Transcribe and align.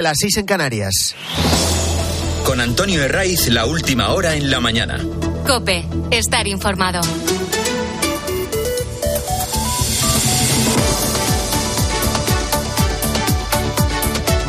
Las 0.00 0.16
seis 0.18 0.38
en 0.38 0.46
Canarias. 0.46 1.14
Con 2.46 2.58
Antonio 2.58 3.02
Herraiz, 3.02 3.48
la 3.48 3.66
última 3.66 4.14
hora 4.14 4.34
en 4.34 4.50
la 4.50 4.58
mañana. 4.58 4.98
Cope, 5.46 5.86
estar 6.10 6.48
informado. 6.48 7.02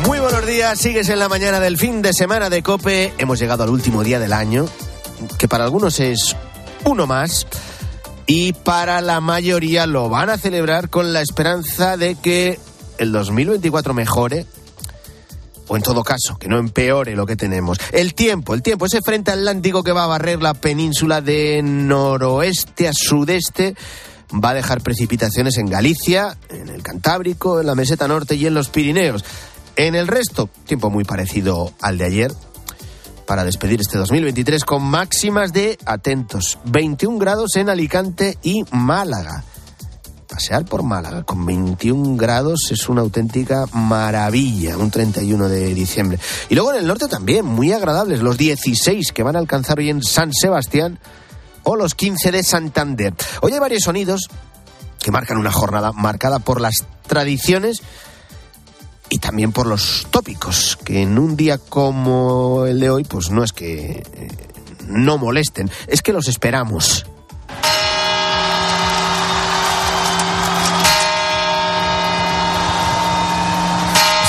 Muy 0.06 0.20
buenos 0.20 0.46
días, 0.46 0.78
sigues 0.78 1.10
en 1.10 1.18
la 1.18 1.28
mañana 1.28 1.60
del 1.60 1.76
fin 1.76 2.00
de 2.00 2.14
semana 2.14 2.48
de 2.48 2.62
Cope. 2.62 3.12
Hemos 3.18 3.38
llegado 3.38 3.64
al 3.64 3.68
último 3.68 4.02
día 4.02 4.18
del 4.18 4.32
año, 4.32 4.64
que 5.38 5.48
para 5.48 5.64
algunos 5.64 6.00
es 6.00 6.34
uno 6.84 7.06
más, 7.06 7.46
y 8.26 8.54
para 8.54 9.02
la 9.02 9.20
mayoría 9.20 9.86
lo 9.86 10.08
van 10.08 10.30
a 10.30 10.38
celebrar 10.38 10.88
con 10.88 11.12
la 11.12 11.20
esperanza 11.20 11.98
de 11.98 12.14
que 12.14 12.58
el 12.96 13.12
2024 13.12 13.92
mejore, 13.92 14.46
o 15.68 15.76
en 15.76 15.82
todo 15.82 16.02
caso, 16.02 16.36
que 16.38 16.48
no 16.48 16.58
empeore 16.58 17.14
lo 17.14 17.26
que 17.26 17.36
tenemos. 17.36 17.78
El 17.92 18.14
tiempo, 18.14 18.54
el 18.54 18.62
tiempo, 18.62 18.86
ese 18.86 19.00
frente 19.02 19.30
atlántico 19.30 19.82
que 19.82 19.92
va 19.92 20.04
a 20.04 20.08
barrer 20.08 20.42
la 20.42 20.54
península 20.54 21.20
de 21.20 21.60
noroeste 21.62 22.88
a 22.88 22.92
sudeste, 22.92 23.74
va 24.32 24.50
a 24.50 24.54
dejar 24.54 24.80
precipitaciones 24.80 25.58
en 25.58 25.66
Galicia, 25.66 26.36
en 26.48 26.68
el 26.68 26.82
Cantábrico, 26.82 27.60
en 27.60 27.66
la 27.66 27.74
meseta 27.74 28.08
norte 28.08 28.34
y 28.34 28.46
en 28.46 28.54
los 28.54 28.68
Pirineos. 28.68 29.24
En 29.76 29.94
el 29.94 30.06
resto, 30.06 30.48
tiempo 30.66 30.90
muy 30.90 31.04
parecido 31.04 31.72
al 31.80 31.98
de 31.98 32.04
ayer, 32.04 32.32
para 33.26 33.44
despedir 33.44 33.80
este 33.80 33.98
2023 33.98 34.64
con 34.64 34.82
máximas 34.82 35.52
de, 35.52 35.78
atentos, 35.86 36.58
21 36.64 37.18
grados 37.18 37.56
en 37.56 37.70
Alicante 37.70 38.36
y 38.42 38.64
Málaga. 38.70 39.44
Pasear 40.32 40.64
por 40.64 40.82
Málaga 40.82 41.24
con 41.24 41.44
21 41.44 42.16
grados 42.16 42.70
es 42.70 42.88
una 42.88 43.02
auténtica 43.02 43.66
maravilla, 43.74 44.78
un 44.78 44.90
31 44.90 45.46
de 45.46 45.74
diciembre. 45.74 46.18
Y 46.48 46.54
luego 46.54 46.72
en 46.72 46.78
el 46.78 46.86
norte 46.86 47.06
también, 47.06 47.44
muy 47.44 47.70
agradables, 47.70 48.20
los 48.20 48.38
16 48.38 49.12
que 49.12 49.22
van 49.22 49.36
a 49.36 49.40
alcanzar 49.40 49.78
hoy 49.78 49.90
en 49.90 50.02
San 50.02 50.32
Sebastián 50.32 50.98
o 51.64 51.76
los 51.76 51.94
15 51.94 52.30
de 52.30 52.42
Santander. 52.42 53.12
Hoy 53.42 53.52
hay 53.52 53.58
varios 53.58 53.82
sonidos 53.82 54.30
que 55.00 55.10
marcan 55.10 55.36
una 55.36 55.52
jornada 55.52 55.92
marcada 55.92 56.38
por 56.38 56.62
las 56.62 56.76
tradiciones 57.06 57.82
y 59.10 59.18
también 59.18 59.52
por 59.52 59.66
los 59.66 60.06
tópicos, 60.10 60.78
que 60.82 61.02
en 61.02 61.18
un 61.18 61.36
día 61.36 61.58
como 61.58 62.64
el 62.64 62.80
de 62.80 62.88
hoy, 62.88 63.04
pues 63.04 63.28
no 63.28 63.44
es 63.44 63.52
que 63.52 64.02
eh, 64.14 64.28
no 64.86 65.18
molesten, 65.18 65.70
es 65.88 66.00
que 66.00 66.14
los 66.14 66.26
esperamos. 66.26 67.04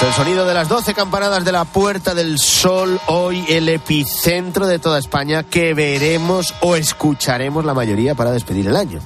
El 0.08 0.14
sonido 0.14 0.46
de 0.46 0.54
las 0.54 0.68
12 0.68 0.94
campanadas 0.94 1.46
de 1.46 1.54
la 1.54 1.64
Puerta 1.64 2.14
del 2.14 2.38
Sol, 2.38 3.00
hoy 3.08 3.46
el 3.48 3.70
epicentro 3.70 4.68
de 4.68 4.78
toda 4.78 5.00
España, 5.00 5.44
que 5.44 5.74
veremos 5.74 6.54
o 6.60 6.76
escucharemos 6.76 7.64
la 7.64 7.74
mayoría 7.74 8.14
para 8.14 8.32
despedir 8.32 8.68
el 8.68 8.76
año. 8.76 9.00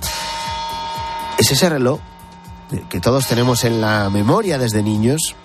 Es 1.38 1.52
ese 1.52 1.70
reloj 1.70 2.00
que 2.89 3.00
todos 3.00 3.28
tenemos 3.28 3.64
en 3.64 3.80
la 3.80 4.09
memoria 4.09 4.58
desde 4.58 4.81
niños, 4.81 5.36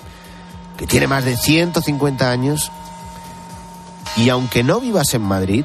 que 0.78 0.86
tiene 0.86 1.06
más 1.06 1.25
de 1.25 1.36
150 1.36 2.31
años, 2.31 2.72
y 4.16 4.31
aunque 4.31 4.62
no 4.62 4.81
vivas 4.81 5.12
en 5.12 5.22
Madrid, 5.22 5.64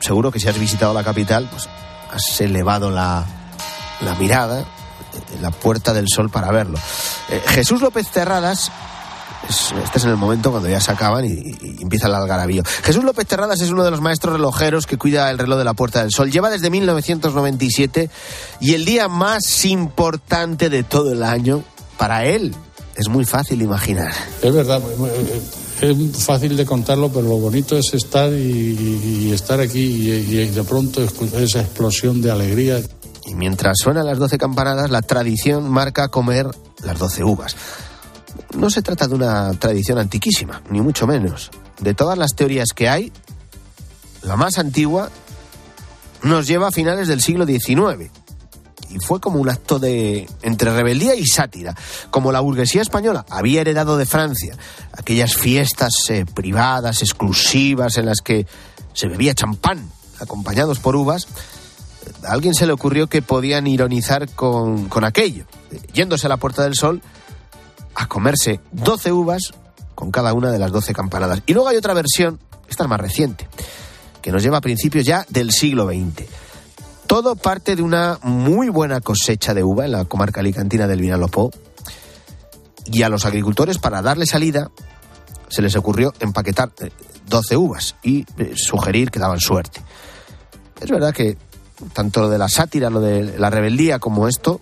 seguro 0.00 0.30
que 0.30 0.40
si 0.40 0.48
has 0.48 0.58
visitado 0.58 0.94
la 0.94 1.04
capital, 1.04 1.48
pues 1.50 1.68
has 2.10 2.40
elevado 2.40 2.90
la, 2.90 3.26
la 4.00 4.14
mirada 4.14 4.64
la 5.40 5.50
Puerta 5.50 5.92
del 5.92 6.06
Sol 6.08 6.30
para 6.30 6.50
verlo. 6.50 6.78
Eh, 7.30 7.40
Jesús 7.46 7.80
López 7.80 8.08
Terradas, 8.08 8.70
es- 9.48 9.72
este 9.82 9.98
es 9.98 10.04
en 10.04 10.10
el 10.10 10.16
momento 10.16 10.50
cuando 10.50 10.68
ya 10.68 10.80
se 10.80 10.90
acaban 10.92 11.24
y, 11.24 11.56
empieza 11.80 12.08
el 12.08 12.14
algarabío. 12.14 12.62
Jesús 12.82 13.04
López 13.04 13.26
Terradas 13.26 13.60
es 13.60 13.70
uno 13.70 13.84
de 13.84 13.90
los 13.90 14.00
maestros 14.00 14.34
relojeros 14.34 14.86
que 14.86 14.98
cuida 14.98 15.30
el 15.30 15.38
reloj 15.38 15.58
de 15.58 15.64
la 15.64 15.74
Puerta 15.74 16.00
del 16.02 16.10
Sol. 16.10 16.30
Lleva 16.30 16.50
desde 16.50 16.70
1997 16.70 18.10
y 18.60 18.74
el 18.74 18.84
día 18.84 19.08
más 19.08 19.64
importante 19.64 20.68
de 20.70 20.82
todo 20.82 21.12
el 21.12 21.22
año, 21.22 21.62
para 21.96 22.24
él, 22.24 22.54
es 22.96 23.08
muy 23.08 23.24
fácil 23.24 23.62
imaginar. 23.62 24.12
Es 24.42 24.52
verdad, 24.52 24.80
es 25.80 26.24
fácil 26.24 26.56
de 26.56 26.66
contarlo, 26.66 27.08
pero 27.10 27.22
lo 27.22 27.36
bonito 27.38 27.76
es 27.78 27.94
estar 27.94 28.30
y, 28.32 29.30
estar 29.32 29.60
aquí 29.60 29.80
y, 29.80 30.10
y 30.10 30.46
de 30.48 30.62
pronto 30.64 31.02
esa 31.02 31.60
explosión 31.60 32.20
de 32.20 32.30
alegría. 32.30 32.80
Y 33.26 33.34
mientras 33.34 33.76
suenan 33.82 34.06
las 34.06 34.18
12 34.18 34.38
campanadas, 34.38 34.90
la 34.90 35.02
tradición 35.02 35.68
marca 35.68 36.08
comer 36.08 36.48
las 36.82 36.98
12 36.98 37.24
uvas. 37.24 37.56
No 38.56 38.70
se 38.70 38.82
trata 38.82 39.06
de 39.06 39.14
una 39.14 39.52
tradición 39.54 39.98
antiquísima, 39.98 40.62
ni 40.70 40.80
mucho 40.80 41.06
menos. 41.06 41.50
De 41.80 41.94
todas 41.94 42.18
las 42.18 42.34
teorías 42.34 42.68
que 42.74 42.88
hay, 42.88 43.12
la 44.22 44.36
más 44.36 44.58
antigua 44.58 45.10
nos 46.22 46.46
lleva 46.46 46.68
a 46.68 46.72
finales 46.72 47.08
del 47.08 47.20
siglo 47.20 47.46
XIX. 47.46 48.10
Y 48.90 48.98
fue 48.98 49.20
como 49.20 49.38
un 49.38 49.48
acto 49.48 49.78
de 49.78 50.28
entre 50.42 50.72
rebeldía 50.74 51.14
y 51.14 51.24
sátira. 51.24 51.76
Como 52.10 52.32
la 52.32 52.40
burguesía 52.40 52.82
española 52.82 53.24
había 53.30 53.60
heredado 53.60 53.96
de 53.96 54.06
Francia 54.06 54.56
aquellas 54.92 55.36
fiestas 55.36 55.92
eh, 56.08 56.26
privadas, 56.26 57.02
exclusivas, 57.02 57.96
en 57.98 58.06
las 58.06 58.20
que 58.20 58.46
se 58.92 59.06
bebía 59.06 59.34
champán 59.34 59.88
acompañados 60.18 60.80
por 60.80 60.96
uvas, 60.96 61.28
a 62.24 62.32
alguien 62.32 62.54
se 62.54 62.66
le 62.66 62.72
ocurrió 62.72 63.06
que 63.06 63.22
podían 63.22 63.66
ironizar 63.66 64.28
con, 64.28 64.88
aquello, 65.04 65.44
eh, 65.70 65.80
yéndose 65.92 66.26
a 66.26 66.28
la 66.28 66.36
Puerta 66.36 66.62
del 66.62 66.74
Sol 66.74 67.02
a 67.94 68.06
comerse 68.06 68.60
12 68.72 69.12
uvas 69.12 69.52
con 69.94 70.10
cada 70.10 70.32
una 70.32 70.50
de 70.50 70.58
las 70.58 70.72
12 70.72 70.92
campanadas. 70.92 71.42
Y 71.46 71.52
luego 71.52 71.68
hay 71.68 71.76
otra 71.76 71.94
versión, 71.94 72.38
esta 72.68 72.84
es 72.84 72.88
más 72.88 73.00
reciente, 73.00 73.48
que 74.22 74.32
nos 74.32 74.42
lleva 74.42 74.58
a 74.58 74.62
principios 74.62 75.04
ya 75.04 75.26
del 75.28 75.50
siglo 75.50 75.86
XX. 75.86 76.26
Todo 77.06 77.34
parte 77.36 77.74
de 77.74 77.82
una 77.82 78.18
muy 78.22 78.68
buena 78.68 79.00
cosecha 79.00 79.52
de 79.52 79.64
uva 79.64 79.84
en 79.84 79.92
la 79.92 80.04
comarca 80.04 80.40
alicantina 80.40 80.86
del 80.86 81.00
Vinalopó. 81.00 81.50
Y 82.86 83.02
a 83.02 83.08
los 83.08 83.24
agricultores, 83.24 83.78
para 83.78 84.00
darle 84.00 84.26
salida, 84.26 84.70
se 85.48 85.60
les 85.60 85.76
ocurrió 85.76 86.14
empaquetar 86.20 86.70
eh, 86.80 86.90
12 87.28 87.56
uvas 87.56 87.96
y 88.02 88.24
eh, 88.38 88.52
sugerir 88.54 89.10
que 89.10 89.18
daban 89.18 89.40
suerte. 89.40 89.82
Es 90.80 90.90
verdad 90.90 91.12
que 91.12 91.36
tanto 91.92 92.22
lo 92.22 92.28
de 92.28 92.38
la 92.38 92.48
sátira, 92.48 92.90
lo 92.90 93.00
de 93.00 93.38
la 93.38 93.50
rebeldía 93.50 93.98
como 93.98 94.28
esto, 94.28 94.60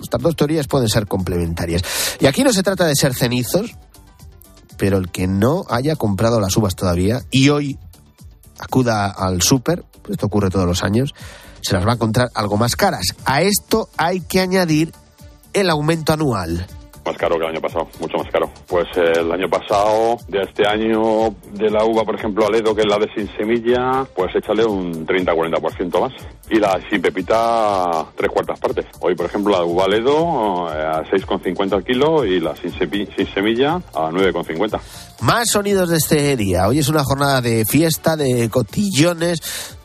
estas 0.00 0.20
dos 0.20 0.36
teorías 0.36 0.66
pueden 0.66 0.88
ser 0.88 1.06
complementarias. 1.06 1.82
Y 2.20 2.26
aquí 2.26 2.44
no 2.44 2.52
se 2.52 2.62
trata 2.62 2.84
de 2.86 2.94
ser 2.94 3.14
cenizos, 3.14 3.76
pero 4.76 4.98
el 4.98 5.10
que 5.10 5.26
no 5.26 5.64
haya 5.68 5.96
comprado 5.96 6.40
las 6.40 6.56
uvas 6.56 6.74
todavía 6.74 7.22
y 7.30 7.48
hoy 7.50 7.78
acuda 8.58 9.06
al 9.10 9.42
súper, 9.42 9.84
pues 10.02 10.12
esto 10.12 10.26
ocurre 10.26 10.50
todos 10.50 10.66
los 10.66 10.82
años, 10.82 11.14
se 11.60 11.74
las 11.74 11.86
va 11.86 11.92
a 11.92 11.94
encontrar 11.94 12.30
algo 12.34 12.56
más 12.56 12.76
caras. 12.76 13.06
A 13.24 13.42
esto 13.42 13.88
hay 13.96 14.20
que 14.20 14.40
añadir 14.40 14.92
el 15.52 15.70
aumento 15.70 16.12
anual. 16.12 16.66
Más 17.04 17.16
caro 17.16 17.36
que 17.36 17.44
el 17.44 17.50
año 17.50 17.60
pasado, 17.60 17.88
mucho 17.98 18.16
más 18.18 18.30
caro. 18.30 18.48
Pues 18.68 18.86
eh, 18.96 19.12
el 19.16 19.32
año 19.32 19.48
pasado, 19.48 20.16
de 20.28 20.42
este 20.42 20.66
año, 20.66 21.34
de 21.52 21.68
la 21.68 21.84
uva, 21.84 22.04
por 22.04 22.14
ejemplo, 22.14 22.46
Aledo, 22.46 22.74
que 22.74 22.82
es 22.82 22.86
la 22.86 22.98
de 22.98 23.08
sin 23.14 23.28
semilla, 23.36 24.06
pues 24.14 24.34
échale 24.36 24.64
un 24.64 25.04
30-40% 25.04 26.00
más. 26.00 26.12
Y 26.48 26.60
la 26.60 26.80
sin 26.88 27.02
pepita, 27.02 28.06
tres 28.14 28.30
cuartas 28.30 28.60
partes. 28.60 28.86
Hoy, 29.00 29.16
por 29.16 29.26
ejemplo, 29.26 29.52
la 29.52 29.64
uva 29.64 29.86
Aledo 29.86 30.68
eh, 30.72 30.80
a 30.80 31.02
6,50 31.02 31.72
al 31.72 31.84
kilo 31.84 32.24
y 32.24 32.38
la 32.38 32.54
sin, 32.54 32.72
sin 32.72 33.34
semilla 33.34 33.74
a 33.94 34.10
9,50. 34.10 34.80
Más 35.22 35.50
sonidos 35.50 35.88
de 35.88 35.96
este 35.96 36.36
día. 36.36 36.68
Hoy 36.68 36.78
es 36.78 36.88
una 36.88 37.02
jornada 37.02 37.40
de 37.40 37.64
fiesta, 37.64 38.16
de 38.16 38.48
cotillones. 38.48 39.76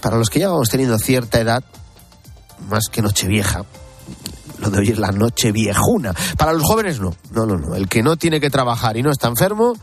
Para 0.00 0.16
los 0.16 0.28
que 0.28 0.40
ya 0.40 0.48
vamos 0.48 0.70
teniendo 0.70 0.98
cierta 0.98 1.40
edad, 1.40 1.62
más 2.68 2.88
que 2.90 3.00
Nochevieja, 3.00 3.64
lo 4.60 4.70
de 4.70 4.78
hoy 4.78 4.88
es 4.90 4.98
la 4.98 5.12
noche 5.12 5.52
viejuna. 5.52 6.14
Para 6.36 6.52
los 6.52 6.62
jóvenes 6.62 7.00
no, 7.00 7.14
no, 7.32 7.46
no, 7.46 7.56
no. 7.58 7.74
El 7.74 7.88
que 7.88 8.02
no 8.02 8.16
tiene 8.16 8.40
que 8.40 8.50
trabajar 8.50 8.96
y 8.96 9.02
no 9.02 9.10
está 9.10 9.28
enfermo, 9.28 9.74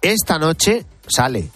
esta 0.00 0.38
noche 0.38 0.84
sale. 1.06 1.48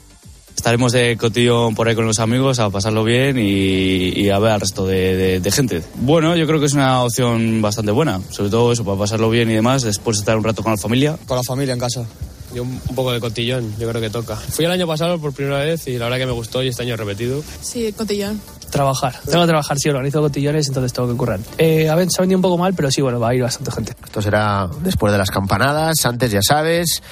Estaremos 0.57 0.93
de 0.93 1.17
cotillón 1.19 1.75
por 1.75 1.87
ahí 1.87 1.95
con 1.95 2.07
los 2.07 2.19
amigos 2.19 2.59
a 2.61 2.71
pasarlo 2.71 3.05
bien 3.05 3.39
y, 3.39 4.09
y 4.19 4.31
a 4.31 4.39
ver 4.39 4.53
al 4.53 4.61
resto 4.61 4.87
de, 4.87 5.15
de- 5.15 5.41
de 5.41 5.51
gente. 5.53 5.83
Bueno, 5.97 6.35
yo 6.35 6.47
creo 6.47 6.59
que 6.59 6.67
es 6.67 6.73
una 6.73 7.03
opción 7.03 7.61
bastante 7.61 7.93
buena, 7.93 8.21
sobre 8.31 8.49
todo 8.51 8.73
eso, 8.73 8.83
para 8.83 8.99
pasarlo 8.99 9.29
bien 9.29 9.51
y 9.51 9.55
demás, 9.55 9.83
después 9.83 10.17
de 10.17 10.21
estar 10.23 10.37
un 10.37 10.45
rato 10.45 10.63
con 10.63 10.73
la 10.73 10.79
familia. 10.79 11.19
Con 11.27 11.37
la 11.37 11.43
familia 11.43 11.75
en 11.75 11.79
casa. 11.81 12.07
Y 12.55 12.59
un, 12.61 12.81
un 12.89 12.95
poco 12.95 13.13
de 13.13 13.21
cotillón, 13.21 13.75
yo 13.79 13.87
creo 13.89 14.01
que 14.01 14.09
toca. 14.09 14.35
Fui 14.37 14.65
el 14.65 14.71
año 14.71 14.87
pasado 14.87 15.19
por 15.19 15.33
primera 15.35 15.59
vez 15.59 15.87
y 15.89 15.99
la 15.99 16.07
verdad 16.07 16.19
que 16.21 16.27
me 16.27 16.33
gustó 16.33 16.63
y 16.63 16.69
este 16.69 16.83
año 16.83 16.95
he 16.95 16.97
repetido. 16.97 17.43
Sí, 17.61 17.93
cotillón. 17.93 18.41
Trabajar. 18.71 19.15
Tengo 19.25 19.43
que 19.43 19.49
trabajar, 19.49 19.79
sí, 19.79 19.89
organizo 19.89 20.21
cotillones, 20.21 20.69
entonces 20.69 20.93
tengo 20.93 21.09
que 21.09 21.17
currar. 21.17 21.41
Eh, 21.59 21.89
a 21.89 21.95
ver, 21.95 22.11
se 22.11 22.21
ha 22.21 22.23
vendido 22.23 22.39
un 22.39 22.43
poco 22.43 22.59
mal, 22.59 22.75
pero 22.75 22.91
sí, 22.91 23.01
bueno, 23.01 23.21
va 23.21 23.31
a 23.31 23.35
ir 23.35 23.43
bastante 23.43 23.71
gente. 23.71 23.95
Esto 24.05 24.21
será 24.21 24.69
después 24.81 25.13
de 25.13 25.19
las 25.19 25.31
campanadas, 25.31 26.05
antes 26.05 26.31
ya 26.31 26.41
sabes. 26.43 27.03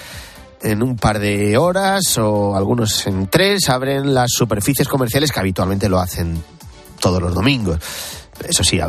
En 0.62 0.82
un 0.82 0.96
par 0.96 1.18
de 1.18 1.58
horas 1.58 2.16
o 2.16 2.56
algunos 2.56 3.06
en 3.06 3.26
tres 3.26 3.68
abren 3.68 4.14
las 4.14 4.30
superficies 4.30 4.88
comerciales 4.88 5.30
que 5.30 5.38
habitualmente 5.38 5.90
lo 5.90 6.00
hacen 6.00 6.42
todos 7.00 7.20
los 7.20 7.34
domingos. 7.34 7.78
Eso 8.48 8.64
sí, 8.64 8.80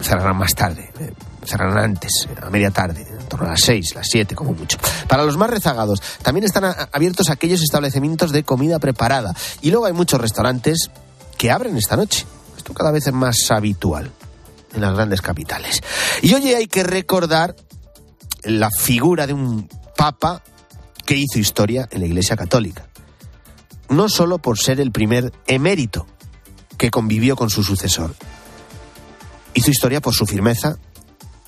cerrarán 0.00 0.36
más 0.36 0.54
tarde, 0.54 0.90
eh, 1.00 1.12
cerrarán 1.44 1.78
antes, 1.78 2.28
a 2.42 2.50
media 2.50 2.70
tarde. 2.70 3.06
torno 3.28 3.46
a 3.46 3.50
las 3.50 3.62
6, 3.62 3.94
las 3.94 4.06
7 4.10 4.34
como 4.34 4.52
mucho. 4.52 4.76
Para 5.08 5.24
los 5.24 5.36
más 5.36 5.48
rezagados, 5.48 6.02
también 6.22 6.44
están 6.44 6.64
abiertos 6.92 7.30
aquellos 7.30 7.62
establecimientos 7.62 8.32
de 8.32 8.44
comida 8.44 8.78
preparada. 8.78 9.34
Y 9.62 9.70
luego 9.70 9.86
hay 9.86 9.94
muchos 9.94 10.20
restaurantes 10.20 10.90
que 11.34 11.50
abren 11.50 11.76
esta 11.76 11.96
noche. 11.96 12.26
Esto 12.56 12.74
cada 12.74 12.90
vez 12.90 13.06
es 13.06 13.12
más 13.12 13.50
habitual 13.50 14.10
en 14.74 14.80
las 14.80 14.94
grandes 14.94 15.20
capitales. 15.20 15.80
Y 16.22 16.34
hoy 16.34 16.52
hay 16.52 16.66
que 16.66 16.82
recordar 16.82 17.54
la 18.42 18.70
figura 18.70 19.26
de 19.26 19.32
un 19.32 19.68
papa 19.96 20.42
que 21.04 21.16
hizo 21.16 21.38
historia 21.38 21.88
en 21.90 22.00
la 22.00 22.06
Iglesia 22.06 22.36
Católica. 22.36 22.86
No 23.88 24.08
solo 24.08 24.38
por 24.38 24.58
ser 24.58 24.80
el 24.80 24.92
primer 24.92 25.32
emérito 25.46 26.06
que 26.76 26.90
convivió 26.90 27.36
con 27.36 27.50
su 27.50 27.62
sucesor. 27.62 28.14
Hizo 29.54 29.70
historia 29.70 30.00
por 30.00 30.14
su 30.14 30.26
firmeza 30.26 30.78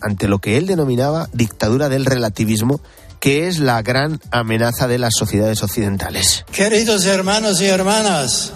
ante 0.01 0.29
lo 0.29 0.39
que 0.39 0.57
él 0.57 0.67
denominaba 0.67 1.29
dictadura 1.33 1.89
del 1.89 2.05
relativismo, 2.05 2.81
que 3.19 3.49
es 3.49 3.59
la 3.59 3.83
gran 3.83 4.21
amenaza 4.31 4.87
de 4.87 4.99
las 4.99 5.15
sociedades 5.19 5.63
occidentales. 5.63 6.45
Queridos 6.53 7.07
hermanos 7.07 7.61
y 7.61 7.67
hermanas, 7.67 8.53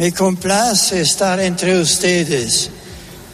me 0.00 0.12
complace 0.12 1.02
estar 1.02 1.38
entre 1.40 1.78
ustedes 1.78 2.70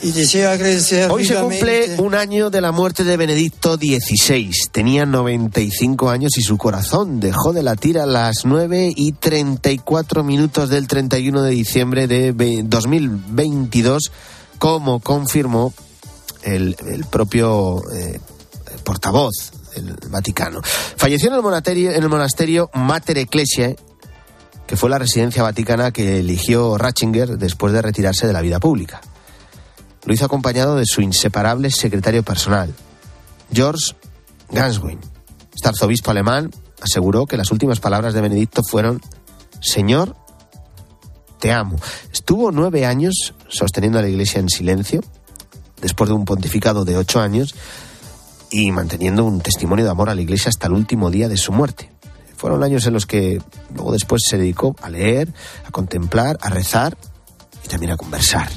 y 0.02 0.10
deseo 0.10 0.50
agradecer 0.50 1.08
Hoy 1.12 1.24
se 1.24 1.36
cumple 1.36 1.94
un 1.98 2.16
año 2.16 2.50
de 2.50 2.60
la 2.60 2.72
muerte 2.72 3.04
de 3.04 3.16
Benedicto 3.16 3.76
XVI. 3.76 4.50
Tenía 4.72 5.06
95 5.06 6.10
años 6.10 6.36
y 6.36 6.42
su 6.42 6.58
corazón 6.58 7.20
dejó 7.20 7.52
de 7.52 7.62
latir 7.62 8.00
a 8.00 8.06
las 8.06 8.44
9 8.44 8.92
y 8.96 9.12
34 9.12 10.24
minutos 10.24 10.68
del 10.68 10.88
31 10.88 11.40
de 11.42 11.50
diciembre 11.52 12.08
de 12.08 12.32
2022, 12.64 14.10
como 14.58 14.98
confirmó 14.98 15.72
el, 16.42 16.74
propio 17.12 17.80
eh, 17.94 18.18
portavoz 18.82 19.52
del 19.76 19.96
Vaticano. 20.10 20.62
Falleció 20.96 21.28
en 21.28 21.36
el 21.36 21.42
monasterio, 21.42 21.92
en 21.92 22.02
el 22.02 22.08
monasterio 22.08 22.70
Mater 22.74 23.18
Ecclesiae, 23.18 23.76
que 24.66 24.76
fue 24.76 24.90
la 24.90 24.98
residencia 24.98 25.42
vaticana 25.42 25.92
que 25.92 26.18
eligió 26.18 26.76
Ratzinger 26.76 27.38
después 27.38 27.72
de 27.72 27.82
retirarse 27.82 28.26
de 28.26 28.32
la 28.32 28.40
vida 28.40 28.60
pública. 28.60 29.00
Lo 30.04 30.12
hizo 30.12 30.24
acompañado 30.24 30.76
de 30.76 30.86
su 30.86 31.00
inseparable 31.00 31.70
secretario 31.70 32.22
personal, 32.22 32.72
George 33.52 33.94
Ganswin. 34.50 35.00
Este 35.54 35.68
arzobispo 35.68 36.10
alemán 36.10 36.50
aseguró 36.80 37.26
que 37.26 37.36
las 37.36 37.50
últimas 37.50 37.80
palabras 37.80 38.14
de 38.14 38.20
Benedicto 38.20 38.62
fueron, 38.62 39.00
Señor, 39.60 40.16
te 41.40 41.52
amo. 41.52 41.76
Estuvo 42.12 42.50
nueve 42.50 42.86
años 42.86 43.34
sosteniendo 43.48 43.98
a 43.98 44.02
la 44.02 44.08
iglesia 44.08 44.40
en 44.40 44.48
silencio, 44.48 45.02
después 45.80 46.08
de 46.08 46.14
un 46.14 46.24
pontificado 46.24 46.84
de 46.84 46.96
ocho 46.96 47.20
años, 47.20 47.54
y 48.50 48.70
manteniendo 48.70 49.24
un 49.24 49.40
testimonio 49.40 49.84
de 49.84 49.90
amor 49.90 50.08
a 50.08 50.14
la 50.14 50.22
iglesia 50.22 50.48
hasta 50.48 50.66
el 50.66 50.72
último 50.72 51.10
día 51.10 51.28
de 51.28 51.36
su 51.36 51.52
muerte. 51.52 51.90
Fueron 52.37 52.62
años 52.62 52.87
en 52.87 52.93
los 52.93 53.06
que 53.06 53.41
luego 53.75 53.93
después 53.93 54.23
se 54.27 54.38
dedicó 54.38 54.77
a 54.83 54.91
leer, 54.91 55.33
a 55.67 55.71
contemplar, 55.71 56.38
a 56.41 56.50
rezar 56.50 56.97
y 57.65 57.69
también 57.69 57.93
a 57.93 57.97
conversar. 57.97 58.49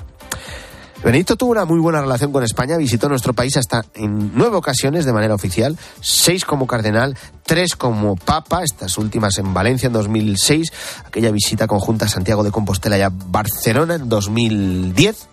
Benedicto 1.04 1.38
tuvo 1.38 1.52
una 1.52 1.64
muy 1.64 1.80
buena 1.80 2.02
relación 2.02 2.34
con 2.34 2.44
España, 2.44 2.76
visitó 2.76 3.08
nuestro 3.08 3.34
país 3.34 3.56
hasta 3.56 3.86
en 3.94 4.32
nueve 4.36 4.58
ocasiones 4.58 5.06
de 5.06 5.14
manera 5.14 5.34
oficial, 5.34 5.78
seis 6.02 6.44
como 6.44 6.68
cardenal, 6.68 7.18
tres 7.46 7.78
como 7.78 8.18
papa, 8.18 8.64
estas 8.64 8.98
últimas 8.98 9.38
en 9.38 9.54
Valencia 9.54 9.88
en 9.88 9.94
2006, 9.94 10.74
aquella 11.06 11.32
visita 11.32 11.68
conjunta 11.68 12.06
a 12.06 12.10
Santiago 12.10 12.44
de 12.44 12.52
Compostela 12.52 12.98
y 12.98 13.02
a 13.02 13.12
Barcelona 13.12 13.96
en 13.96 14.10
2010 14.10 15.30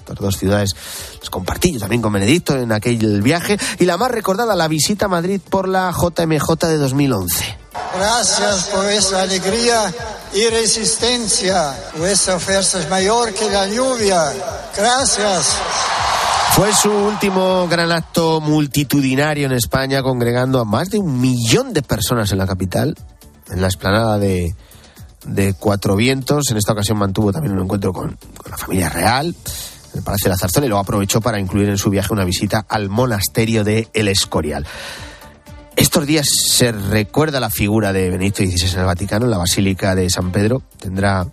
estas 0.00 0.16
dos 0.16 0.36
ciudades 0.36 0.74
las 1.20 1.30
compartí 1.30 1.72
yo 1.72 1.78
también 1.78 2.02
con 2.02 2.12
Benedicto 2.12 2.56
en 2.56 2.72
aquel 2.72 3.22
viaje 3.22 3.58
y 3.78 3.84
la 3.84 3.96
más 3.96 4.10
recordada 4.10 4.56
la 4.56 4.66
visita 4.66 5.06
a 5.06 5.08
Madrid 5.08 5.40
por 5.48 5.68
la 5.68 5.92
JMJ 5.92 6.66
de 6.66 6.76
2011. 6.78 7.59
Gracias 7.72 8.68
por 8.68 8.86
esa 8.86 9.22
alegría 9.22 9.92
y 10.34 10.48
resistencia. 10.48 11.74
Vuestra 11.96 12.38
fuerza 12.38 12.80
es 12.80 12.88
mayor 12.88 13.32
que 13.32 13.48
la 13.50 13.66
lluvia. 13.66 14.32
Gracias. 14.76 15.56
Fue 16.52 16.74
su 16.74 16.90
último 16.90 17.68
gran 17.68 17.92
acto 17.92 18.40
multitudinario 18.40 19.46
en 19.46 19.52
España, 19.52 20.02
congregando 20.02 20.60
a 20.60 20.64
más 20.64 20.90
de 20.90 20.98
un 20.98 21.20
millón 21.20 21.72
de 21.72 21.82
personas 21.82 22.32
en 22.32 22.38
la 22.38 22.46
capital, 22.46 22.96
en 23.48 23.60
la 23.60 23.68
explanada 23.68 24.18
de, 24.18 24.54
Cuatro 25.58 25.94
Vientos. 25.94 26.50
En 26.50 26.56
esta 26.56 26.72
ocasión 26.72 26.98
mantuvo 26.98 27.32
también 27.32 27.54
un 27.54 27.62
encuentro 27.62 27.92
con, 27.92 28.18
con 28.36 28.50
la 28.50 28.58
familia 28.58 28.88
real, 28.88 29.26
en 29.26 29.98
el 29.98 30.02
Palacio 30.02 30.24
de 30.24 30.30
la 30.30 30.38
Zarzuela, 30.38 30.66
y 30.66 30.68
luego 30.68 30.82
aprovechó 30.82 31.20
para 31.20 31.38
incluir 31.38 31.68
en 31.68 31.78
su 31.78 31.88
viaje 31.88 32.12
una 32.12 32.24
visita 32.24 32.64
al 32.68 32.88
monasterio 32.88 33.62
de 33.62 33.88
El 33.92 34.08
Escorial. 34.08 34.66
Estos 35.80 36.04
días 36.04 36.26
se 36.46 36.72
recuerda 36.72 37.40
la 37.40 37.48
figura 37.48 37.90
de 37.94 38.10
Benedicto 38.10 38.42
XVI 38.42 38.74
en 38.74 38.80
el 38.80 38.84
Vaticano, 38.84 39.24
en 39.24 39.30
la 39.30 39.38
Basílica 39.38 39.94
de 39.94 40.10
San 40.10 40.30
Pedro. 40.30 40.60
Tendrá 40.78 41.26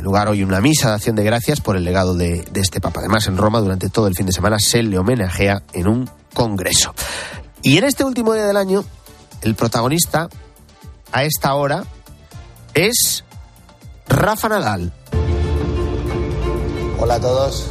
lugar 0.00 0.28
hoy 0.28 0.44
una 0.44 0.60
misa 0.60 0.90
de 0.90 0.94
acción 0.94 1.16
de 1.16 1.24
gracias 1.24 1.60
por 1.60 1.74
el 1.74 1.82
legado 1.82 2.14
de, 2.14 2.46
este 2.54 2.80
Papa. 2.80 3.00
Además, 3.00 3.26
en 3.26 3.36
Roma, 3.36 3.58
durante 3.58 3.88
todo 3.88 4.06
el 4.06 4.14
fin 4.14 4.26
de 4.26 4.30
semana, 4.30 4.58
se 4.60 4.84
le 4.84 5.00
homenajea 5.00 5.64
en 5.72 5.88
un 5.88 6.08
congreso. 6.32 6.94
Y 7.60 7.76
en 7.78 7.82
este 7.82 8.04
último 8.04 8.34
día 8.34 8.46
del 8.46 8.56
año, 8.56 8.84
el 9.42 9.56
protagonista, 9.56 10.28
a 11.10 11.24
esta 11.24 11.54
hora, 11.54 11.82
es 12.74 13.24
Rafa 14.06 14.48
Nadal. 14.48 14.92
Hola 17.00 17.14
a 17.16 17.20
todos. 17.20 17.66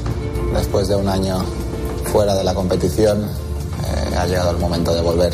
Después 0.54 0.90
de 0.90 0.98
un 0.98 1.08
año 1.08 1.42
fuera 2.12 2.36
de 2.36 2.44
la 2.44 2.54
competición, 2.54 3.47
eh, 3.88 4.16
ha 4.18 4.25
llegado 4.25 4.51
el 4.51 4.57
momento 4.57 4.94
de 4.94 5.01
volver. 5.01 5.34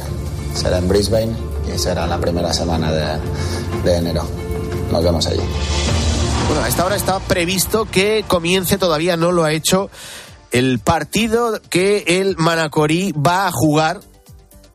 Será 0.56 0.78
en 0.78 0.88
Brisbane 0.88 1.36
y 1.74 1.78
será 1.80 2.06
la 2.06 2.20
primera 2.20 2.54
semana 2.54 2.92
de, 2.92 3.96
enero. 3.96 4.28
Nos 4.92 5.04
vemos 5.04 5.26
allí. 5.28 5.42
Bueno, 6.48 6.64
a 6.64 6.68
esta 6.68 6.86
hora 6.86 6.96
está 6.96 7.20
previsto 7.20 7.86
que 7.86 8.24
comience, 8.28 8.78
todavía 8.78 9.18
no 9.18 9.32
lo 9.32 9.44
ha 9.44 9.54
hecho, 9.54 9.90
el 10.52 10.80
partido 10.80 11.60
que 11.70 12.04
el 12.08 12.36
Manacorí 12.38 13.14
va 13.14 13.48
a 13.48 13.52
jugar 13.52 14.02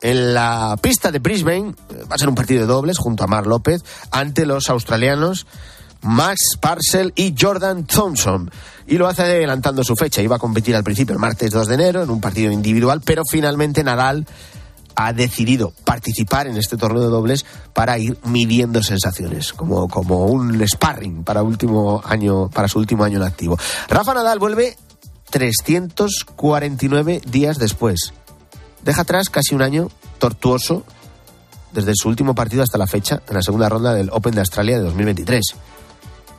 en 0.01 0.33
la 0.33 0.77
pista 0.81 1.11
de 1.11 1.19
Brisbane. 1.19 1.75
Va 2.11 2.15
a 2.15 2.17
ser 2.17 2.29
un 2.29 2.35
partido 2.35 2.61
de 2.61 2.67
dobles 2.67 2.97
junto 2.97 3.23
a 3.23 3.27
Mar 3.27 3.47
López 3.47 3.83
ante 4.11 4.45
los 4.45 4.69
australianos 4.69 5.45
Max 6.01 6.57
Parcel 6.59 7.13
y 7.15 7.35
Jordan 7.37 7.85
Thompson. 7.85 8.51
Y 8.89 8.97
lo 8.97 9.07
hace 9.07 9.21
adelantando 9.21 9.83
su 9.83 9.95
fecha. 9.95 10.23
Iba 10.23 10.37
a 10.37 10.39
competir 10.39 10.75
al 10.75 10.83
principio 10.83 11.13
el 11.13 11.19
martes 11.19 11.51
2 11.51 11.67
de 11.67 11.75
enero 11.75 12.01
en 12.01 12.09
un 12.09 12.19
partido 12.19 12.51
individual, 12.51 13.01
pero 13.05 13.21
finalmente 13.23 13.83
Nadal 13.83 14.25
ha 14.95 15.13
decidido 15.13 15.71
participar 15.85 16.47
en 16.47 16.57
este 16.57 16.75
torneo 16.75 17.03
de 17.03 17.09
dobles 17.09 17.45
para 17.73 17.99
ir 17.99 18.17
midiendo 18.25 18.81
sensaciones, 18.81 19.53
como, 19.53 19.87
como 19.87 20.25
un 20.25 20.67
sparring 20.67 21.23
para, 21.23 21.43
último 21.43 22.01
año, 22.03 22.49
para 22.49 22.67
su 22.67 22.79
último 22.79 23.03
año 23.03 23.17
en 23.17 23.23
activo. 23.23 23.59
Rafa 23.89 24.15
Nadal 24.15 24.39
vuelve 24.39 24.75
349 25.29 27.21
días 27.27 27.59
después. 27.59 28.11
Deja 28.81 29.03
atrás 29.03 29.29
casi 29.29 29.53
un 29.53 29.61
año 29.61 29.89
tortuoso 30.17 30.83
desde 31.73 31.93
su 31.93 32.09
último 32.09 32.33
partido 32.33 32.63
hasta 32.63 32.79
la 32.79 32.87
fecha 32.87 33.21
en 33.27 33.35
la 33.35 33.43
segunda 33.43 33.69
ronda 33.69 33.93
del 33.93 34.09
Open 34.11 34.33
de 34.33 34.39
Australia 34.39 34.79
de 34.79 34.83
2023 34.85 35.55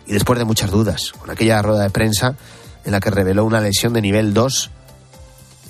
y 0.06 0.12
después 0.12 0.38
de 0.38 0.44
muchas 0.44 0.70
dudas, 0.70 1.12
con 1.18 1.30
aquella 1.30 1.62
rueda 1.62 1.82
de 1.82 1.90
prensa 1.90 2.36
en 2.84 2.92
la 2.92 3.00
que 3.00 3.10
reveló 3.10 3.44
una 3.44 3.60
lesión 3.60 3.92
de 3.92 4.02
nivel 4.02 4.34
2 4.34 4.70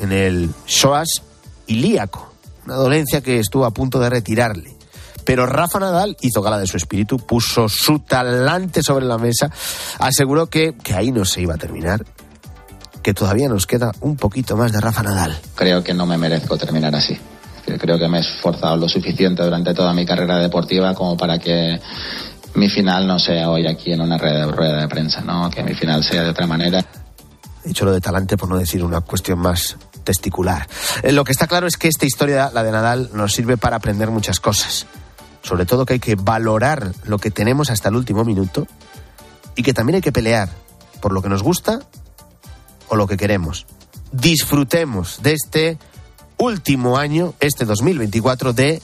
en 0.01 0.13
el 0.13 0.51
psoas 0.67 1.23
ilíaco, 1.67 2.33
una 2.65 2.77
dolencia 2.77 3.21
que 3.21 3.39
estuvo 3.39 3.65
a 3.65 3.71
punto 3.71 4.01
de 4.01 4.11
retirarle. 4.11 4.77
Pero 5.25 5.47
Rafa 5.47 5.79
Nadal 5.79 6.17
hizo 6.23 6.43
gala 6.43 6.59
de 6.59 6.67
su 6.67 6.77
espíritu, 6.77 7.19
puso 7.19 7.69
su 7.69 8.01
talante 8.01 8.83
sobre 8.83 9.05
la 9.05 9.19
mesa, 9.19 9.51
aseguró 9.99 10.47
que, 10.47 10.75
que 10.83 10.95
ahí 10.95 11.13
no 11.13 11.25
se 11.25 11.43
iba 11.43 11.55
a 11.55 11.59
terminar, 11.59 12.05
que 13.03 13.15
todavía 13.15 13.49
nos 13.49 13.67
queda 13.67 13.93
un 14.01 14.17
poquito 14.17 14.57
más 14.57 14.73
de 14.73 14.81
Rafa 14.81 15.03
Nadal. 15.03 15.39
Creo 15.55 15.85
que 15.85 15.95
no 15.95 16.07
me 16.07 16.17
merezco 16.17 16.57
terminar 16.57 16.95
así. 16.95 17.19
Creo 17.79 17.99
que 17.99 18.09
me 18.09 18.19
he 18.19 18.21
esforzado 18.21 18.77
lo 18.77 18.89
suficiente 18.89 19.43
durante 19.43 19.75
toda 19.75 19.93
mi 19.93 20.05
carrera 20.05 20.39
deportiva 20.39 20.95
como 20.95 21.17
para 21.17 21.39
que 21.39 21.79
mi 22.55 22.69
final 22.69 23.07
no 23.07 23.19
sea 23.19 23.51
hoy 23.51 23.67
aquí 23.67 23.93
en 23.93 24.01
una 24.01 24.19
rueda 24.19 24.81
de 24.81 24.89
prensa, 24.89 25.21
¿no? 25.21 25.51
Que 25.51 25.63
mi 25.63 25.75
final 25.75 26.03
sea 26.03 26.23
de 26.23 26.31
otra 26.31 26.47
manera. 26.47 26.85
He 27.65 27.69
dicho 27.69 27.85
lo 27.85 27.93
de 27.93 28.01
talante 28.01 28.37
por 28.37 28.49
no 28.49 28.59
decir 28.59 28.83
una 28.83 29.01
cuestión 29.01 29.39
más 29.39 29.77
testicular. 30.05 30.67
Eh, 31.03 31.13
lo 31.13 31.25
que 31.25 31.33
está 31.33 31.47
claro 31.47 31.67
es 31.67 31.77
que 31.77 31.89
esta 31.89 32.07
historia, 32.07 32.51
la 32.53 32.63
de 32.63 32.73
Nadal, 32.73 33.11
nos 33.13 33.33
sirve 33.33 33.57
para 33.57 33.77
aprender 33.77 34.11
muchas 34.11 34.41
cosas. 34.41 34.87
Sobre 35.43 35.67
todo 35.67 35.87
que 35.87 35.95
hay 35.95 36.01
que 36.01 36.17
valorar 36.17 36.93
lo 37.05 37.19
que 37.19 37.31
tenemos 37.31 37.71
hasta 37.71 37.89
el 37.89 37.97
último 37.97 38.25
minuto 38.25 38.67
y 39.57 39.63
que 39.63 39.73
también 39.73 39.97
hay 39.97 40.03
que 40.03 40.13
pelear 40.13 40.49
por 41.01 41.13
lo 41.13 41.23
que 41.23 41.29
nos 41.29 41.43
gusta 41.43 41.81
o 42.89 42.97
lo 42.97 43.07
que 43.07 43.17
queremos. 43.17 43.67
Disfrutemos 44.13 45.23
de 45.23 45.33
este 45.33 45.79
último 46.37 46.97
año, 46.97 47.35
este 47.41 47.65
2024, 47.65 48.53
de, 48.53 48.83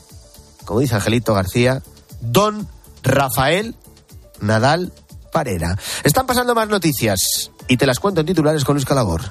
como 0.64 0.80
dice 0.80 0.94
Angelito 0.94 1.34
García, 1.34 1.82
Don 2.20 2.68
Rafael 3.02 3.74
Nadal 4.40 4.92
Parera. 5.32 5.76
Están 6.04 6.26
pasando 6.26 6.54
más 6.54 6.68
noticias 6.68 7.50
y 7.68 7.76
te 7.76 7.86
las 7.86 7.98
cuento 8.00 8.20
en 8.20 8.26
titulares 8.26 8.64
con 8.64 8.74
Luis 8.74 8.86
Calabor. 8.86 9.22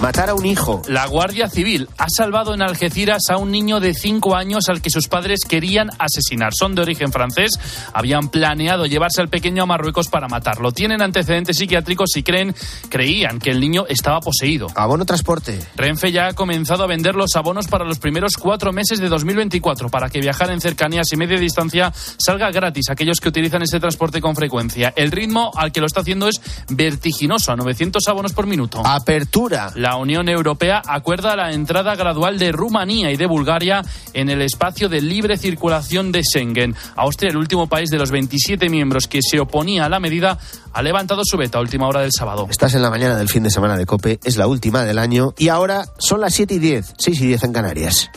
Matar 0.00 0.30
a 0.30 0.34
un 0.34 0.46
hijo. 0.46 0.80
La 0.86 1.06
Guardia 1.06 1.48
Civil 1.48 1.88
ha 1.98 2.06
salvado 2.08 2.54
en 2.54 2.62
Algeciras 2.62 3.22
a 3.30 3.36
un 3.36 3.50
niño 3.50 3.80
de 3.80 3.94
5 3.94 4.36
años 4.36 4.68
al 4.68 4.80
que 4.80 4.90
sus 4.90 5.08
padres 5.08 5.40
querían 5.48 5.90
asesinar. 5.98 6.52
Son 6.56 6.76
de 6.76 6.82
origen 6.82 7.10
francés. 7.10 7.58
Habían 7.92 8.28
planeado 8.28 8.86
llevarse 8.86 9.20
al 9.20 9.28
pequeño 9.28 9.64
a 9.64 9.66
Marruecos 9.66 10.06
para 10.06 10.28
matarlo. 10.28 10.70
Tienen 10.70 11.02
antecedentes 11.02 11.56
psiquiátricos 11.56 12.16
y 12.16 12.22
creen, 12.22 12.54
creían 12.88 13.40
que 13.40 13.50
el 13.50 13.58
niño 13.58 13.86
estaba 13.88 14.20
poseído. 14.20 14.68
Abono 14.76 15.04
transporte. 15.04 15.58
Renfe 15.74 16.12
ya 16.12 16.28
ha 16.28 16.32
comenzado 16.32 16.84
a 16.84 16.86
vender 16.86 17.16
los 17.16 17.34
abonos 17.34 17.66
para 17.66 17.84
los 17.84 17.98
primeros 17.98 18.34
cuatro 18.36 18.72
meses 18.72 19.00
de 19.00 19.08
2024 19.08 19.88
para 19.88 20.10
que 20.10 20.20
viajar 20.20 20.52
en 20.52 20.60
cercanías 20.60 21.12
y 21.12 21.16
media 21.16 21.40
distancia 21.40 21.92
salga 22.18 22.52
gratis 22.52 22.88
a 22.88 22.92
aquellos 22.92 23.18
que 23.18 23.30
utilizan 23.30 23.62
ese 23.62 23.80
transporte 23.80 24.20
con 24.20 24.36
frecuencia. 24.36 24.92
El 24.94 25.10
ritmo 25.10 25.50
al 25.56 25.72
que 25.72 25.80
lo 25.80 25.86
está 25.86 26.02
haciendo 26.02 26.28
es 26.28 26.40
vertiginoso, 26.68 27.50
a 27.50 27.56
900 27.56 28.06
abonos 28.06 28.32
por 28.32 28.46
minuto. 28.46 28.80
Apertura. 28.86 29.72
La 29.74 29.87
Unión 29.96 30.28
Europea 30.28 30.82
acuerda 30.86 31.36
la 31.36 31.52
entrada 31.52 31.94
gradual 31.94 32.38
de 32.38 32.52
Rumanía 32.52 33.10
y 33.10 33.16
de 33.16 33.26
Bulgaria 33.26 33.82
en 34.12 34.28
el 34.28 34.42
espacio 34.42 34.88
de 34.88 35.00
libre 35.00 35.36
circulación 35.36 36.12
de 36.12 36.22
Schengen. 36.22 36.74
Austria, 36.96 37.30
el 37.30 37.36
último 37.36 37.66
país 37.68 37.90
de 37.90 37.98
los 37.98 38.10
27 38.10 38.68
miembros 38.68 39.06
que 39.06 39.20
se 39.22 39.40
oponía 39.40 39.86
a 39.86 39.88
la 39.88 40.00
medida, 40.00 40.38
ha 40.72 40.82
levantado 40.82 41.22
su 41.24 41.36
veto 41.36 41.58
a 41.58 41.60
última 41.60 41.88
hora 41.88 42.00
del 42.00 42.12
sábado. 42.12 42.46
Estás 42.50 42.74
en 42.74 42.82
la 42.82 42.90
mañana 42.90 43.16
del 43.16 43.28
fin 43.28 43.42
de 43.42 43.50
semana 43.50 43.76
de 43.76 43.86
Cope, 43.86 44.20
es 44.24 44.36
la 44.36 44.46
última 44.46 44.84
del 44.84 44.98
año 44.98 45.34
y 45.38 45.48
ahora 45.48 45.86
son 45.98 46.20
las 46.20 46.34
7 46.34 46.54
y 46.54 46.58
10, 46.58 46.94
6 46.98 47.20
y 47.20 47.26
10 47.26 47.44
en 47.44 47.52
Canarias. 47.52 48.10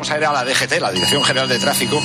Vamos 0.00 0.12
a 0.12 0.16
ir 0.16 0.24
a 0.24 0.32
la 0.32 0.44
DGT, 0.46 0.80
la 0.80 0.92
Dirección 0.92 1.22
General 1.22 1.46
de 1.46 1.58
Tráfico. 1.58 2.00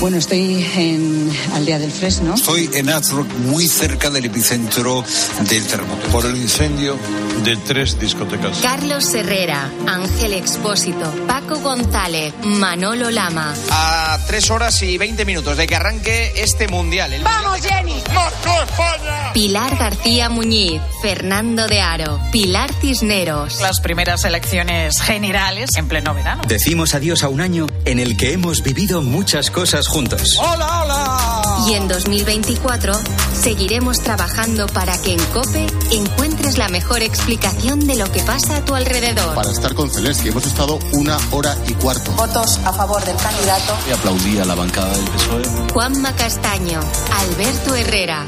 Bueno, 0.00 0.18
estoy 0.18 0.70
en 0.76 1.32
Aldea 1.54 1.78
del 1.78 1.90
Fresno. 1.90 2.34
Estoy 2.34 2.68
en 2.74 2.90
Azrock, 2.90 3.26
muy 3.38 3.66
cerca 3.66 4.10
del 4.10 4.26
epicentro 4.26 5.02
del 5.48 5.66
terremoto. 5.66 6.08
Por 6.08 6.26
el 6.26 6.36
incendio 6.36 6.98
de 7.44 7.56
tres 7.56 7.98
discotecas. 7.98 8.58
Carlos 8.58 9.14
Herrera, 9.14 9.70
Ángel 9.86 10.34
Expósito, 10.34 11.10
Paco 11.26 11.58
González, 11.60 12.34
Manolo 12.44 13.10
Lama. 13.10 13.54
A 13.70 14.18
tres 14.26 14.50
horas 14.50 14.82
y 14.82 14.98
veinte 14.98 15.24
minutos 15.24 15.56
de 15.56 15.66
que 15.66 15.74
arranque 15.74 16.34
este 16.36 16.68
mundial. 16.68 17.14
El 17.14 17.22
¡Vamos, 17.24 17.62
Jenny! 17.62 17.94
¡Marco 18.14 18.62
España! 18.62 19.32
Pilar 19.32 19.74
García 19.78 20.28
Muñiz, 20.28 20.82
Fernando 21.00 21.66
de 21.66 21.80
Aro, 21.80 22.20
Pilar 22.30 22.70
Cisneros. 22.80 23.60
Las 23.62 23.80
primeras 23.80 24.24
elecciones 24.24 25.00
generales 25.00 25.70
en 25.76 25.88
pleno 25.88 26.12
verano. 26.12 26.42
Decimos 26.46 26.94
adiós 26.94 27.22
a 27.22 27.28
un 27.28 27.37
año 27.40 27.66
en 27.84 27.98
el 27.98 28.16
que 28.16 28.32
hemos 28.32 28.62
vivido 28.62 29.02
muchas 29.02 29.50
cosas 29.50 29.88
juntos. 29.88 30.38
¡Hola, 30.38 30.82
hola! 30.82 31.66
Y 31.68 31.74
en 31.74 31.88
2024 31.88 32.92
seguiremos 33.40 33.98
trabajando 33.98 34.66
para 34.66 34.96
que 35.00 35.12
en 35.12 35.24
COPE 35.32 35.66
encuentres 35.92 36.58
la 36.58 36.68
mejor 36.68 37.02
explicación 37.02 37.86
de 37.86 37.96
lo 37.96 38.10
que 38.10 38.22
pasa 38.22 38.56
a 38.56 38.64
tu 38.64 38.74
alrededor. 38.74 39.34
Para 39.34 39.50
estar 39.50 39.74
con 39.74 39.90
Zelensky 39.90 40.28
hemos 40.28 40.46
estado 40.46 40.78
una 40.92 41.18
hora 41.30 41.56
y 41.66 41.74
cuarto. 41.74 42.12
Votos 42.12 42.58
a 42.64 42.72
favor 42.72 43.04
del 43.04 43.16
candidato. 43.16 43.76
Y 43.88 43.92
aplaudí 43.92 44.38
a 44.38 44.44
la 44.44 44.54
bancada 44.54 44.90
del 44.90 45.04
PSOE. 45.04 45.72
Juanma 45.72 46.14
Castaño, 46.14 46.80
Alberto 47.12 47.74
Herrera. 47.74 48.24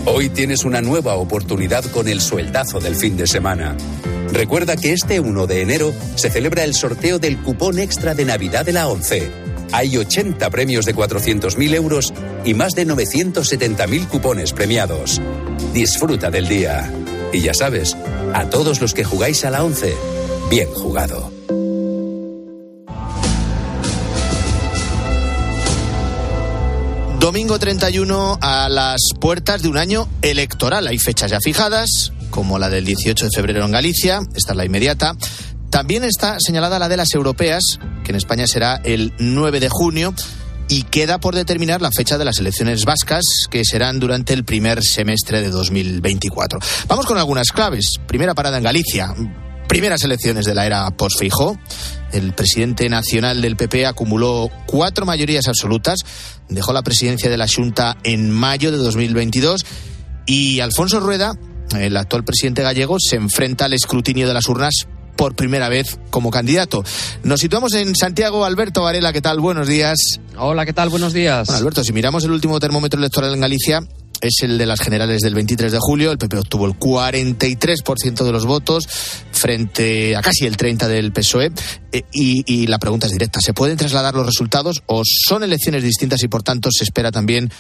Hoy 0.05 0.29
tienes 0.29 0.63
una 0.63 0.81
nueva 0.81 1.15
oportunidad 1.15 1.85
con 1.85 2.07
el 2.07 2.21
sueldazo 2.21 2.79
del 2.79 2.95
fin 2.95 3.17
de 3.17 3.27
semana. 3.27 3.75
Recuerda 4.31 4.75
que 4.75 4.93
este 4.93 5.19
1 5.19 5.47
de 5.47 5.61
enero 5.61 5.93
se 6.15 6.29
celebra 6.29 6.63
el 6.63 6.73
sorteo 6.73 7.19
del 7.19 7.37
cupón 7.37 7.79
extra 7.79 8.15
de 8.15 8.25
Navidad 8.25 8.65
de 8.65 8.73
la 8.73 8.87
11. 8.87 9.31
Hay 9.71 9.97
80 9.97 10.49
premios 10.49 10.85
de 10.85 10.95
400.000 10.95 11.75
euros 11.75 12.13
y 12.43 12.53
más 12.53 12.73
de 12.73 12.87
970.000 12.87 14.07
cupones 14.07 14.53
premiados. 14.53 15.21
Disfruta 15.73 16.31
del 16.31 16.47
día. 16.47 16.91
Y 17.31 17.41
ya 17.41 17.53
sabes, 17.53 17.95
a 18.33 18.49
todos 18.49 18.81
los 18.81 18.93
que 18.93 19.03
jugáis 19.03 19.45
a 19.45 19.51
la 19.51 19.63
11, 19.63 19.93
bien 20.49 20.69
jugado. 20.73 21.38
Domingo 27.29 27.59
31 27.59 28.39
a 28.41 28.69
las 28.69 29.01
puertas 29.19 29.61
de 29.61 29.69
un 29.69 29.77
año 29.77 30.09
electoral. 30.23 30.87
Hay 30.87 30.97
fechas 30.97 31.29
ya 31.29 31.39
fijadas, 31.39 32.11
como 32.31 32.57
la 32.57 32.69
del 32.69 32.85
18 32.85 33.25
de 33.25 33.31
febrero 33.31 33.63
en 33.63 33.71
Galicia, 33.71 34.21
esta 34.33 34.53
es 34.53 34.57
la 34.57 34.65
inmediata. 34.65 35.15
También 35.69 36.03
está 36.03 36.37
señalada 36.39 36.79
la 36.79 36.89
de 36.89 36.97
las 36.97 37.13
europeas, 37.13 37.61
que 38.03 38.09
en 38.09 38.15
España 38.15 38.47
será 38.47 38.81
el 38.83 39.13
9 39.19 39.59
de 39.59 39.69
junio, 39.69 40.15
y 40.69 40.81
queda 40.81 41.19
por 41.19 41.35
determinar 41.35 41.83
la 41.83 41.91
fecha 41.91 42.17
de 42.17 42.25
las 42.25 42.39
elecciones 42.39 42.83
vascas, 42.83 43.23
que 43.51 43.63
serán 43.63 43.99
durante 43.99 44.33
el 44.33 44.43
primer 44.43 44.81
semestre 44.81 45.43
de 45.43 45.51
2024. 45.51 46.59
Vamos 46.87 47.05
con 47.05 47.19
algunas 47.19 47.51
claves. 47.51 47.99
Primera 48.07 48.33
parada 48.33 48.57
en 48.57 48.63
Galicia. 48.63 49.13
Primeras 49.69 50.03
elecciones 50.03 50.45
de 50.45 50.55
la 50.55 50.65
era 50.65 50.89
post-Fijo. 50.89 51.55
El 52.11 52.33
presidente 52.33 52.89
nacional 52.89 53.39
del 53.39 53.55
PP 53.55 53.85
acumuló 53.85 54.49
cuatro 54.65 55.05
mayorías 55.05 55.47
absolutas, 55.47 55.99
dejó 56.49 56.73
la 56.73 56.81
presidencia 56.81 57.29
de 57.29 57.37
la 57.37 57.47
Junta 57.47 57.95
en 58.03 58.31
mayo 58.31 58.71
de 58.71 58.77
2022 58.79 59.63
y 60.25 60.59
Alfonso 60.59 60.99
Rueda, 60.99 61.37
el 61.77 61.95
actual 61.97 62.23
presidente 62.23 62.63
gallego, 62.63 62.97
se 62.99 63.15
enfrenta 63.15 63.65
al 63.65 63.73
escrutinio 63.73 64.27
de 64.27 64.33
las 64.33 64.47
urnas 64.47 64.87
por 65.15 65.35
primera 65.35 65.69
vez 65.69 65.99
como 66.09 66.31
candidato. 66.31 66.83
Nos 67.21 67.39
situamos 67.39 67.75
en 67.75 67.95
Santiago. 67.95 68.45
Alberto 68.45 68.81
Varela, 68.81 69.13
¿qué 69.13 69.21
tal? 69.21 69.39
Buenos 69.39 69.67
días. 69.67 69.99
Hola, 70.35 70.65
¿qué 70.65 70.73
tal? 70.73 70.89
Buenos 70.89 71.13
días. 71.13 71.45
Bueno, 71.45 71.59
Alberto, 71.59 71.83
si 71.83 71.93
miramos 71.93 72.23
el 72.23 72.31
último 72.31 72.59
termómetro 72.59 72.99
electoral 72.99 73.35
en 73.35 73.41
Galicia, 73.41 73.81
es 74.21 74.43
el 74.43 74.57
de 74.57 74.65
las 74.65 74.81
generales 74.81 75.21
del 75.21 75.35
23 75.35 75.71
de 75.71 75.79
julio. 75.79 76.11
El 76.11 76.17
PP 76.17 76.37
obtuvo 76.37 76.65
el 76.65 76.73
43% 76.73 78.23
de 78.23 78.31
los 78.31 78.45
votos 78.45 78.87
frente 79.31 80.15
a 80.15 80.21
casi 80.21 80.45
el 80.45 80.57
30% 80.57 80.87
del 80.87 81.11
PSOE. 81.11 81.51
Eh, 81.91 82.03
y, 82.11 82.67
la 82.67 82.77
pregunta 82.79 83.07
es 83.07 83.13
directa. 83.13 83.39
¿Se 83.41 83.53
pueden 83.53 83.77
trasladar 83.77 84.13
los 84.13 84.25
resultados 84.25 84.83
o 84.85 85.03
son 85.05 85.43
elecciones 85.43 85.83
distintas 85.83 86.21
y 86.23 86.27
por 86.27 86.43
tanto 86.43 86.69
se 86.71 86.83
espera 86.83 87.11
también 87.11 87.51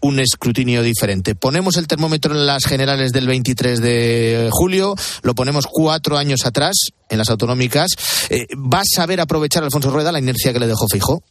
un 0.00 0.20
escrutinio 0.20 0.82
diferente. 0.82 1.34
Ponemos 1.34 1.78
el 1.78 1.86
termómetro 1.86 2.34
en 2.34 2.46
las 2.46 2.66
generales 2.66 3.12
del 3.12 3.26
23 3.26 3.80
de 3.80 4.50
julio, 4.52 4.94
lo 5.22 5.34
ponemos 5.34 5.66
cuatro 5.66 6.18
años 6.18 6.44
atrás 6.44 6.74
en 7.08 7.16
las 7.16 7.30
autonómicas. 7.30 7.92
Eh, 8.28 8.46
¿Va 8.54 8.80
a 8.80 8.84
saber 8.84 9.22
aprovechar 9.22 9.64
Alfonso 9.64 9.90
Rueda 9.90 10.12
la 10.12 10.18
inercia 10.18 10.52
que 10.52 10.60
le 10.60 10.66
dejó 10.66 10.86
Fijo? 10.88 11.22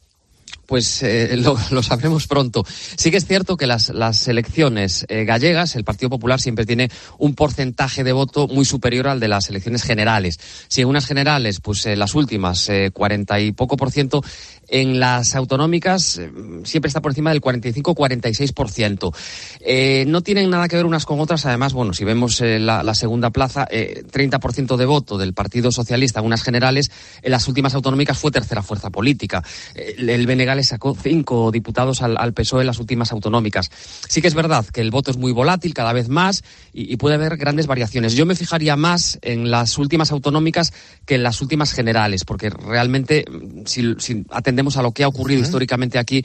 Pues 0.66 1.02
eh, 1.02 1.36
lo, 1.36 1.82
sabremos 1.82 2.26
pronto. 2.26 2.64
Sí 2.96 3.10
que 3.10 3.16
es 3.16 3.26
cierto 3.26 3.56
que 3.56 3.66
las, 3.66 3.90
las 3.90 4.26
elecciones 4.28 5.04
eh, 5.08 5.24
gallegas, 5.24 5.76
el 5.76 5.84
Partido 5.84 6.10
Popular 6.10 6.40
siempre 6.40 6.66
tiene 6.66 6.90
un 7.18 7.34
porcentaje 7.34 8.04
de 8.04 8.12
voto 8.12 8.48
muy 8.48 8.64
superior 8.64 9.08
al 9.08 9.20
de 9.20 9.28
las 9.28 9.48
elecciones 9.48 9.82
generales. 9.82 10.38
Si 10.68 10.80
en 10.80 10.88
unas 10.88 11.06
generales, 11.06 11.60
pues 11.60 11.84
eh, 11.86 11.96
las 11.96 12.14
últimas, 12.14 12.70
cuarenta 12.92 13.40
y 13.40 13.52
poco 13.52 13.76
por 13.76 13.90
ciento, 13.90 14.22
en 14.68 14.98
las 14.98 15.34
autonómicas 15.34 16.20
siempre 16.64 16.88
está 16.88 17.00
por 17.00 17.10
encima 17.12 17.30
del 17.30 17.40
45-46%. 17.40 19.14
Eh, 19.60 20.04
no 20.06 20.22
tienen 20.22 20.50
nada 20.50 20.68
que 20.68 20.76
ver 20.76 20.86
unas 20.86 21.04
con 21.04 21.20
otras. 21.20 21.46
Además, 21.46 21.72
bueno, 21.72 21.92
si 21.92 22.04
vemos 22.04 22.40
eh, 22.40 22.58
la, 22.58 22.94
segunda 22.94 23.30
plaza, 23.30 23.66
eh, 23.70 24.04
30% 24.10 24.76
de 24.76 24.86
voto 24.86 25.18
del 25.18 25.34
Partido 25.34 25.70
Socialista 25.70 26.20
en 26.20 26.26
unas 26.26 26.42
generales, 26.42 26.90
en 27.22 27.30
las 27.30 27.46
últimas 27.48 27.74
autonómicas 27.74 28.18
fue 28.18 28.30
tercera 28.30 28.62
fuerza 28.62 28.90
política. 28.90 29.42
El 29.74 30.26
BNG 30.26 30.48
le 30.54 30.64
sacó 30.64 30.94
cinco 30.94 31.50
diputados 31.50 32.02
al, 32.02 32.16
al, 32.18 32.32
PSOE 32.32 32.62
en 32.62 32.66
las 32.66 32.78
últimas 32.78 33.12
autonómicas. 33.12 33.70
Sí 34.08 34.20
que 34.20 34.28
es 34.28 34.34
verdad 34.34 34.64
que 34.66 34.80
el 34.80 34.90
voto 34.90 35.10
es 35.10 35.16
muy 35.16 35.32
volátil 35.32 35.74
cada 35.74 35.92
vez 35.92 36.08
más 36.08 36.42
y, 36.72 36.92
y 36.92 36.96
puede 36.96 37.16
haber 37.16 37.36
grandes 37.36 37.66
variaciones. 37.66 38.14
Yo 38.14 38.26
me 38.26 38.34
fijaría 38.34 38.76
más 38.76 39.18
en 39.22 39.50
las 39.50 39.78
últimas 39.78 40.10
autonómicas 40.12 40.72
que 41.06 41.16
en 41.16 41.22
las 41.22 41.40
últimas 41.40 41.72
generales, 41.72 42.24
porque 42.24 42.50
realmente, 42.50 43.24
si, 43.66 43.94
si 43.98 44.24
atendemos 44.30 44.76
a 44.76 44.82
lo 44.82 44.92
que 44.92 45.04
ha 45.04 45.08
ocurrido 45.08 45.40
uh 45.40 45.42
-huh. 45.42 45.46
históricamente 45.46 45.98
aquí, 45.98 46.24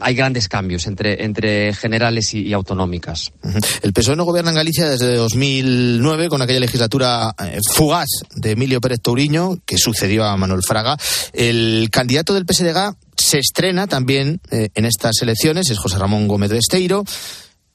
hay 0.00 0.14
grandes 0.14 0.48
cambios 0.48 0.86
entre, 0.86 1.24
entre 1.24 1.72
generales 1.74 2.34
y, 2.34 2.42
y 2.42 2.52
autonómicas. 2.52 3.32
Uh 3.42 3.48
-huh. 3.48 3.78
El 3.82 3.92
PSOE 3.92 4.16
no 4.16 4.24
gobierna 4.24 4.50
en 4.50 4.56
Galicia 4.56 4.88
desde 4.88 5.14
2009 5.16 6.28
con 6.28 6.42
aquella 6.42 6.60
legislatura 6.60 7.34
eh, 7.42 7.58
fugaz 7.74 8.08
de 8.34 8.52
Emilio 8.52 8.80
Pérez 8.80 9.00
Touriño, 9.00 9.58
que 9.64 9.78
sucedió 9.78 10.24
a 10.24 10.36
Manuel 10.36 10.62
Fraga. 10.62 10.96
El 11.32 11.88
candidato 11.90 12.34
del 12.34 12.44
PSDG 12.46 12.96
se 13.16 13.38
estrena 13.38 13.86
también 13.86 14.40
eh, 14.50 14.68
en 14.74 14.84
estas 14.84 15.20
elecciones, 15.22 15.70
es 15.70 15.78
José 15.78 15.98
Ramón 15.98 16.28
Gómez 16.28 16.50
de 16.50 16.58
Esteiro. 16.58 17.04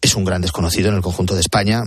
es 0.02 0.16
un 0.16 0.26
gran 0.26 0.42
desconocido 0.42 0.90
en 0.90 0.96
el 0.96 1.02
conjunto 1.02 1.36
de 1.36 1.42
España, 1.42 1.82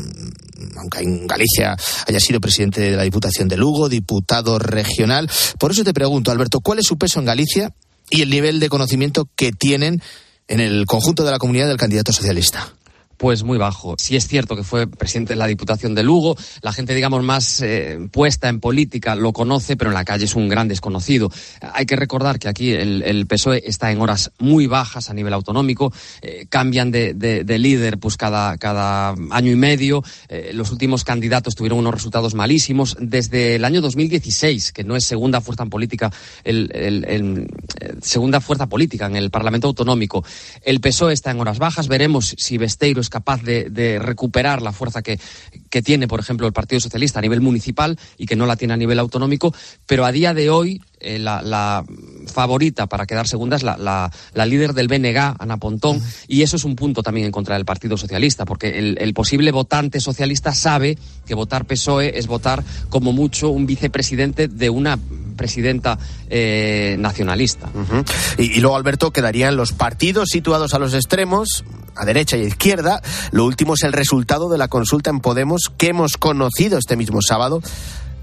aunque 0.77 1.01
en 1.01 1.27
Galicia 1.27 1.77
haya 2.07 2.21
sido 2.21 2.41
presidente 2.41 2.81
de 2.81 2.97
la 2.97 3.03
Diputación 3.03 3.49
de 3.49 3.57
Lugo, 3.57 3.89
diputado 3.89 4.59
regional. 4.59 5.31
Por 5.59 5.73
eso 5.73 5.85
te 5.85 5.93
pregunto, 5.93 6.31
Alberto, 6.31 6.61
¿cuál 6.61 6.79
es 6.79 6.87
su 6.87 6.97
peso 6.97 7.19
en 7.19 7.27
Galicia 7.27 7.73
y 8.11 8.23
el 8.23 8.31
nivel 8.31 8.61
de 8.61 8.69
conocimiento 8.69 9.29
que 9.35 9.51
tienen 9.53 10.01
en 10.47 10.61
el 10.61 10.87
conjunto 10.87 11.25
de 11.25 11.33
la 11.33 11.39
comunidad 11.39 11.69
del 11.69 11.77
candidato 11.77 12.13
socialista? 12.13 12.73
Pues 13.17 13.43
muy 13.43 13.59
bajo. 13.59 13.95
Sí 13.99 14.17
es 14.17 14.27
cierto 14.27 14.57
que 14.57 14.63
fue 14.63 14.87
presidente 14.87 15.35
de 15.35 15.39
la 15.39 15.47
Diputación 15.47 15.95
de 15.95 16.03
Lugo, 16.03 16.37
la 16.63 16.73
gente, 16.73 16.95
digamos, 16.95 17.23
más 17.23 17.61
eh, 17.63 17.99
puesta 18.11 18.49
en 18.49 18.61
política 18.61 19.15
lo 19.15 19.33
conoce, 19.33 19.77
pero 19.77 19.91
en 19.91 19.95
la 19.95 20.05
calle 20.05 20.25
es 20.25 20.35
un 20.35 20.49
gran 20.49 20.69
desconocido. 20.69 21.31
Hay 21.61 21.87
que 21.87 21.97
recordar 21.97 22.39
que 22.39 22.49
aquí 22.49 22.73
el, 22.73 23.27
PSOE 23.27 23.63
está 23.65 23.91
en 23.91 24.01
horas 24.01 24.33
muy 24.39 24.67
bajas 24.67 25.11
a 25.11 25.15
nivel 25.15 25.33
autonómico, 25.33 25.93
eh, 26.23 26.47
cambian 26.49 26.91
de, 26.91 27.15
líder 27.59 27.99
pues 27.99 28.17
cada, 28.17 28.59
cada 28.59 29.15
año 29.31 29.53
y 29.53 29.57
medio, 29.57 30.03
eh, 30.29 30.51
los 30.55 30.71
últimos 30.71 31.05
candidatos 31.05 31.55
tuvieron 31.55 31.79
unos 31.79 31.95
resultados 31.95 32.35
malísimos. 32.35 32.97
Desde 33.01 33.57
el 33.57 33.65
año 33.65 33.81
2016, 33.81 34.73
que 34.73 34.85
no 34.85 34.97
es 34.97 35.05
segunda 35.05 35.41
fuerza 35.41 35.67
política, 35.67 36.13
el, 36.45 37.49
segunda 38.03 38.41
fuerza 38.41 38.67
política 38.67 39.07
en 39.07 39.17
el 39.17 39.31
Parlamento 39.31 39.69
Autonómico, 39.69 40.25
el 40.63 40.81
PSOE 40.81 41.13
está 41.13 41.31
en 41.31 41.41
horas 41.41 41.59
bajas, 41.59 41.89
veremos 41.89 42.35
si 42.39 42.59
Besteiro 42.59 43.01
capaz 43.11 43.43
de, 43.43 43.99
recuperar 44.01 44.63
la 44.63 44.73
fuerza 44.73 45.03
que, 45.03 45.19
tiene, 45.83 46.07
por 46.07 46.21
ejemplo, 46.21 46.47
el 46.47 46.53
Partido 46.53 46.81
Socialista 46.81 47.19
a 47.19 47.23
nivel 47.23 47.41
municipal 47.41 47.99
y 48.17 48.27
que 48.27 48.37
no 48.37 48.47
la 48.47 48.57
tiene 48.57 48.75
a 48.75 48.77
nivel 48.77 48.99
autonómico, 48.99 49.55
pero 49.87 50.05
a 50.05 50.13
día 50.13 50.35
de 50.35 50.51
hoy 50.51 50.81
eh, 51.01 51.19
la, 51.19 51.85
favorita 52.33 52.87
para 52.87 53.07
quedar 53.07 53.29
segunda 53.29 53.57
es 53.57 53.63
la, 53.63 54.11
líder 54.47 54.73
del 54.73 54.89
BNG, 54.89 55.37
Ana 55.39 55.57
Pontón, 55.59 56.01
y 56.27 56.43
eso 56.43 56.57
es 56.57 56.65
un 56.65 56.77
punto 56.77 57.03
también 57.03 57.27
en 57.27 57.33
contra 57.33 57.57
del 57.57 57.65
Partido 57.65 57.97
Socialista, 57.97 58.45
porque 58.45 58.79
el, 58.79 59.15
posible 59.15 59.53
votante 59.53 60.01
socialista 60.01 60.53
sabe 60.53 60.99
que 61.27 61.35
votar 61.35 61.65
PSOE 61.67 62.19
es 62.19 62.27
votar 62.27 62.65
como 62.89 63.13
mucho 63.13 63.51
un 63.51 63.67
vicepresidente 63.67 64.49
de 64.49 64.71
una 64.71 64.99
presidenta 65.37 65.99
eh, 66.31 66.97
nacionalista. 66.99 67.71
y, 68.39 68.53
y 68.53 68.61
luego, 68.61 68.77
Alberto, 68.77 69.13
quedarían 69.13 69.57
los 69.57 69.73
partidos 69.73 70.29
situados 70.31 70.75
a 70.75 70.79
los 70.79 70.95
extremos, 70.95 71.65
a 71.97 72.05
derecha 72.05 72.37
y 72.37 72.43
a 72.43 72.49
izquierda. 72.49 73.03
Lo 73.31 73.45
último 73.45 73.75
es 73.75 73.83
el 73.83 73.93
resultado 73.93 74.49
de 74.49 74.59
la 74.59 74.69
consulta 74.69 75.11
en 75.11 75.21
Podemos 75.21 75.73
que 75.77 75.89
hemos 75.89 76.17
conocido 76.17 76.79
este 76.79 76.97
mismo 76.97 77.21
sábado. 77.23 77.61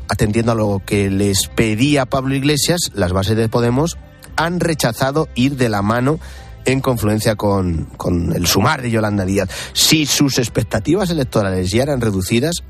Atendiendo 0.08 0.51
a 0.51 0.56
lo 0.56 0.82
que 0.86 1.10
les 1.10 1.48
pedía 1.48 2.06
Pablo 2.06 2.36
Iglesias, 2.36 2.80
las 2.94 3.13
bases 3.13 3.38
de 3.38 3.50
Podemos 3.50 3.98
han 4.36 4.60
rechazado 4.60 5.28
ir 5.36 5.56
de 5.56 5.70
la 5.70 5.82
mano 5.82 6.20
en 6.66 6.82
confluencia 6.82 7.36
con, 7.36 7.86
con 7.98 8.34
el 8.34 8.46
sumar 8.46 8.82
de 8.82 8.92
Yolanda 8.92 9.25
Díaz. 9.25 9.50
Si 9.74 10.06
sus 10.06 10.38
expectativas 10.38 11.10
electorales 11.10 11.72
ya 11.72 11.84
eran 11.84 12.01
reducidas, 12.01 12.63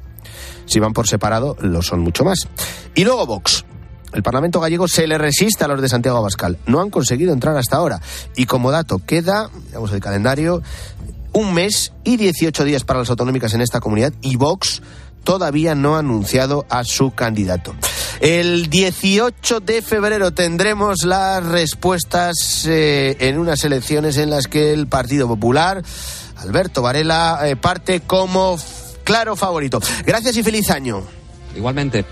si 0.66 0.80
van 0.80 0.94
por 0.94 1.08
separado, 1.08 1.58
lo 1.60 1.82
son 1.82 2.00
mucho 2.00 2.24
más. 2.24 2.48
Y 2.96 3.04
luego 3.04 3.26
Vox. 3.26 3.66
El 4.14 4.24
Parlamento 4.24 4.60
gallego 4.60 4.88
se 4.88 5.08
le 5.08 5.18
resiste 5.18 5.64
a 5.64 5.68
los 5.68 5.82
de 5.82 5.90
Santiago 5.90 6.18
Abascal. 6.18 6.58
No 6.66 6.82
han 6.82 6.90
conseguido 6.90 7.34
entrar 7.34 7.56
hasta 7.58 7.78
ahora. 7.78 8.02
Y 8.36 8.46
como 8.46 8.72
dato, 8.72 9.00
queda, 9.06 9.50
digamos, 9.68 9.92
el 9.94 10.00
calendario, 10.00 10.62
un 11.34 11.54
mes 11.54 11.94
y 12.04 12.18
18 12.18 12.64
días 12.66 12.84
para 12.84 13.00
las 13.00 13.10
autonómicas 13.10 13.54
en 13.54 13.62
esta 13.62 13.80
comunidad 13.80 14.14
y 14.22 14.36
Vox 14.36 14.82
todavía 15.24 15.76
no 15.76 15.96
ha 15.96 16.00
anunciado 16.00 16.66
a 16.70 16.84
su 16.84 17.12
candidato. 17.12 17.74
El 18.20 18.70
18 18.70 19.62
de 19.62 19.82
febrero 19.82 20.32
tendremos 20.32 21.06
las 21.06 21.44
respuestas 21.44 22.66
eh, 22.68 23.18
en 23.20 23.40
unas 23.40 23.64
elecciones 23.64 24.18
en 24.18 24.30
las 24.30 24.48
que 24.48 24.74
el 24.74 24.88
Partido 24.88 25.28
Popular, 25.28 25.84
Alberto 26.38 26.82
Varela, 26.82 27.40
eh, 27.46 27.56
parte 27.56 28.02
como 28.02 28.58
claro 29.04 29.36
favorito. 29.36 29.80
Gracias 30.06 30.38
y 30.38 30.44
feliz 30.44 30.70
año. 30.70 31.02
Igualmente. 31.56 32.06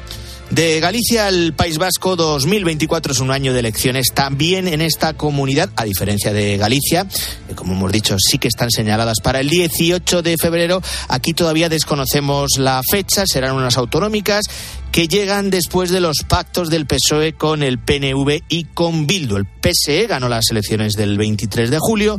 De 0.51 0.79
Galicia 0.79 1.27
al 1.27 1.53
País 1.53 1.77
Vasco 1.77 2.15
2024 2.15 3.13
es 3.13 3.19
un 3.19 3.29
año 3.29 3.53
de 3.53 3.59
elecciones 3.59 4.07
también 4.15 4.67
en 4.67 4.81
esta 4.81 5.13
comunidad, 5.13 5.69
a 5.75 5.83
diferencia 5.83 6.33
de 6.33 6.57
Galicia, 6.57 7.05
que 7.47 7.53
como 7.53 7.73
hemos 7.73 7.91
dicho 7.91 8.15
sí 8.17 8.39
que 8.39 8.47
están 8.47 8.71
señaladas 8.71 9.19
para 9.21 9.41
el 9.41 9.49
18 9.49 10.23
de 10.23 10.37
febrero. 10.37 10.81
Aquí 11.07 11.35
todavía 11.35 11.69
desconocemos 11.69 12.57
la 12.57 12.81
fecha, 12.89 13.25
serán 13.27 13.55
unas 13.55 13.77
autonómicas 13.77 14.45
que 14.91 15.07
llegan 15.07 15.51
después 15.51 15.91
de 15.91 15.99
los 15.99 16.23
pactos 16.23 16.71
del 16.71 16.87
PSOE 16.87 17.33
con 17.33 17.61
el 17.61 17.77
PNV 17.77 18.41
y 18.49 18.63
con 18.63 19.05
Bildu. 19.05 19.37
El 19.37 19.45
PSE 19.45 20.07
ganó 20.07 20.29
las 20.29 20.49
elecciones 20.49 20.93
del 20.93 21.15
23 21.19 21.69
de 21.69 21.77
julio, 21.79 22.17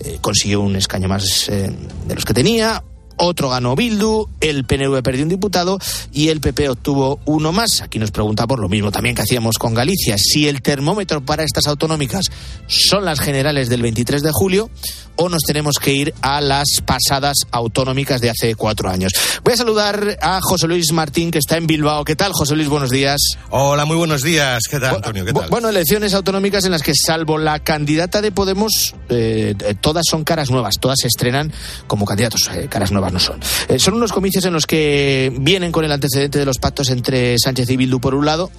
eh, 0.00 0.18
consiguió 0.20 0.60
un 0.60 0.76
escaño 0.76 1.08
más 1.08 1.48
eh, 1.48 1.74
de 2.06 2.14
los 2.14 2.26
que 2.26 2.34
tenía, 2.34 2.84
otro 3.16 3.50
ganó 3.50 3.76
Bildu, 3.76 4.28
el 4.40 4.64
PNV 4.64 5.02
perdió 5.02 5.22
un 5.22 5.28
diputado 5.28 5.78
y 6.12 6.28
el 6.28 6.40
PP 6.40 6.68
obtuvo 6.68 7.20
uno 7.24 7.52
más. 7.52 7.82
Aquí 7.82 7.98
nos 7.98 8.10
pregunta 8.10 8.46
por 8.46 8.60
lo 8.60 8.68
mismo 8.68 8.90
también 8.90 9.14
que 9.14 9.22
hacíamos 9.22 9.58
con 9.58 9.74
Galicia, 9.74 10.16
si 10.18 10.48
el 10.48 10.62
termómetro 10.62 11.24
para 11.24 11.44
estas 11.44 11.66
autonómicas 11.66 12.26
son 12.66 13.04
las 13.04 13.20
generales 13.20 13.68
del 13.68 13.82
23 13.82 14.22
de 14.22 14.30
julio 14.32 14.70
o 15.16 15.28
nos 15.28 15.42
tenemos 15.42 15.76
que 15.78 15.92
ir 15.92 16.14
a 16.22 16.40
las 16.40 16.80
pasadas 16.84 17.36
autonómicas 17.50 18.20
de 18.20 18.30
hace 18.30 18.54
cuatro 18.54 18.88
años. 18.88 19.12
Voy 19.44 19.54
a 19.54 19.56
saludar 19.56 20.18
a 20.20 20.40
José 20.40 20.68
Luis 20.68 20.92
Martín, 20.92 21.30
que 21.30 21.38
está 21.38 21.56
en 21.56 21.66
Bilbao. 21.66 22.04
¿Qué 22.04 22.16
tal, 22.16 22.32
José 22.32 22.56
Luis? 22.56 22.68
Buenos 22.68 22.90
días. 22.90 23.20
Hola, 23.50 23.84
muy 23.84 23.96
buenos 23.96 24.22
días. 24.22 24.64
¿Qué 24.70 24.78
tal, 24.78 24.96
Antonio? 24.96 25.24
¿Qué 25.24 25.32
tal? 25.32 25.50
Bueno, 25.50 25.68
elecciones 25.68 26.14
autonómicas 26.14 26.64
en 26.64 26.70
las 26.70 26.82
que, 26.82 26.94
salvo 26.94 27.38
la 27.38 27.58
candidata 27.58 28.20
de 28.22 28.32
Podemos, 28.32 28.94
eh, 29.08 29.54
todas 29.80 30.06
son 30.08 30.24
caras 30.24 30.50
nuevas, 30.50 30.76
todas 30.80 30.98
se 31.00 31.08
estrenan 31.08 31.52
como 31.86 32.06
candidatos, 32.06 32.50
eh, 32.54 32.68
caras 32.68 32.92
nuevas 32.92 33.12
no 33.12 33.18
son. 33.18 33.40
Eh, 33.68 33.78
son 33.78 33.94
unos 33.94 34.12
comicios 34.12 34.44
en 34.44 34.52
los 34.52 34.66
que 34.66 35.32
vienen 35.40 35.72
con 35.72 35.84
el 35.84 35.92
antecedente 35.92 36.38
de 36.38 36.46
los 36.46 36.58
pactos 36.58 36.88
entre 36.90 37.38
Sánchez 37.38 37.68
y 37.70 37.76
Bildu 37.76 38.00
por 38.00 38.14
un 38.14 38.24
lado, 38.24 38.50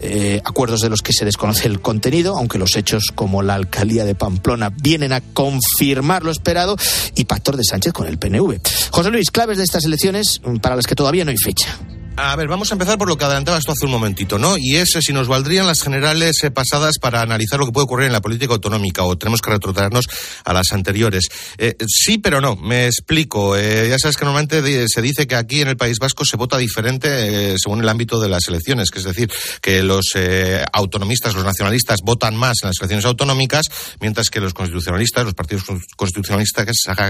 eh, 0.00 0.40
acuerdos 0.44 0.80
de 0.80 0.90
los 0.90 1.00
que 1.00 1.12
se 1.12 1.24
desconoce 1.24 1.66
el 1.68 1.80
contenido, 1.80 2.36
aunque 2.36 2.58
los 2.58 2.76
hechos 2.76 3.12
como 3.14 3.42
la 3.42 3.54
alcaldía 3.54 4.04
de 4.04 4.14
Pamplona 4.14 4.70
vienen 4.70 5.12
a 5.12 5.20
confirmar 5.20 6.01
lo 6.22 6.30
esperado, 6.30 6.76
y 7.14 7.24
pactos 7.24 7.56
de 7.56 7.64
Sánchez 7.64 7.92
con 7.92 8.06
el 8.06 8.18
PNV. 8.18 8.60
José 8.90 9.10
Luis, 9.10 9.30
claves 9.30 9.58
de 9.58 9.64
estas 9.64 9.84
elecciones 9.84 10.40
para 10.60 10.76
las 10.76 10.86
que 10.86 10.94
todavía 10.94 11.24
no 11.24 11.30
hay 11.30 11.38
fecha. 11.38 11.78
A 12.14 12.36
ver, 12.36 12.46
vamos 12.46 12.70
a 12.70 12.74
empezar 12.74 12.98
por 12.98 13.08
lo 13.08 13.16
que 13.16 13.24
adelantabas 13.24 13.64
tú 13.64 13.72
hace 13.72 13.86
un 13.86 13.90
momentito, 13.90 14.38
¿no? 14.38 14.56
Y 14.58 14.76
es 14.76 14.90
si 15.00 15.14
nos 15.14 15.28
valdrían 15.28 15.66
las 15.66 15.82
generales 15.82 16.44
eh, 16.44 16.50
pasadas 16.50 16.98
para 17.00 17.22
analizar 17.22 17.58
lo 17.58 17.64
que 17.64 17.72
puede 17.72 17.84
ocurrir 17.84 18.06
en 18.08 18.12
la 18.12 18.20
política 18.20 18.52
autonómica 18.52 19.02
o 19.04 19.16
tenemos 19.16 19.40
que 19.40 19.50
retrotraernos 19.50 20.04
a 20.44 20.52
las 20.52 20.72
anteriores. 20.72 21.28
Eh, 21.56 21.74
sí, 21.88 22.18
pero 22.18 22.42
no. 22.42 22.54
Me 22.54 22.86
explico. 22.86 23.56
Eh, 23.56 23.88
ya 23.88 23.98
sabes 23.98 24.18
que 24.18 24.26
normalmente 24.26 24.88
se 24.88 25.00
dice 25.00 25.26
que 25.26 25.36
aquí 25.36 25.62
en 25.62 25.68
el 25.68 25.78
País 25.78 25.98
Vasco 25.98 26.26
se 26.26 26.36
vota 26.36 26.58
diferente 26.58 27.56
según 27.58 27.80
el 27.80 27.88
ámbito 27.88 28.20
de 28.20 28.28
las 28.28 28.46
elecciones, 28.46 28.90
que 28.90 28.98
es 28.98 29.04
decir, 29.06 29.30
que 29.62 29.82
los 29.82 30.12
autonomistas, 30.72 31.34
los 31.34 31.44
nacionalistas 31.44 32.00
votan 32.04 32.36
más 32.36 32.58
en 32.62 32.68
las 32.68 32.76
elecciones 32.78 33.06
autonómicas, 33.06 33.66
mientras 34.00 34.28
que 34.28 34.40
los 34.40 34.52
constitucionalistas, 34.52 35.24
los 35.24 35.34
partidos 35.34 35.64
constitucionalistas 35.96 36.66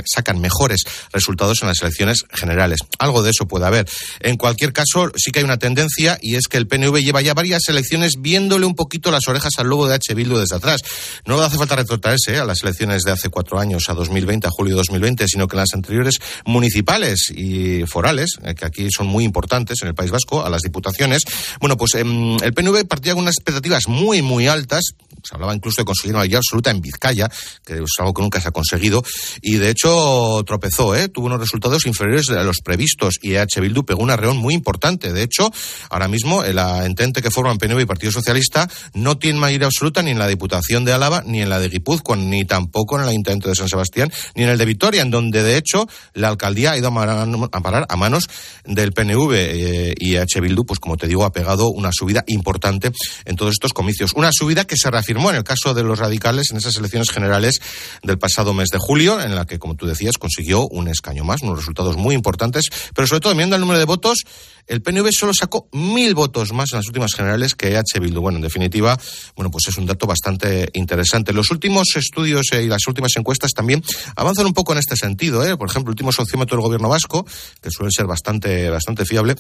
sacan 0.07 0.41
mejores 0.41 0.85
resultados 1.13 1.63
en 1.63 1.69
las 1.69 1.83
elecciones 1.83 2.25
generales. 2.33 2.79
Algo 2.99 3.23
de 3.23 3.31
eso 3.31 3.47
puede 3.47 3.67
haber. 3.67 3.89
En 4.21 4.37
cualquier 4.37 4.73
caso, 4.73 4.92
sí 5.17 5.31
que 5.31 5.41
hay 5.41 5.45
una 5.45 5.59
tendencia 5.59 6.19
y 6.21 6.37
es 6.37 6.49
que 6.49 6.57
el 6.57 6.67
PNV 6.67 6.99
lleva 6.99 7.23
ya 7.23 7.35
varias 7.35 7.63
elecciones 7.69 8.15
viéndole 8.19 8.67
un 8.67 8.75
poquito 8.75 9.11
las 9.11 9.27
orejas 9.29 9.53
al 9.59 9.69
lobo 9.69 9.87
de 9.87 9.95
H. 9.95 10.15
Bildu 10.15 10.39
desde 10.39 10.57
atrás. 10.57 10.81
No 11.27 11.41
hace 11.41 11.57
falta 11.57 11.77
retrotraerse 11.77 12.35
¿eh? 12.35 12.39
a 12.39 12.45
las 12.45 12.63
elecciones 12.63 13.03
de 13.03 13.13
hace 13.13 13.29
cuatro 13.29 13.59
años, 13.59 13.85
a 13.89 13.95
2020, 13.95 14.47
a 14.47 14.51
julio 14.51 14.75
de 14.75 14.79
2020, 14.79 15.27
sino 15.29 15.49
que 15.49 15.57
las 15.57 15.75
anteriores 15.75 16.19
municipales 16.45 17.33
y 17.35 17.85
forales, 17.87 18.37
eh, 18.45 18.55
que 18.55 18.65
aquí 18.65 18.89
son 18.95 19.07
muy 19.07 19.25
importantes 19.25 19.81
en 19.83 19.89
el 19.89 19.95
País 19.95 20.11
Vasco, 20.11 20.45
a 20.45 20.51
las 20.51 20.63
diputaciones, 20.63 21.23
bueno, 21.61 21.77
pues 21.77 21.95
em, 21.95 22.37
el 22.43 22.53
PNV 22.53 22.85
partía 22.87 23.15
con 23.15 23.23
unas 23.23 23.37
expectativas 23.37 23.89
muy, 23.89 24.23
muy 24.23 24.47
altas, 24.47 24.85
se 25.23 25.35
hablaba 25.35 25.55
incluso 25.55 25.83
de 25.83 25.87
conseguir 25.87 26.13
una 26.13 26.21
mayoría 26.21 26.39
absoluta 26.39 26.71
en 26.71 26.81
Vizcaya, 26.81 27.31
que 27.65 27.75
es 27.75 27.93
algo 27.99 28.13
que 28.15 28.23
nunca 28.23 28.41
se 28.41 28.49
ha 28.49 28.53
conseguido, 28.53 29.03
y 29.41 29.57
de 29.57 29.71
hecho 29.71 30.43
tropezó, 30.47 30.95
¿eh? 30.95 31.09
tuvo 31.09 31.27
unos 31.27 31.41
resultados 31.41 31.87
inferiores 31.87 32.29
a 32.31 32.43
los 32.43 32.59
previstos 32.61 33.19
y 33.23 33.37
H. 33.37 33.61
Bildu 33.61 33.85
pegó 33.85 34.03
un 34.03 34.11
arreón 34.11 34.37
muy 34.37 34.55
importante. 34.55 34.82
De 34.83 35.23
hecho, 35.23 35.49
ahora 35.91 36.09
mismo 36.09 36.43
el 36.43 36.59
entente 36.59 37.23
que 37.23 37.31
forman 37.31 37.57
PNV 37.57 37.83
y 37.83 37.87
Partido 37.87 38.11
Socialista 38.11 38.69
no 38.95 39.17
tiene 39.17 39.39
mayoría 39.39 39.67
absoluta 39.67 40.03
ni 40.03 40.11
en 40.11 40.19
la 40.19 40.27
Diputación 40.27 40.85
de 40.85 40.93
Álava, 40.93 41.23
ni 41.25 41.41
en 41.41 41.49
la 41.49 41.61
de 41.61 41.69
Guipúzcoa, 41.69 42.17
ni 42.17 42.45
tampoco 42.45 42.97
en 42.97 43.05
el 43.05 43.11
Ayuntamiento 43.11 43.49
de 43.49 43.55
San 43.55 43.69
Sebastián, 43.69 44.13
ni 44.35 44.43
en 44.43 44.49
el 44.49 44.59
de 44.59 44.65
Vitoria, 44.65 45.03
en 45.03 45.13
donde 45.13 45.45
de 45.45 45.57
hecho 45.57 45.87
la 46.15 46.29
alcaldía 46.29 46.73
ha 46.73 46.79
ido 46.79 46.89
a 46.89 47.61
parar 47.63 47.87
a 47.89 47.97
manos 47.97 48.29
del 48.65 48.93
PNV 48.93 49.33
eh, 49.35 49.95
y 49.97 50.17
H. 50.17 50.41
Bildu, 50.41 50.65
pues 50.65 50.81
como 50.81 50.97
te 50.97 51.07
digo, 51.07 51.25
ha 51.25 51.31
pegado 51.33 51.69
una 51.69 51.91
subida 51.93 52.25
importante 52.27 52.91
en 53.25 53.37
todos 53.37 53.53
estos 53.53 53.73
comicios. 53.73 54.15
Una 54.15 54.33
subida 54.33 54.65
que 54.65 54.77
se 54.77 54.91
reafirma 54.91 55.31
en 55.31 55.37
el 55.37 55.45
caso 55.45 55.75
de 55.75 55.85
los 55.85 56.01
radicales 56.01 56.51
en 56.51 56.57
esas 56.57 56.77
elecciones 56.77 57.11
generales 57.11 57.61
del 58.03 58.19
pasado 58.19 58.53
mes 58.53 58.71
de 58.71 58.79
julio, 58.81 59.21
en 59.21 59.37
la 59.37 59.47
que, 59.47 59.61
como 59.61 59.77
tú 59.77 59.87
decías, 59.87 60.19
consiguió 60.19 60.67
un 60.67 60.89
escaño 60.89 61.23
más, 61.23 61.43
unos 61.43 61.59
resultados 61.59 61.97
muy 61.97 62.17
importantes, 62.17 62.67
pero 62.97 63.07
sobre 63.07 63.21
todo, 63.21 63.35
viendo 63.37 63.55
el 63.55 63.61
número 63.61 63.79
de 63.79 63.85
votos, 63.85 64.25
el 64.73 64.81
PNV 64.81 65.13
solo 65.13 65.35
sacó 65.35 65.69
mil 65.73 66.15
votos 66.15 66.55
más 66.55 66.73
en 66.73 66.79
las 66.79 66.87
últimas 66.87 67.13
generales 67.13 67.55
que 67.55 67.77
H. 67.77 68.01
Bildu. 68.01 68.23
Bueno, 68.23 68.39
en 68.39 68.43
definitiva, 68.43 68.99
bueno, 69.37 69.51
pues 69.51 69.65
es 69.69 69.77
un 69.77 69.85
dato 69.85 70.07
bastante 70.07 70.71
interesante. 70.73 71.35
Los 71.35 71.51
últimos 71.51 71.95
estudios 71.95 72.47
eh, 72.53 72.63
y 72.63 72.69
las 72.69 72.87
últimas 72.87 73.15
encuestas 73.17 73.53
también 73.53 73.85
avanzan 74.17 74.47
un 74.47 74.55
poco 74.55 74.73
en 74.73 74.79
este 74.79 74.97
sentido. 74.97 75.45
¿eh? 75.47 75.59
Por 75.59 75.69
ejemplo, 75.69 75.91
el 75.91 75.93
último 75.93 76.11
sociómetro 76.11 76.57
del 76.57 76.65
gobierno 76.65 76.89
vasco, 76.89 77.27
que 77.61 77.71
suele 77.71 77.91
ser 77.95 78.07
bastante, 78.07 78.71
bastante 78.71 79.05
fiable, 79.05 79.37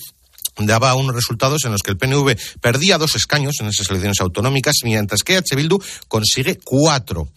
daba 0.58 0.94
unos 0.96 1.14
resultados 1.14 1.64
en 1.64 1.72
los 1.72 1.82
que 1.82 1.92
el 1.92 1.96
PNV 1.96 2.36
perdía 2.60 2.98
dos 2.98 3.16
escaños 3.16 3.54
en 3.60 3.68
esas 3.68 3.88
elecciones 3.88 4.20
autonómicas, 4.20 4.74
mientras 4.84 5.22
que 5.22 5.38
H. 5.38 5.56
Bildu 5.56 5.78
consigue 6.08 6.58
cuatro. 6.62 7.30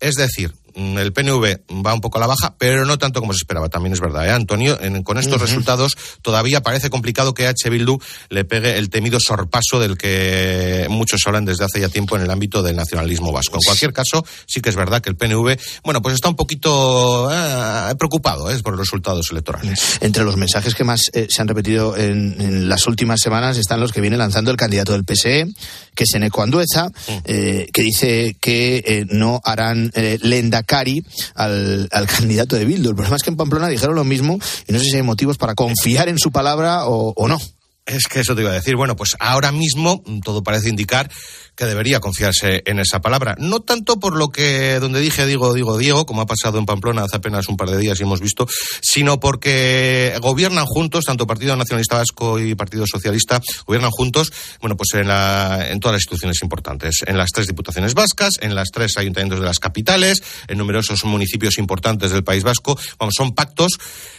Es 0.00 0.16
decir, 0.16 0.52
el 0.76 1.12
PNV 1.12 1.84
va 1.84 1.94
un 1.94 2.00
poco 2.00 2.18
a 2.18 2.20
la 2.20 2.26
baja, 2.26 2.54
pero 2.58 2.84
no 2.84 2.98
tanto 2.98 3.20
como 3.20 3.32
se 3.32 3.38
esperaba. 3.38 3.68
También 3.68 3.94
es 3.94 4.00
verdad, 4.00 4.26
¿eh? 4.26 4.30
Antonio, 4.30 4.78
con 5.04 5.18
estos 5.18 5.40
resultados 5.40 5.96
todavía 6.22 6.62
parece 6.62 6.90
complicado 6.90 7.34
que 7.34 7.46
H. 7.46 7.70
Bildu 7.70 7.98
le 8.28 8.44
pegue 8.44 8.76
el 8.76 8.90
temido 8.90 9.18
sorpaso 9.18 9.80
del 9.80 9.96
que 9.96 10.86
muchos 10.90 11.20
hablan 11.26 11.44
desde 11.44 11.64
hace 11.64 11.80
ya 11.80 11.88
tiempo 11.88 12.16
en 12.16 12.22
el 12.22 12.30
ámbito 12.30 12.62
del 12.62 12.76
nacionalismo 12.76 13.32
vasco. 13.32 13.56
En 13.56 13.62
cualquier 13.64 13.92
caso, 13.92 14.24
sí 14.46 14.60
que 14.60 14.68
es 14.68 14.76
verdad 14.76 15.00
que 15.00 15.08
el 15.08 15.16
PNV, 15.16 15.56
bueno, 15.84 16.02
pues 16.02 16.14
está 16.14 16.28
un 16.28 16.36
poquito 16.36 17.30
eh, 17.32 17.94
preocupado 17.98 18.50
¿eh? 18.50 18.60
por 18.62 18.72
los 18.72 18.80
resultados 18.80 19.30
electorales. 19.30 19.98
Entre 20.00 20.24
los 20.24 20.36
mensajes 20.36 20.74
que 20.74 20.84
más 20.84 21.10
eh, 21.14 21.26
se 21.30 21.40
han 21.40 21.48
repetido 21.48 21.96
en, 21.96 22.36
en, 22.40 22.68
las 22.68 22.86
últimas 22.86 23.20
semanas 23.20 23.56
están 23.56 23.80
los 23.80 23.92
que 23.92 24.00
viene 24.00 24.16
lanzando 24.16 24.50
el 24.50 24.56
candidato 24.56 24.92
del 24.92 25.04
PSE, 25.04 25.46
que 25.94 26.04
es 26.04 26.14
Eneco 26.14 26.42
Andueza, 26.42 26.88
mm. 26.88 27.18
que 27.24 27.82
dice 27.82 28.36
que 28.40 29.06
no 29.08 29.40
harán 29.44 29.90
lenda 29.94 30.62
Cari 30.66 31.04
al, 31.34 31.88
candidato 32.06 32.56
de 32.56 32.64
Bildu. 32.64 32.90
El 32.90 32.94
problema 32.94 33.16
es 33.16 33.22
que 33.22 33.30
en 33.30 33.36
Pamplona 33.36 33.68
dijeron 33.68 33.94
lo 33.94 34.04
mismo 34.04 34.38
y 34.66 34.72
no 34.72 34.78
sé 34.78 34.84
si 34.86 34.96
hay 34.96 35.02
motivos 35.02 35.38
para 35.38 35.54
confiar 35.54 36.08
en 36.08 36.18
su 36.18 36.30
palabra 36.30 36.86
o, 36.86 37.12
o 37.16 37.28
no. 37.28 37.38
Es 37.86 38.08
que 38.08 38.18
eso 38.18 38.34
te 38.34 38.42
iba 38.42 38.50
a 38.50 38.54
decir. 38.54 38.74
Bueno, 38.74 38.96
pues 38.96 39.16
ahora 39.20 39.52
mismo 39.52 40.02
todo 40.24 40.42
parece 40.42 40.68
indicar 40.68 41.08
que 41.54 41.66
debería 41.66 42.00
confiarse 42.00 42.64
en 42.66 42.80
esa 42.80 43.00
palabra. 43.00 43.36
No 43.38 43.60
tanto 43.60 44.00
por 44.00 44.16
lo 44.16 44.28
que 44.28 44.78
donde 44.80 45.00
dije 45.00 45.24
digo, 45.24 45.54
digo 45.54 45.78
Diego, 45.78 46.04
como 46.04 46.20
ha 46.20 46.26
pasado 46.26 46.58
en 46.58 46.66
Pamplona 46.66 47.04
hace 47.04 47.16
apenas 47.16 47.48
un 47.48 47.56
par 47.56 47.70
de 47.70 47.78
días 47.78 47.98
y 48.00 48.02
hemos 48.02 48.20
visto, 48.20 48.46
sino 48.82 49.20
porque 49.20 50.18
gobiernan 50.20 50.66
juntos, 50.66 51.04
tanto 51.04 51.28
Partido 51.28 51.56
Nacionalista 51.56 51.96
Vasco 51.96 52.40
y 52.40 52.56
Partido 52.56 52.86
Socialista, 52.86 53.40
gobiernan 53.66 53.92
juntos, 53.92 54.32
bueno, 54.60 54.76
pues 54.76 54.88
en, 54.94 55.06
la, 55.06 55.66
en 55.70 55.78
todas 55.78 55.94
las 55.94 56.02
instituciones 56.02 56.42
importantes, 56.42 57.04
en 57.06 57.16
las 57.16 57.30
tres 57.30 57.46
diputaciones 57.46 57.94
vascas, 57.94 58.34
en 58.40 58.56
las 58.56 58.68
tres 58.72 58.98
ayuntamientos 58.98 59.38
de 59.38 59.46
las 59.46 59.60
capitales, 59.60 60.22
en 60.48 60.58
numerosos 60.58 61.04
municipios 61.04 61.56
importantes 61.56 62.10
del 62.10 62.24
País 62.24 62.42
Vasco. 62.42 62.76
Vamos, 62.98 63.14
son 63.16 63.32
pactos 63.32 63.78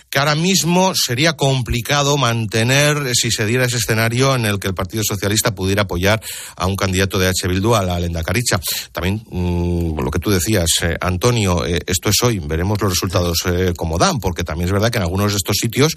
que 0.09 0.19
ahora 0.19 0.35
mismo 0.35 0.93
sería 0.95 1.33
complicado 1.33 2.17
mantener 2.17 3.13
si 3.13 3.31
se 3.31 3.45
diera 3.45 3.65
ese 3.65 3.77
escenario 3.77 4.35
en 4.35 4.45
el 4.45 4.59
que 4.59 4.67
el 4.67 4.73
Partido 4.73 5.03
Socialista 5.05 5.53
pudiera 5.53 5.83
apoyar 5.83 6.21
a 6.55 6.65
un 6.65 6.75
candidato 6.75 7.19
de 7.19 7.27
H. 7.27 7.47
Bildu 7.47 7.75
a 7.75 7.83
la 7.83 7.99
Lenda 7.99 8.23
Caricha. 8.23 8.59
También, 8.91 9.23
mmm, 9.29 9.99
lo 9.99 10.11
que 10.11 10.19
tú 10.19 10.31
decías, 10.31 10.69
eh, 10.81 10.95
Antonio, 11.01 11.65
eh, 11.65 11.79
esto 11.85 12.09
es 12.09 12.15
hoy, 12.23 12.39
veremos 12.39 12.81
los 12.81 12.91
resultados 12.91 13.39
eh, 13.45 13.73
como 13.75 13.97
dan, 13.97 14.19
porque 14.19 14.43
también 14.43 14.67
es 14.67 14.73
verdad 14.73 14.91
que 14.91 14.97
en 14.97 15.03
algunos 15.03 15.31
de 15.31 15.37
estos 15.37 15.57
sitios 15.59 15.93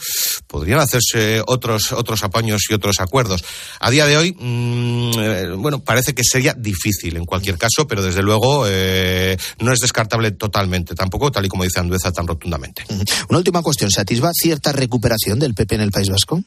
podrían 0.47 0.81
hacerse 0.81 1.43
otros, 1.47 1.93
otros 1.93 2.25
apaños 2.25 2.63
y 2.69 2.75
otros 2.75 3.01
acuerdos. 3.01 3.45
A 3.79 3.91
día 3.91 4.07
de 4.07 4.17
hoy, 4.17 4.37
mmm, 4.39 5.61
bueno, 5.61 5.85
parece 5.85 6.15
que 6.15 6.23
sería 6.25 6.55
difícil 6.55 7.17
en 7.17 7.25
cualquier 7.25 7.59
caso, 7.59 7.87
pero 7.87 8.03
desde 8.03 8.23
luego 8.23 8.65
no 8.65 9.73
es 9.73 9.79
descartable 9.81 10.33
totalmente, 10.33 10.95
tampoco 10.95 11.31
tal 11.31 11.45
y 11.45 11.49
como 11.49 11.65
dice 11.65 11.81
Andueza 11.81 12.13
tan 12.13 12.27
rotundamente. 12.27 12.85
Una 13.29 13.39
última 13.39 13.63
cuestión 13.63 13.91
atisba 14.11 14.31
cierta 14.35 14.73
recuperación 14.73 15.39
del 15.39 15.55
PP 15.55 15.77
en 15.77 15.81
el 15.83 15.93
País 15.93 16.09
Vasco? 16.09 16.43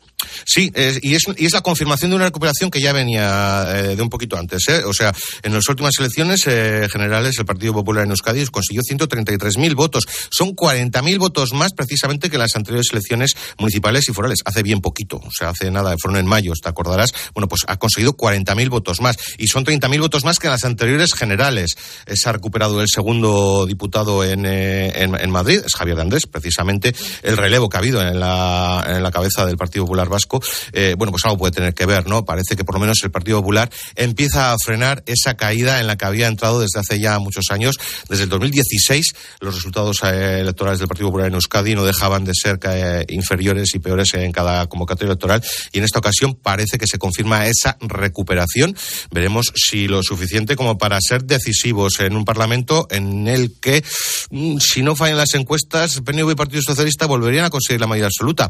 Sí, 0.46 0.72
y, 1.02 1.16
es, 1.16 1.54
la 1.54 1.62
confirmación 1.62 2.12
de 2.12 2.16
una 2.18 2.26
recuperación 2.26 2.70
que 2.70 2.82
ya 2.82 2.92
venía 2.92 3.66
eh, 3.70 3.96
de 3.96 4.02
un 4.02 4.10
poquito 4.10 4.38
antes. 4.38 4.68
¿eh? 4.68 4.84
O 4.86 4.94
sea, 4.94 5.14
en 5.44 5.54
las 5.54 5.68
últimas 5.70 5.94
elecciones 5.98 6.46
eh, 6.48 6.88
generales, 6.92 7.38
el 7.40 7.46
Partido 7.46 7.74
Popular 7.74 8.04
en 8.04 8.12
Euskadi 8.12 8.46
consiguió 8.48 8.82
133.000 8.82 9.76
votos. 9.76 10.04
Son 10.30 10.50
40.000 10.50 11.18
votos 11.20 11.54
más 11.54 11.72
precisamente 11.74 12.30
que 12.30 12.38
las 12.38 12.56
anteriores 12.58 12.88
elecciones 12.92 13.32
municipales 13.58 14.10
y 14.10 14.14
forales. 14.14 14.40
Hace 14.44 14.62
bien 14.62 14.82
poquito, 14.82 15.18
o 15.18 15.32
sea, 15.32 15.50
hace 15.50 15.72
nada, 15.72 15.96
fueron 15.98 16.20
en 16.20 16.26
mayo, 16.26 16.52
te 16.62 16.68
acordarás. 16.68 17.14
Bueno, 17.34 17.48
pues 17.48 17.62
ha 17.68 17.78
conseguido 17.78 18.18
40.000 18.18 18.70
votos 18.70 19.00
más. 19.00 19.16
Y 19.38 19.48
son 19.48 19.66
30.000 19.66 20.00
votos 20.02 20.26
más 20.26 20.40
que 20.40 20.50
las 20.50 20.66
anteriores 20.66 21.14
generales. 21.14 21.76
Se 22.14 22.28
ha 22.28 22.34
recuperado 22.34 22.82
el 22.82 22.88
segundo 22.90 23.66
diputado 23.66 24.24
en, 24.26 24.46
en, 24.46 25.32
Madrid, 25.32 25.62
es 25.66 25.74
Javier 25.76 26.00
Andrés, 26.00 26.28
precisamente 26.28 26.94
el 27.24 27.38
relevo 27.44 27.68
que 27.68 27.76
ha 27.76 27.80
habido 27.82 28.02
en 28.02 28.20
la, 28.22 29.10
cabeza 29.12 29.46
del 29.46 29.58
Partido 29.58 29.84
Popular 29.84 30.08
Vasco, 30.08 30.42
eh, 30.72 30.96
bueno, 30.98 31.12
pues 31.12 31.26
algo 31.26 31.38
puede 31.38 31.52
tener 31.52 31.74
que 31.74 31.86
ver, 31.86 32.08
¿no? 32.08 32.24
Parece 32.24 32.56
que 32.56 32.64
por 32.64 32.76
lo 32.76 32.80
menos 32.80 33.00
el 33.04 33.12
Partido 33.12 33.40
Popular 33.40 33.70
empieza 33.96 34.54
a 34.54 34.58
frenar 34.64 35.04
esa 35.08 35.36
caída 35.36 35.82
en 35.82 35.88
la 35.88 35.98
que 35.98 36.06
había 36.06 36.28
entrado 36.28 36.62
desde 36.62 36.80
hace 36.80 37.00
ya 37.00 37.20
muchos 37.20 37.46
años. 37.52 37.76
Desde 38.08 38.24
el 38.24 38.30
2016, 38.30 39.14
los 39.42 39.56
resultados 39.56 39.98
eh, 40.04 40.40
electorales 40.40 40.80
del 40.80 40.88
Partido 40.88 41.10
Popular 41.10 41.28
en 41.28 41.34
Euskadi 41.34 41.76
no 41.76 41.84
dejaban 41.84 42.24
de 42.24 42.32
ser 42.34 42.60
eh, 42.64 43.06
inferiores 43.10 43.76
y 43.76 43.80
peores 43.80 44.14
en 44.14 44.32
cada 44.32 44.66
convocatoria 44.68 45.12
electoral. 45.12 45.44
Y 45.74 45.80
en 45.80 45.84
esta 45.84 46.00
ocasión 46.00 46.36
parece 46.36 46.78
que 46.78 46.88
se 46.88 46.98
confirma 46.98 47.46
esa 47.48 47.78
recuperación. 47.82 48.76
Veremos 49.12 49.52
si 49.54 49.88
lo 49.88 50.02
suficiente 50.02 50.56
como 50.56 50.78
para 50.78 50.98
ser 51.02 51.26
decisivos 51.26 52.00
en 52.00 52.16
un 52.16 52.24
Parlamento 52.24 52.88
en 52.90 53.28
el 53.28 53.60
que, 53.60 53.84
mm, 54.30 54.60
si 54.60 54.82
no 54.82 54.96
fallan 54.96 55.18
las 55.18 55.34
encuestas, 55.34 56.00
PNV 56.02 56.32
y 56.32 56.36
Partido 56.36 56.62
Socialista 56.62 57.06
volverían 57.06 57.33
a 57.42 57.50
conseguir 57.50 57.82
la 57.82 57.88
mayoría 57.88 58.08
absoluta 58.08 58.50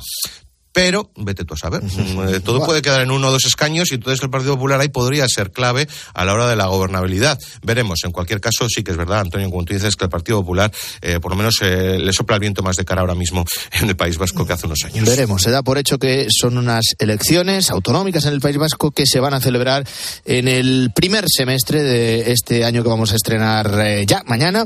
pero 0.74 1.12
vete 1.15 1.46
tú 1.46 1.54
a 1.54 1.58
saber. 1.58 1.84
Eh, 1.84 2.39
todo 2.43 2.65
puede 2.65 2.82
quedar 2.82 3.02
en 3.02 3.12
uno 3.12 3.28
o 3.28 3.32
dos 3.32 3.46
escaños 3.46 3.91
y 3.91 3.96
entonces 3.96 4.22
el 4.24 4.30
Partido 4.32 4.56
Popular 4.56 4.82
ahí 4.82 4.89
podría 4.89 5.28
ser 5.30 5.52
clave 5.52 5.88
a 6.13 6.26
la 6.26 6.34
hora 6.34 6.48
de 6.48 6.56
la 6.56 6.65
gobernabilidad. 6.65 7.39
Veremos. 7.62 8.04
En 8.04 8.12
cualquier 8.12 8.41
caso, 8.41 8.67
sí 8.67 8.84
que 8.84 8.91
es 8.91 8.98
verdad, 8.98 9.19
Antonio, 9.19 9.50
como 9.52 9.63
tú 9.63 9.74
dices, 9.74 9.96
que 9.96 10.06
el 10.06 10.10
Partido 10.10 10.41
Popular 10.41 10.72
eh, 11.02 11.19
por 11.19 11.32
lo 11.32 11.38
menos 11.38 11.56
eh, 11.62 12.00
le 12.00 12.12
sopla 12.12 12.38
el 12.38 12.39
viento 12.39 12.63
más 12.63 12.76
de 12.76 12.86
cara 12.86 13.02
ahora 13.02 13.13
mismo 13.13 13.46
en 13.72 13.88
el 13.88 13.96
País 13.96 14.17
Vasco 14.17 14.46
que 14.48 14.54
hace 14.54 14.65
unos 14.65 14.84
años. 14.84 15.08
Veremos. 15.08 15.43
Se 15.43 15.52
da 15.52 15.62
por 15.62 15.78
hecho 15.78 16.00
que 16.00 16.28
son 16.30 16.58
unas 16.58 16.84
elecciones 16.98 17.69
autonómicas 17.69 18.26
en 18.26 18.34
el 18.34 18.41
País 18.41 18.58
Vasco 18.58 18.89
que 18.89 19.06
se 19.06 19.19
van 19.19 19.36
a 19.36 19.39
celebrar 19.39 19.88
en 20.26 20.48
el 20.48 20.91
primer 20.96 21.26
semestre 21.28 21.84
de 21.84 22.32
este 22.32 22.65
año 22.65 22.82
que 22.82 22.89
vamos 22.89 23.12
a 23.12 23.15
estrenar 23.15 24.06
ya 24.08 24.24
mañana. 24.26 24.65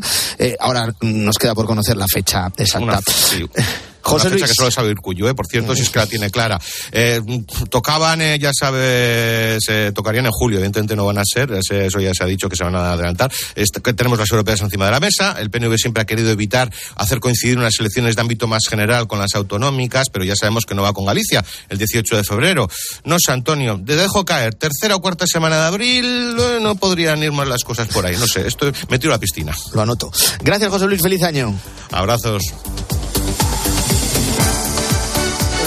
ahora 0.60 0.94
nos 1.02 1.38
queda 1.38 1.54
por 1.54 1.66
conocer 1.66 1.98
la 1.98 2.08
fecha 2.08 2.48
exacta. 2.58 2.86
Una, 2.86 3.00
sí. 3.06 3.46
José 4.08 4.30
Luis. 4.30 4.44
que 4.44 4.54
solo 4.54 4.72
sabe 4.72 4.96
Cuyo, 4.96 5.30
¿eh? 5.30 5.36
por 5.36 5.46
cierto, 5.48 5.76
si 5.76 5.82
es 5.82 5.90
que 5.90 6.00
la 6.00 6.08
tiene 6.08 6.32
clara. 6.32 6.60
Eh, 6.92 7.22
tocaban, 7.70 8.22
eh, 8.22 8.40
ya 8.40 8.52
sabes, 8.58 9.64
eh, 9.68 9.92
tocarían 9.94 10.26
en 10.26 10.32
julio, 10.32 10.58
evidentemente 10.58 10.96
no 10.96 11.06
van 11.06 11.18
a 11.18 11.24
ser, 11.26 11.52
eso 11.52 12.00
ya 12.00 12.14
se 12.14 12.24
ha 12.24 12.26
dicho 12.26 12.50
que 12.50 12.56
se 12.56 12.64
van 12.64 12.76
a 12.76 12.94
adelantar. 12.94 13.32
Este, 13.56 13.82
que 13.82 13.94
tenemos 13.94 14.18
las 14.18 14.32
europeas 14.32 14.62
encima 14.62 14.86
de 14.86 14.92
la 14.92 15.00
mesa, 15.00 15.36
el 15.40 15.50
PNV 15.50 15.78
siempre 15.78 16.02
ha 16.02 16.06
querido 16.06 16.32
evitar 16.32 16.72
hacer 16.96 17.20
coincidir 17.20 17.58
unas 17.58 17.80
elecciones 17.80 18.16
de 18.16 18.22
ámbito 18.22 18.48
más 18.48 18.68
general 18.68 19.08
con 19.08 19.20
las 19.20 19.36
autonómicas, 19.36 20.10
pero 20.12 20.26
ya 20.26 20.36
sabemos 20.36 20.66
que 20.66 20.74
no 20.74 20.84
va 20.84 20.94
con 20.94 21.06
Galicia, 21.06 21.44
el 21.70 21.78
18 21.78 22.18
de 22.18 22.24
febrero. 22.24 22.70
No 23.04 23.18
sé, 23.20 23.32
Antonio, 23.32 23.80
te 23.86 23.96
dejo 23.96 24.26
caer, 24.26 24.56
tercera 24.56 24.96
o 24.96 25.02
cuarta 25.02 25.28
semana 25.28 25.58
de 25.58 25.66
abril, 25.68 26.36
no 26.62 26.76
podrían 26.76 27.22
ir 27.24 27.32
más 27.32 27.48
las 27.48 27.64
cosas 27.64 27.88
por 27.88 28.06
ahí, 28.06 28.16
no 28.18 28.28
sé, 28.28 28.48
esto 28.48 28.72
me 28.90 29.00
tiro 29.00 29.14
a 29.14 29.16
la 29.16 29.20
piscina. 29.20 29.56
Lo 29.74 29.82
anoto. 29.82 30.12
Gracias, 30.42 30.70
José 30.70 30.86
Luis, 30.86 31.02
feliz 31.02 31.24
año. 31.24 31.54
Abrazos. 31.92 32.44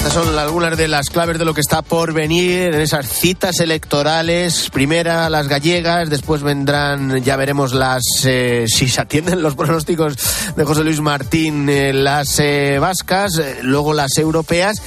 Estas 0.01 0.15
son 0.15 0.39
algunas 0.39 0.79
de 0.79 0.89
las 0.89 1.11
claves 1.11 1.39
de 1.39 1.45
lo 1.45 1.53
que 1.53 1.61
está 1.61 1.83
por 1.83 2.15
venir 2.15 2.75
en 2.75 2.81
esas 2.81 3.07
citas 3.07 3.61
electorales. 3.61 4.71
Primera 4.71 5.29
las 5.29 5.47
gallegas, 5.47 6.09
después 6.09 6.43
vendrán, 6.43 7.23
ya 7.23 7.37
veremos 7.37 7.75
las, 7.75 8.03
eh, 8.25 8.65
si 8.67 8.89
se 8.89 9.03
atienden 9.03 9.43
los 9.43 9.57
pronósticos 9.57 10.17
de 10.57 10.65
José 10.65 10.85
Luis 10.85 11.03
Martín, 11.03 11.69
eh, 11.69 11.93
las 11.93 12.39
eh, 12.39 12.79
vascas, 12.81 13.37
eh, 13.37 13.59
luego 13.61 13.93
las 13.93 14.17
europeas. 14.17 14.81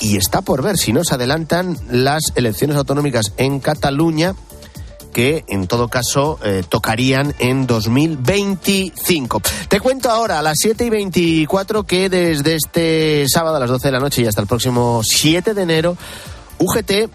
Y 0.00 0.18
está 0.18 0.42
por 0.42 0.60
ver 0.60 0.76
si 0.76 0.92
no 0.92 1.02
se 1.02 1.14
adelantan 1.14 1.78
las 1.90 2.20
elecciones 2.34 2.76
autonómicas 2.76 3.32
en 3.38 3.58
Cataluña 3.58 4.34
que 5.12 5.44
en 5.48 5.66
todo 5.66 5.88
caso 5.88 6.38
eh, 6.42 6.64
tocarían 6.68 7.34
en 7.38 7.66
2025. 7.66 9.40
Te 9.68 9.80
cuento 9.80 10.10
ahora 10.10 10.38
a 10.38 10.42
las 10.42 10.56
7 10.58 10.84
y 10.84 10.90
24 10.90 11.84
que 11.84 12.08
desde 12.08 12.56
este 12.56 13.26
sábado 13.28 13.56
a 13.56 13.60
las 13.60 13.70
12 13.70 13.88
de 13.88 13.92
la 13.92 14.00
noche 14.00 14.22
y 14.22 14.26
hasta 14.26 14.40
el 14.40 14.46
próximo 14.46 15.02
7 15.04 15.54
de 15.54 15.62
enero, 15.62 15.96
UGT 16.58 17.10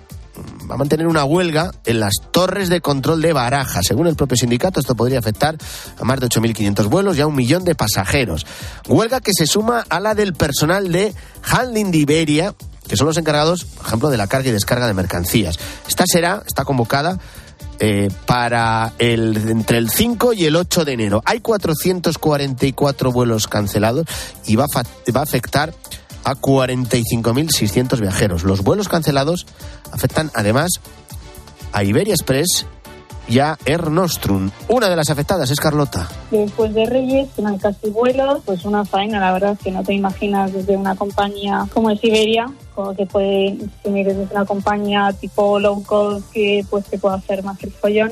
va 0.69 0.75
a 0.75 0.77
mantener 0.77 1.07
una 1.07 1.23
huelga 1.23 1.71
en 1.85 1.99
las 1.99 2.15
torres 2.31 2.69
de 2.69 2.81
control 2.81 3.21
de 3.21 3.33
Baraja. 3.33 3.81
Según 3.83 4.07
el 4.07 4.15
propio 4.15 4.37
sindicato, 4.37 4.79
esto 4.79 4.95
podría 4.95 5.19
afectar 5.19 5.57
a 5.99 6.03
más 6.03 6.19
de 6.19 6.27
8.500 6.27 6.89
vuelos 6.89 7.17
y 7.17 7.21
a 7.21 7.27
un 7.27 7.35
millón 7.35 7.63
de 7.63 7.75
pasajeros. 7.75 8.45
Huelga 8.87 9.21
que 9.21 9.31
se 9.33 9.47
suma 9.47 9.85
a 9.89 9.99
la 9.99 10.15
del 10.15 10.33
personal 10.33 10.91
de 10.91 11.13
Handling 11.43 11.91
de 11.91 11.97
Iberia, 11.97 12.55
que 12.87 12.95
son 12.95 13.07
los 13.07 13.17
encargados, 13.17 13.65
por 13.65 13.87
ejemplo, 13.87 14.09
de 14.09 14.17
la 14.17 14.27
carga 14.27 14.49
y 14.49 14.51
descarga 14.51 14.87
de 14.87 14.93
mercancías. 14.93 15.57
Esta 15.87 16.05
será, 16.07 16.43
está 16.45 16.63
convocada 16.63 17.19
eh, 17.79 18.09
para 18.25 18.93
el 18.97 19.37
entre 19.49 19.77
el 19.77 19.89
5 19.89 20.33
y 20.33 20.45
el 20.45 20.55
8 20.55 20.85
de 20.85 20.93
enero. 20.93 21.21
Hay 21.25 21.39
444 21.39 23.11
vuelos 23.11 23.47
cancelados 23.47 24.05
y 24.45 24.55
va 24.55 24.65
a, 24.65 24.83
va 25.11 25.19
a 25.19 25.23
afectar 25.23 25.73
a 26.23 26.35
45.600 26.35 27.99
viajeros. 28.01 28.43
Los 28.43 28.61
vuelos 28.61 28.89
cancelados 28.89 29.45
afectan 29.91 30.31
además 30.33 30.71
a 31.71 31.83
Iberia 31.83 32.13
Express 32.13 32.65
y 33.27 33.39
a 33.39 33.57
Air 33.65 33.89
Nostrum. 33.89 34.49
Una 34.69 34.89
de 34.89 34.95
las 34.95 35.09
afectadas 35.09 35.49
es 35.51 35.59
Carlota. 35.59 36.07
Después 36.31 36.73
de 36.73 36.85
Reyes, 36.85 37.29
hay 37.45 37.57
casi 37.57 37.89
vuelos, 37.89 38.41
pues 38.45 38.65
una 38.65 38.85
faena, 38.85 39.19
la 39.19 39.33
verdad, 39.33 39.57
que 39.63 39.71
no 39.71 39.83
te 39.83 39.93
imaginas 39.93 40.53
desde 40.53 40.75
una 40.77 40.95
compañía 40.95 41.65
como 41.73 41.89
es 41.89 42.03
Iberia, 42.03 42.45
como 42.75 42.95
que 42.95 43.05
puede, 43.05 43.57
si 43.83 43.89
mires 43.89 44.17
desde 44.17 44.33
una 44.33 44.45
compañía 44.45 45.13
tipo 45.19 45.59
low 45.59 45.83
cost, 45.83 46.31
que 46.31 46.65
pues 46.69 46.85
te 46.85 46.97
puede 46.97 47.17
hacer 47.17 47.43
más 47.43 47.61
el 47.63 47.71
follón 47.71 48.11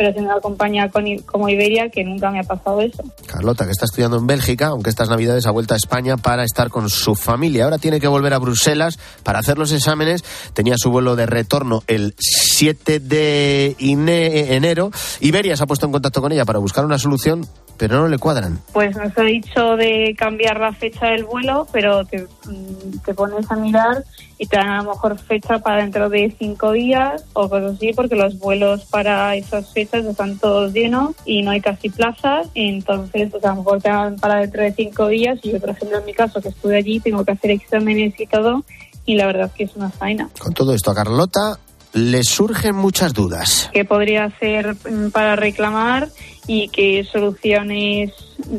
pero 0.00 0.12
siendo 0.14 0.30
una 0.32 0.40
compañía 0.40 0.88
con- 0.88 1.04
como 1.26 1.46
Iberia 1.50 1.90
que 1.90 2.02
nunca 2.02 2.30
me 2.30 2.40
ha 2.40 2.42
pasado 2.42 2.80
eso. 2.80 3.04
Carlota, 3.26 3.66
que 3.66 3.72
está 3.72 3.84
estudiando 3.84 4.16
en 4.16 4.26
Bélgica, 4.26 4.68
aunque 4.68 4.88
estas 4.88 5.10
navidades 5.10 5.44
ha 5.46 5.50
vuelto 5.50 5.74
a 5.74 5.76
España 5.76 6.16
para 6.16 6.42
estar 6.42 6.70
con 6.70 6.88
su 6.88 7.14
familia. 7.14 7.64
Ahora 7.64 7.76
tiene 7.76 8.00
que 8.00 8.08
volver 8.08 8.32
a 8.32 8.38
Bruselas 8.38 8.98
para 9.22 9.40
hacer 9.40 9.58
los 9.58 9.72
exámenes. 9.72 10.24
Tenía 10.54 10.76
su 10.78 10.90
vuelo 10.90 11.16
de 11.16 11.26
retorno 11.26 11.82
el 11.86 12.14
7 12.18 12.98
de 12.98 13.76
ine- 13.78 14.54
enero. 14.54 14.90
Iberia 15.20 15.54
se 15.54 15.64
ha 15.64 15.66
puesto 15.66 15.84
en 15.84 15.92
contacto 15.92 16.22
con 16.22 16.32
ella 16.32 16.46
para 16.46 16.60
buscar 16.60 16.86
una 16.86 16.98
solución, 16.98 17.46
pero 17.76 17.96
no 18.00 18.08
le 18.08 18.16
cuadran. 18.16 18.58
Pues 18.72 18.96
nos 18.96 19.12
ha 19.18 19.22
dicho 19.22 19.76
de 19.76 20.14
cambiar 20.16 20.58
la 20.60 20.72
fecha 20.72 21.08
del 21.08 21.24
vuelo, 21.24 21.66
pero 21.72 22.06
te, 22.06 22.22
mm, 22.46 23.00
te 23.04 23.12
pones 23.12 23.50
a 23.50 23.56
mirar 23.56 24.02
y 24.40 24.46
te 24.46 24.56
dan 24.56 24.70
a 24.70 24.82
lo 24.82 24.92
mejor 24.92 25.18
fecha 25.18 25.58
para 25.58 25.82
dentro 25.82 26.08
de 26.08 26.34
cinco 26.38 26.72
días 26.72 27.26
o 27.34 27.50
cosas 27.50 27.74
así, 27.74 27.92
porque 27.92 28.16
los 28.16 28.38
vuelos 28.38 28.86
para 28.86 29.36
esas 29.36 29.70
fechas 29.70 30.06
están 30.06 30.38
todos 30.38 30.72
llenos 30.72 31.14
y 31.26 31.42
no 31.42 31.50
hay 31.50 31.60
casi 31.60 31.90
plazas. 31.90 32.48
Entonces, 32.54 33.28
pues 33.30 33.44
a 33.44 33.50
lo 33.50 33.56
mejor 33.56 33.82
te 33.82 33.90
dan 33.90 34.16
para 34.16 34.36
dentro 34.36 34.62
de 34.62 34.72
cinco 34.72 35.08
días. 35.08 35.38
Y 35.42 35.52
yo, 35.52 35.60
por 35.60 35.68
ejemplo, 35.68 35.98
en 35.98 36.06
mi 36.06 36.14
caso, 36.14 36.40
que 36.40 36.48
estuve 36.48 36.78
allí, 36.78 37.00
tengo 37.00 37.22
que 37.22 37.32
hacer 37.32 37.50
exámenes 37.50 38.18
y 38.18 38.26
todo. 38.26 38.64
Y 39.04 39.16
la 39.16 39.26
verdad 39.26 39.48
es 39.48 39.52
que 39.52 39.64
es 39.64 39.76
una 39.76 39.90
faena. 39.90 40.30
Con 40.38 40.54
todo 40.54 40.72
esto 40.72 40.90
a 40.90 40.94
Carlota 40.94 41.58
le 41.92 42.24
surgen 42.24 42.76
muchas 42.76 43.12
dudas. 43.12 43.68
¿Qué 43.74 43.84
podría 43.84 44.24
hacer 44.24 44.74
mm, 44.74 45.10
para 45.10 45.36
reclamar 45.36 46.08
y 46.46 46.68
qué 46.68 47.04
soluciones, 47.04 48.12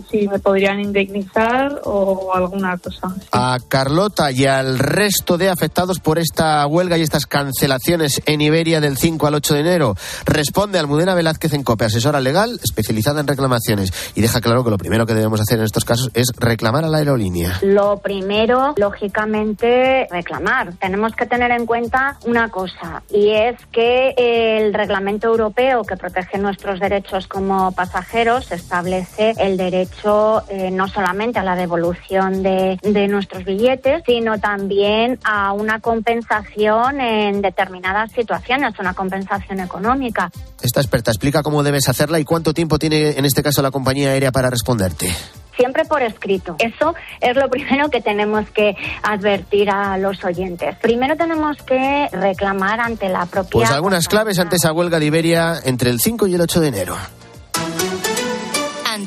si 0.10 0.28
me 0.28 0.39
podrían 0.39 0.80
indemnizar 0.80 1.82
o 1.84 2.32
alguna 2.34 2.78
cosa? 2.78 3.15
A 3.32 3.58
Carlota 3.67 4.32
y 4.32 4.46
al 4.46 4.80
resto 4.80 5.38
de 5.38 5.50
afectados 5.50 6.00
por 6.00 6.20
esta 6.20 6.65
huelga 6.67 6.98
y 6.98 7.02
estas 7.02 7.26
cancelaciones 7.26 8.22
en 8.26 8.41
Iberia 8.41 8.82
del 8.82 8.98
5 8.98 9.28
al 9.28 9.36
8 9.36 9.54
de 9.56 9.60
enero. 9.60 9.96
Responde 10.26 10.80
Almudena 10.80 11.15
Velázquez 11.15 11.54
en 11.54 11.63
COPE, 11.63 11.86
asesora 11.86 12.22
legal 12.22 12.60
especializada 12.63 13.22
en 13.22 13.28
reclamaciones. 13.28 13.91
Y 14.15 14.22
deja 14.22 14.41
claro 14.41 14.63
que 14.63 14.70
lo 14.70 14.78
primero 14.78 15.06
que 15.06 15.13
debemos 15.13 15.41
hacer 15.41 15.60
en 15.60 15.65
estos 15.65 15.86
casos 15.86 16.12
es 16.13 16.28
reclamar 16.38 16.86
a 16.86 16.89
la 16.89 17.00
aerolínea. 17.00 17.60
Lo 17.62 17.98
primero, 17.98 18.74
lógicamente, 18.78 20.08
reclamar. 20.12 20.74
Tenemos 20.76 21.15
que 21.15 21.26
tener 21.26 21.52
en 21.52 21.65
cuenta 21.65 22.17
una 22.26 22.50
cosa, 22.50 23.04
y 23.10 23.30
es 23.30 23.56
que 23.72 24.13
el 24.17 24.74
reglamento 24.74 25.28
europeo 25.28 25.84
que 25.84 25.98
protege 25.98 26.38
nuestros 26.38 26.80
derechos 26.80 27.28
como 27.28 27.72
pasajeros 27.72 28.52
establece 28.52 29.34
el 29.38 29.58
derecho 29.58 29.70
eh, 29.73 30.69
no 30.71 30.88
solamente 30.88 31.39
a 31.39 31.43
la 31.43 31.55
devolución 31.55 32.43
de, 32.43 32.77
de 32.81 33.07
nuestros 33.07 33.43
billetes, 33.45 34.03
sino 34.05 34.39
también 34.39 35.19
a 35.23 35.53
una 35.53 35.79
compensación 35.79 37.01
en 37.01 37.41
determinadas 37.41 38.12
situaciones, 38.12 38.77
una 38.79 38.93
compensación 38.93 39.60
económica. 39.60 40.31
Esta 40.62 40.81
experta 40.81 41.12
explica 41.12 41.41
cómo 41.41 41.63
debes 41.63 41.89
hacerla 41.89 42.19
y 42.19 42.25
cuánto 42.25 42.53
tiempo 42.53 42.77
tiene 42.77 43.12
en 43.12 43.25
este 43.25 43.43
caso 43.43 43.62
la 43.62 43.71
compañía 43.71 44.10
aérea 44.10 44.31
para 44.31 44.49
responderte. 44.49 45.10
siempre 45.55 45.86
por 45.86 46.01
escrito. 46.01 46.55
Eso 46.60 46.95
es 47.19 47.36
lo 47.36 47.49
primero 47.49 47.89
que 47.89 48.01
tenemos 48.01 48.49
que 48.49 48.75
advertir 49.03 49.69
a 49.69 49.97
los 49.97 50.23
oyentes. 50.23 50.75
Primero 50.81 51.15
tenemos 51.15 51.57
que 51.57 52.07
reclamar 52.12 52.79
ante 52.79 53.10
la 53.10 53.25
propia... 53.25 53.51
Pues 53.51 53.71
algunas 53.71 54.07
claves 54.07 54.39
ante 54.39 54.55
esa 54.55 54.73
huelga 54.73 54.99
de 54.99 55.05
Iberia 55.05 55.55
entre 55.63 55.91
el 55.91 55.99
5 55.99 56.27
y 56.27 56.36
el 56.36 56.41
8 56.41 56.62
de 56.62 56.67
enero. 56.67 56.97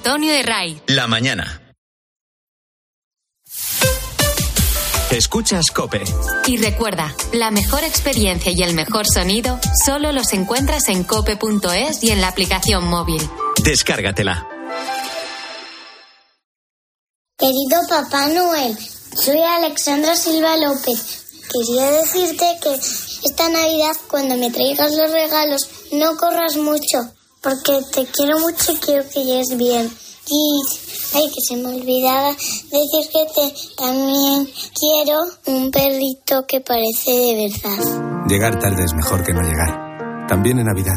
Antonio 0.07 0.35
de 0.35 0.43
Ray. 0.43 0.83
La 0.89 1.07
mañana. 1.07 1.63
Escuchas 5.11 5.71
Cope. 5.75 6.05
Y 6.47 6.59
recuerda, 6.59 7.17
la 7.33 7.51
mejor 7.51 7.85
experiencia 7.85 8.53
y 8.55 8.63
el 8.63 8.75
mejor 8.75 9.07
sonido 9.07 9.59
solo 9.83 10.13
los 10.13 10.35
encuentras 10.35 10.91
en 10.91 11.05
cope.es 11.05 12.03
y 12.03 12.11
en 12.11 12.21
la 12.21 12.29
aplicación 12.29 12.87
móvil. 12.87 13.23
Descárgatela. 13.65 14.47
Querido 17.39 17.81
Papá 17.89 18.29
Noel, 18.29 18.77
soy 19.17 19.41
Alexandra 19.41 20.17
Silva 20.17 20.59
López. 20.59 21.25
Quería 21.51 21.91
decirte 21.93 22.45
que 22.63 22.75
esta 22.75 23.49
Navidad, 23.49 23.97
cuando 24.11 24.37
me 24.37 24.51
traigas 24.51 24.93
los 24.93 25.11
regalos, 25.11 25.67
no 25.93 26.15
corras 26.19 26.59
mucho, 26.59 27.15
porque 27.45 27.79
te 27.93 28.07
quiero 28.07 28.39
mucho 28.41 28.73
y 28.73 28.77
quiero 28.77 29.05
que 29.13 29.23
llegues 29.23 29.57
bien. 29.57 29.91
Y, 30.27 30.63
ay, 31.15 31.29
que 31.29 31.41
se 31.47 31.57
me 31.57 31.69
olvidaba 31.69 32.31
decir 32.31 33.11
que 33.13 33.27
te 33.35 33.55
también 33.77 34.49
quiero 34.75 35.21
un 35.47 35.71
perrito 35.71 36.47
que 36.49 36.63
parece 36.63 37.11
de 37.11 37.49
verdad. 37.49 38.27
Llegar 38.27 38.59
tarde 38.59 38.85
es 38.85 38.95
mejor 38.95 39.23
que 39.23 39.35
no 39.35 39.43
llegar. 39.43 40.27
También 40.27 40.59
en 40.59 40.65
Navidad. 40.65 40.97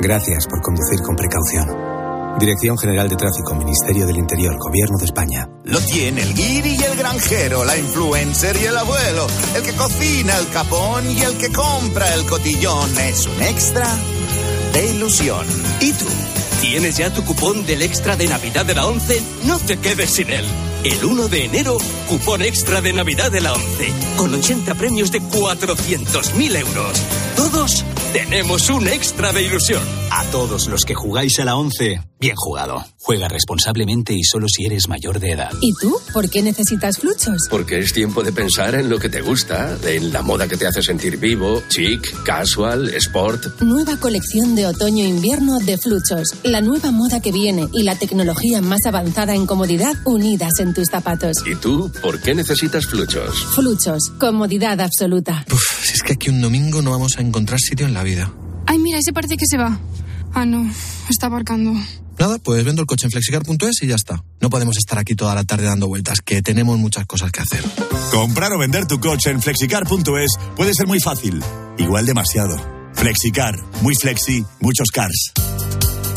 Gracias 0.00 0.46
por 0.46 0.62
conducir 0.62 1.02
con 1.02 1.14
precaución. 1.14 1.94
Dirección 2.38 2.76
General 2.78 3.08
de 3.08 3.16
Tráfico, 3.16 3.54
Ministerio 3.54 4.06
del 4.06 4.16
Interior, 4.16 4.56
Gobierno 4.58 4.98
de 4.98 5.04
España. 5.04 5.48
Lo 5.64 5.78
tiene 5.80 6.22
el 6.22 6.34
guiri 6.34 6.76
y 6.80 6.82
el 6.82 6.96
granjero, 6.96 7.64
la 7.64 7.76
influencer 7.76 8.56
y 8.56 8.64
el 8.64 8.76
abuelo, 8.76 9.26
el 9.54 9.62
que 9.62 9.72
cocina 9.74 10.36
el 10.38 10.48
capón 10.48 11.08
y 11.10 11.20
el 11.20 11.36
que 11.36 11.52
compra 11.52 12.12
el 12.14 12.26
cotillón. 12.26 12.90
Es 12.98 13.26
un 13.26 13.40
extra 13.42 13.86
de 14.74 14.90
ilusión. 14.90 15.46
¿Y 15.80 15.92
tú? 15.92 16.06
¿Tienes 16.60 16.96
ya 16.96 17.12
tu 17.12 17.24
cupón 17.24 17.64
del 17.64 17.82
extra 17.82 18.16
de 18.16 18.26
Navidad 18.26 18.66
de 18.66 18.74
la 18.74 18.86
11? 18.86 19.22
No 19.44 19.58
te 19.58 19.78
quedes 19.78 20.10
sin 20.10 20.30
él. 20.30 20.44
El 20.82 21.04
1 21.04 21.28
de 21.28 21.44
enero, 21.44 21.78
cupón 22.08 22.42
extra 22.42 22.80
de 22.80 22.92
Navidad 22.92 23.30
de 23.30 23.40
la 23.40 23.54
11, 23.54 23.92
con 24.16 24.34
80 24.34 24.74
premios 24.74 25.10
de 25.12 25.22
400.000 25.22 26.56
euros. 26.56 27.02
Todos 27.36 27.84
tenemos 28.12 28.68
un 28.68 28.88
extra 28.88 29.32
de 29.32 29.42
ilusión. 29.42 29.82
A 30.10 30.24
todos 30.24 30.66
los 30.66 30.84
que 30.84 30.94
jugáis 30.94 31.38
a 31.38 31.44
la 31.44 31.56
11, 31.56 32.00
bien 32.24 32.36
jugado. 32.36 32.82
Juega 33.00 33.28
responsablemente 33.28 34.14
y 34.14 34.22
solo 34.22 34.48
si 34.48 34.64
eres 34.64 34.88
mayor 34.88 35.20
de 35.20 35.32
edad. 35.32 35.50
¿Y 35.60 35.74
tú? 35.74 35.94
¿Por 36.14 36.30
qué 36.30 36.42
necesitas 36.42 36.96
fluchos? 36.96 37.36
Porque 37.50 37.78
es 37.80 37.92
tiempo 37.92 38.22
de 38.22 38.32
pensar 38.32 38.74
en 38.74 38.88
lo 38.88 38.98
que 38.98 39.10
te 39.10 39.20
gusta, 39.20 39.76
en 39.84 40.10
la 40.10 40.22
moda 40.22 40.48
que 40.48 40.56
te 40.56 40.66
hace 40.66 40.82
sentir 40.82 41.18
vivo, 41.18 41.62
chic, 41.68 42.22
casual, 42.22 42.88
sport. 42.94 43.60
Nueva 43.60 43.98
colección 43.98 44.54
de 44.54 44.66
otoño-invierno 44.66 45.58
de 45.58 45.76
Fluchos. 45.76 46.28
La 46.44 46.62
nueva 46.62 46.90
moda 46.92 47.20
que 47.20 47.30
viene 47.30 47.68
y 47.74 47.82
la 47.82 47.98
tecnología 47.98 48.62
más 48.62 48.86
avanzada 48.86 49.34
en 49.34 49.44
comodidad 49.44 49.92
unidas 50.06 50.60
en 50.60 50.72
tus 50.72 50.88
zapatos. 50.90 51.36
¿Y 51.44 51.56
tú 51.56 51.92
por 52.00 52.22
qué 52.22 52.34
necesitas 52.34 52.86
fluchos? 52.86 53.34
Fluchos. 53.54 54.10
Comodidad 54.18 54.80
absoluta. 54.80 55.44
Si 55.82 55.92
es 55.92 56.02
que 56.02 56.14
aquí 56.14 56.30
un 56.30 56.40
domingo 56.40 56.80
no 56.80 56.90
vamos 56.90 57.18
a 57.18 57.20
encontrar 57.20 57.60
sitio 57.60 57.84
en 57.84 57.92
la 57.92 58.02
vida. 58.02 58.32
Ay, 58.66 58.78
mira, 58.78 58.98
ese 58.98 59.12
parece 59.12 59.36
que 59.36 59.44
se 59.46 59.58
va. 59.58 59.78
Ah, 60.32 60.46
no, 60.46 60.72
está 61.10 61.26
aparcando. 61.26 61.74
Nada, 62.24 62.38
pues 62.38 62.64
vendo 62.64 62.80
el 62.80 62.86
coche 62.86 63.04
en 63.04 63.10
flexicar.es 63.10 63.82
y 63.82 63.86
ya 63.86 63.96
está. 63.96 64.24
No 64.40 64.48
podemos 64.48 64.78
estar 64.78 64.98
aquí 64.98 65.14
toda 65.14 65.34
la 65.34 65.44
tarde 65.44 65.66
dando 65.66 65.88
vueltas, 65.88 66.22
que 66.24 66.40
tenemos 66.40 66.78
muchas 66.78 67.04
cosas 67.04 67.30
que 67.30 67.42
hacer. 67.42 67.62
Comprar 68.10 68.50
o 68.54 68.58
vender 68.58 68.86
tu 68.86 68.98
coche 68.98 69.28
en 69.28 69.42
flexicar.es 69.42 70.30
puede 70.56 70.72
ser 70.72 70.86
muy 70.86 71.00
fácil, 71.00 71.44
igual 71.76 72.06
demasiado. 72.06 72.56
Flexicar, 72.94 73.54
muy 73.82 73.94
flexi, 73.94 74.42
muchos 74.58 74.88
cars. 74.90 75.34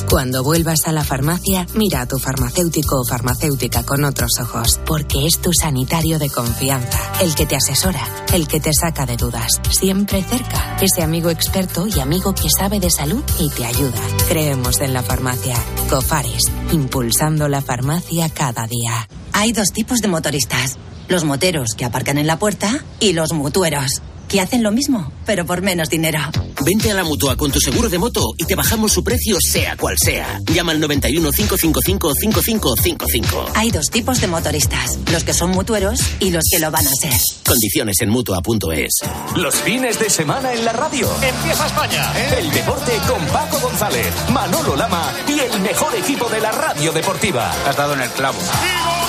Cuando 0.10 0.42
vuelvas 0.42 0.80
a 0.86 0.94
la 0.94 1.04
farmacia, 1.04 1.68
mira 1.76 2.00
a 2.02 2.06
tu 2.06 2.18
farmacéutico 2.18 3.02
o 3.02 3.06
farmacéutica 3.06 3.84
con 3.84 4.06
otros 4.06 4.32
ojos, 4.40 4.80
porque 4.86 5.28
es 5.28 5.40
tu 5.40 5.52
sanitario 5.52 6.18
de 6.18 6.30
confianza, 6.30 6.98
el 7.22 7.36
que 7.36 7.46
te 7.46 7.58
asesora, 7.58 8.02
el 8.34 8.48
que 8.48 8.62
te 8.62 8.72
saca 8.74 9.06
de 9.06 9.18
dudas, 9.18 9.60
siempre 9.70 10.24
cerca, 10.24 10.78
ese 10.80 11.04
amigo 11.04 11.30
experto 11.30 11.88
y 11.88 12.00
amigo 12.00 12.34
que 12.34 12.50
sabe 12.50 12.80
de 12.80 12.90
salud 12.90 13.22
y 13.38 13.50
te 13.50 13.66
ayuda. 13.66 14.00
Creemos 14.30 14.80
en 14.80 14.94
la 14.94 15.04
farmacia. 15.04 15.56
Cofares, 15.90 16.44
impulsando 16.72 17.50
la 17.50 17.62
farmacia 17.62 18.30
cada 18.30 18.66
día. 18.66 19.10
Hay 19.34 19.52
dos 19.52 19.74
tipos 19.74 20.00
de 20.00 20.08
motoristas. 20.08 20.78
Los 21.10 21.26
moteros 21.26 21.74
que 21.76 21.84
aparcan 21.84 22.18
en 22.18 22.28
la 22.28 22.40
puerta 22.40 22.84
y 23.02 23.12
los 23.12 23.34
mutueros. 23.34 24.02
Que 24.28 24.42
hacen 24.42 24.64
lo 24.64 24.72
mismo, 24.72 25.12
pero 25.26 25.46
por 25.46 25.62
menos 25.62 25.90
dinero. 25.90 26.20
Vente 26.64 26.92
a 26.92 26.96
la 26.96 27.04
mutua 27.04 27.36
con 27.36 27.52
tu 27.52 27.60
seguro 27.60 27.90
de 27.90 27.98
moto 27.98 28.34
y 28.38 28.46
te 28.46 28.56
bajamos 28.56 28.92
su 28.92 29.04
precio, 29.04 29.38
sea 29.40 29.78
cual 29.78 29.96
sea. 29.98 30.40
Llama 30.54 30.72
al 30.72 30.80
91 30.80 31.32
555 31.32 32.14
5555. 32.14 33.52
Hay 33.56 33.72
dos 33.72 33.90
tipos 33.90 34.20
de 34.22 34.28
motoristas: 34.28 35.00
los 35.12 35.24
que 35.24 35.34
son 35.34 35.52
mutueros 35.52 36.00
y 36.20 36.32
los 36.32 36.44
que 36.52 36.60
lo 36.60 36.72
van 36.72 36.86
a 36.86 36.90
ser. 36.90 37.14
Condiciones 37.46 37.98
en 38.02 38.10
mutua.es. 38.10 39.00
Los 39.36 39.56
fines 39.56 40.00
de 40.00 40.10
semana 40.10 40.54
en 40.54 40.66
la 40.66 40.74
radio. 40.74 41.10
Empieza 41.22 41.68
España. 41.68 42.12
El 42.38 42.52
deporte 42.52 42.92
con 43.08 43.24
Paco 43.28 43.60
González, 43.60 44.14
Manolo 44.32 44.76
Lama 44.76 45.14
y 45.28 45.40
el 45.40 45.62
mejor 45.62 45.96
equipo 45.96 46.30
de 46.30 46.42
la 46.42 46.52
radio 46.52 46.92
deportiva. 46.92 47.52
Has 47.68 47.78
dado 47.78 47.94
en 47.94 48.02
el 48.02 48.10
clavo. 48.12 48.40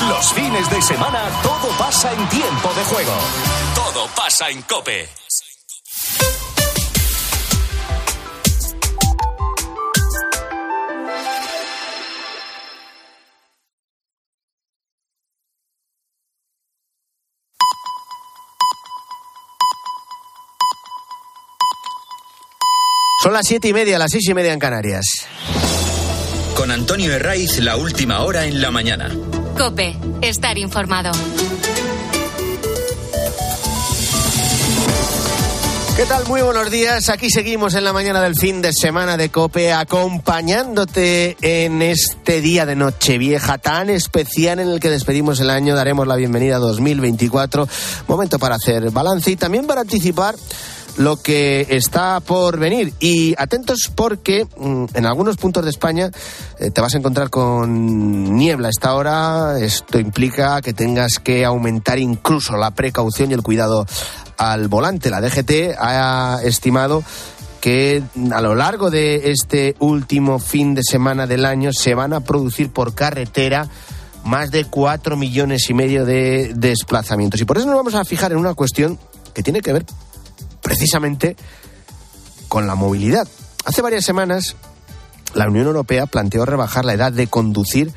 Los 0.09 0.33
fines 0.33 0.71
de 0.71 0.81
semana 0.81 1.29
todo 1.43 1.69
pasa 1.77 2.13
en 2.13 2.29
tiempo 2.29 2.73
de 2.75 2.85
juego. 2.85 3.13
Todo 3.99 4.11
pasa 4.15 4.49
en 4.49 4.63
Cope. 4.63 5.09
Son 23.21 23.33
las 23.33 23.45
siete 23.45 23.67
y 23.67 23.73
media, 23.73 23.99
las 23.99 24.13
seis 24.13 24.29
y 24.29 24.35
media 24.35 24.53
en 24.53 24.61
Canarias. 24.61 25.07
Con 26.55 26.71
Antonio 26.71 27.13
Herraiz, 27.13 27.59
la 27.59 27.77
última 27.77 28.21
hora 28.23 28.47
en 28.47 28.63
la 28.63 28.71
mañana. 28.71 29.11
Cope, 29.57 29.97
estar 30.23 30.57
informado. 30.57 31.11
¿Qué 35.99 36.07
tal? 36.07 36.29
Muy 36.29 36.43
buenos 36.43 36.71
días. 36.71 37.09
Aquí 37.09 37.29
seguimos 37.29 37.75
en 37.75 37.83
la 37.83 37.93
mañana 37.93 38.23
del 38.23 38.37
fin 38.37 38.63
de 38.63 38.73
semana 38.73 39.17
de 39.17 39.31
Cope, 39.31 39.73
acompañándote 39.73 41.37
en 41.41 41.83
este 41.83 42.41
día 42.41 42.65
de 42.65 42.77
Nochevieja 42.77 43.59
tan 43.59 43.91
especial 43.91 44.61
en 44.61 44.69
el 44.69 44.79
que 44.79 44.91
despedimos 44.91 45.41
el 45.41 45.51
año. 45.51 45.75
Daremos 45.75 46.07
la 46.07 46.15
bienvenida 46.15 46.55
a 46.55 46.61
2024. 46.61 47.67
Momento 48.07 48.39
para 48.39 48.55
hacer 48.55 48.93
balance 48.93 49.33
y 49.33 49.35
también 49.35 49.67
para 49.67 49.81
anticipar 49.81 50.37
lo 50.99 51.17
que 51.17 51.67
está 51.71 52.21
por 52.21 52.59
venir. 52.59 52.93
Y 53.01 53.35
atentos 53.39 53.91
porque 53.95 54.47
mm, 54.57 54.87
en 54.95 55.07
algunos 55.07 55.37
puntos 55.37 55.65
de 55.65 55.71
España 55.71 56.11
eh, 56.59 56.71
te 56.71 56.81
vas 56.81 56.95
a 56.95 56.99
encontrar 56.99 57.31
con 57.31 58.37
niebla 58.37 58.69
a 58.69 58.71
esta 58.71 58.95
hora. 58.95 59.59
Esto 59.61 59.99
implica 59.99 60.61
que 60.61 60.75
tengas 60.75 61.19
que 61.19 61.45
aumentar 61.45 61.99
incluso 61.99 62.57
la 62.57 62.73
precaución 62.73 63.31
y 63.31 63.35
el 63.35 63.43
cuidado 63.43 63.87
al 64.37 64.69
volante. 64.69 65.11
La 65.11 65.21
DGT 65.21 65.77
ha 65.79 66.41
estimado 66.43 67.03
que 67.61 68.03
a 68.33 68.41
lo 68.41 68.55
largo 68.55 68.91
de 68.91 69.31
este 69.31 69.75
último 69.79 70.39
fin 70.39 70.75
de 70.75 70.83
semana 70.83 71.27
del 71.27 71.45
año 71.45 71.73
se 71.73 71.95
van 71.95 72.13
a 72.13 72.21
producir 72.21 72.71
por 72.73 72.95
carretera 72.95 73.69
más 74.25 74.51
de 74.51 74.65
cuatro 74.65 75.17
millones 75.17 75.71
y 75.71 75.75
medio 75.75 76.05
de 76.05 76.53
desplazamientos. 76.55 77.41
Y 77.41 77.45
por 77.45 77.57
eso 77.57 77.67
nos 77.67 77.77
vamos 77.77 77.95
a 77.95 78.05
fijar 78.05 78.33
en 78.33 78.39
una 78.39 78.55
cuestión 78.55 78.99
que 79.33 79.43
tiene 79.43 79.61
que 79.61 79.73
ver 79.73 79.87
precisamente 80.69 81.35
con 82.47 82.67
la 82.67 82.75
movilidad. 82.75 83.27
Hace 83.65 83.81
varias 83.81 84.05
semanas 84.05 84.55
la 85.33 85.49
Unión 85.49 85.67
Europea 85.67 86.05
planteó 86.05 86.45
rebajar 86.45 86.85
la 86.85 86.93
edad 86.93 87.11
de 87.11 87.27
conducir 87.27 87.91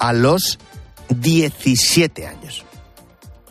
a 0.00 0.12
los 0.12 0.58
17 1.10 2.26
años. 2.26 2.64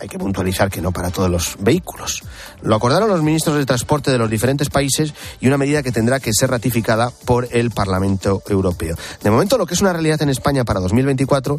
Hay 0.01 0.09
que 0.09 0.19
puntualizar 0.19 0.69
que 0.69 0.81
no 0.81 0.91
para 0.91 1.11
todos 1.11 1.29
los 1.29 1.55
vehículos. 1.59 2.23
Lo 2.61 2.75
acordaron 2.75 3.07
los 3.07 3.23
ministros 3.23 3.55
de 3.55 3.65
Transporte 3.65 4.11
de 4.11 4.17
los 4.17 4.29
diferentes 4.29 4.69
países 4.69 5.13
y 5.39 5.47
una 5.47 5.57
medida 5.57 5.81
que 5.81 5.93
tendrá 5.93 6.19
que 6.19 6.33
ser 6.33 6.49
ratificada 6.49 7.09
por 7.09 7.47
el 7.51 7.71
Parlamento 7.71 8.43
Europeo. 8.49 8.97
De 9.23 9.31
momento, 9.31 9.57
lo 9.57 9.65
que 9.65 9.75
es 9.75 9.81
una 9.81 9.93
realidad 9.93 10.21
en 10.23 10.29
España 10.29 10.65
para 10.65 10.81
2024 10.81 11.57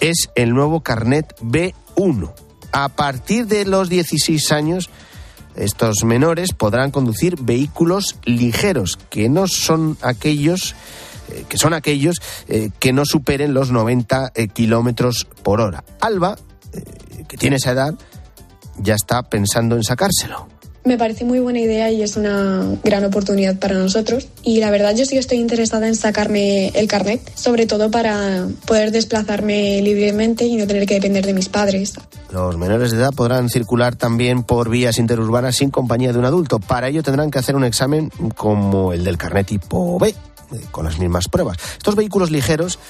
es 0.00 0.28
el 0.34 0.54
nuevo 0.54 0.80
carnet 0.80 1.36
B1. 1.40 2.32
A 2.72 2.88
partir 2.88 3.46
de 3.46 3.64
los 3.64 3.88
16 3.88 4.50
años, 4.50 4.90
estos 5.56 6.04
menores 6.04 6.52
podrán 6.52 6.90
conducir 6.90 7.36
vehículos 7.40 8.16
ligeros, 8.24 8.98
que 9.10 9.28
no 9.28 9.46
son 9.46 9.96
aquellos 10.02 10.74
eh, 11.28 11.44
que 11.48 11.56
son 11.56 11.72
aquellos 11.72 12.16
eh, 12.48 12.70
que 12.78 12.92
no 12.92 13.04
superen 13.04 13.54
los 13.54 13.70
90 13.70 14.32
eh, 14.34 14.48
kilómetros 14.48 15.26
por 15.42 15.60
hora. 15.60 15.84
Alba, 16.00 16.36
que 17.28 17.36
tiene 17.36 17.56
esa 17.56 17.72
edad, 17.72 17.94
ya 18.78 18.94
está 18.94 19.22
pensando 19.22 19.76
en 19.76 19.82
sacárselo. 19.82 20.48
Me 20.84 20.98
parece 20.98 21.24
muy 21.24 21.38
buena 21.38 21.60
idea 21.60 21.92
y 21.92 22.02
es 22.02 22.16
una 22.16 22.66
gran 22.82 23.04
oportunidad 23.04 23.56
para 23.56 23.76
nosotros. 23.76 24.26
Y 24.42 24.58
la 24.58 24.70
verdad 24.72 24.96
yo 24.96 25.04
sí 25.04 25.16
estoy 25.16 25.38
interesada 25.38 25.86
en 25.86 25.94
sacarme 25.94 26.68
el 26.68 26.88
carnet, 26.88 27.20
sobre 27.36 27.66
todo 27.66 27.88
para 27.90 28.48
poder 28.66 28.90
desplazarme 28.90 29.80
libremente 29.80 30.44
y 30.44 30.56
no 30.56 30.66
tener 30.66 30.86
que 30.86 30.94
depender 30.94 31.24
de 31.24 31.34
mis 31.34 31.48
padres. 31.48 31.94
Los 32.32 32.58
menores 32.58 32.90
de 32.90 32.96
edad 32.96 33.12
podrán 33.14 33.48
circular 33.48 33.94
también 33.94 34.42
por 34.42 34.70
vías 34.70 34.98
interurbanas 34.98 35.56
sin 35.56 35.70
compañía 35.70 36.12
de 36.12 36.18
un 36.18 36.24
adulto. 36.24 36.58
Para 36.58 36.88
ello 36.88 37.04
tendrán 37.04 37.30
que 37.30 37.38
hacer 37.38 37.54
un 37.54 37.64
examen 37.64 38.10
como 38.34 38.92
el 38.92 39.04
del 39.04 39.18
carnet 39.18 39.46
tipo 39.46 40.00
B, 40.00 40.12
con 40.72 40.84
las 40.84 40.98
mismas 40.98 41.28
pruebas. 41.28 41.58
Estos 41.76 41.94
vehículos 41.94 42.32
ligeros 42.32 42.80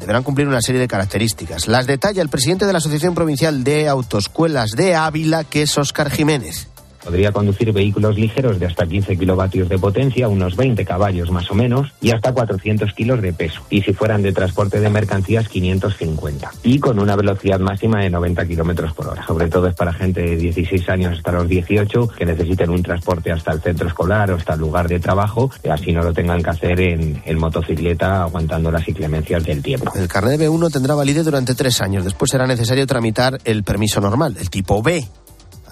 deberán 0.00 0.24
cumplir 0.24 0.48
una 0.48 0.60
serie 0.60 0.80
de 0.80 0.88
características. 0.88 1.68
Las 1.68 1.86
detalla 1.86 2.20
el 2.20 2.28
presidente 2.28 2.66
de 2.66 2.72
la 2.72 2.78
Asociación 2.78 3.14
Provincial 3.14 3.62
de 3.62 3.88
Autoescuelas 3.88 4.72
de 4.72 4.96
Ávila, 4.96 5.44
que 5.44 5.62
es 5.62 5.78
Óscar 5.78 6.10
Jiménez. 6.10 6.71
Podría 7.04 7.32
conducir 7.32 7.72
vehículos 7.72 8.16
ligeros 8.16 8.58
de 8.58 8.66
hasta 8.66 8.86
15 8.86 9.16
kilovatios 9.16 9.68
de 9.68 9.78
potencia, 9.78 10.28
unos 10.28 10.56
20 10.56 10.84
caballos 10.84 11.30
más 11.30 11.50
o 11.50 11.54
menos, 11.54 11.92
y 12.00 12.10
hasta 12.10 12.32
400 12.32 12.92
kilos 12.92 13.20
de 13.20 13.32
peso. 13.32 13.60
Y 13.70 13.82
si 13.82 13.92
fueran 13.92 14.22
de 14.22 14.32
transporte 14.32 14.80
de 14.80 14.88
mercancías, 14.88 15.48
550. 15.48 16.50
Y 16.62 16.78
con 16.78 16.98
una 16.98 17.16
velocidad 17.16 17.58
máxima 17.60 18.00
de 18.00 18.10
90 18.10 18.46
kilómetros 18.46 18.92
por 18.94 19.08
hora. 19.08 19.26
Sobre 19.26 19.48
todo 19.48 19.66
es 19.66 19.74
para 19.74 19.92
gente 19.92 20.22
de 20.22 20.36
16 20.36 20.88
años 20.88 21.18
hasta 21.18 21.32
los 21.32 21.48
18 21.48 22.08
que 22.08 22.24
necesiten 22.24 22.70
un 22.70 22.82
transporte 22.82 23.32
hasta 23.32 23.52
el 23.52 23.60
centro 23.60 23.88
escolar 23.88 24.30
o 24.30 24.36
hasta 24.36 24.54
el 24.54 24.60
lugar 24.60 24.88
de 24.88 25.00
trabajo, 25.00 25.50
y 25.64 25.68
así 25.68 25.92
no 25.92 26.02
lo 26.02 26.12
tengan 26.12 26.42
que 26.42 26.50
hacer 26.50 26.80
en, 26.80 27.22
motocicleta 27.42 28.22
aguantando 28.22 28.70
las 28.70 28.86
inclemencias 28.88 29.42
del 29.44 29.62
tiempo. 29.62 29.92
El 29.96 30.06
carnet 30.06 30.40
B1 30.40 30.70
tendrá 30.70 30.94
validez 30.94 31.24
durante 31.24 31.54
tres 31.54 31.80
años. 31.80 32.04
Después 32.04 32.30
será 32.30 32.46
necesario 32.46 32.86
tramitar 32.86 33.38
el 33.44 33.64
permiso 33.64 34.00
normal, 34.00 34.36
el 34.38 34.48
tipo 34.48 34.80
B 34.80 35.04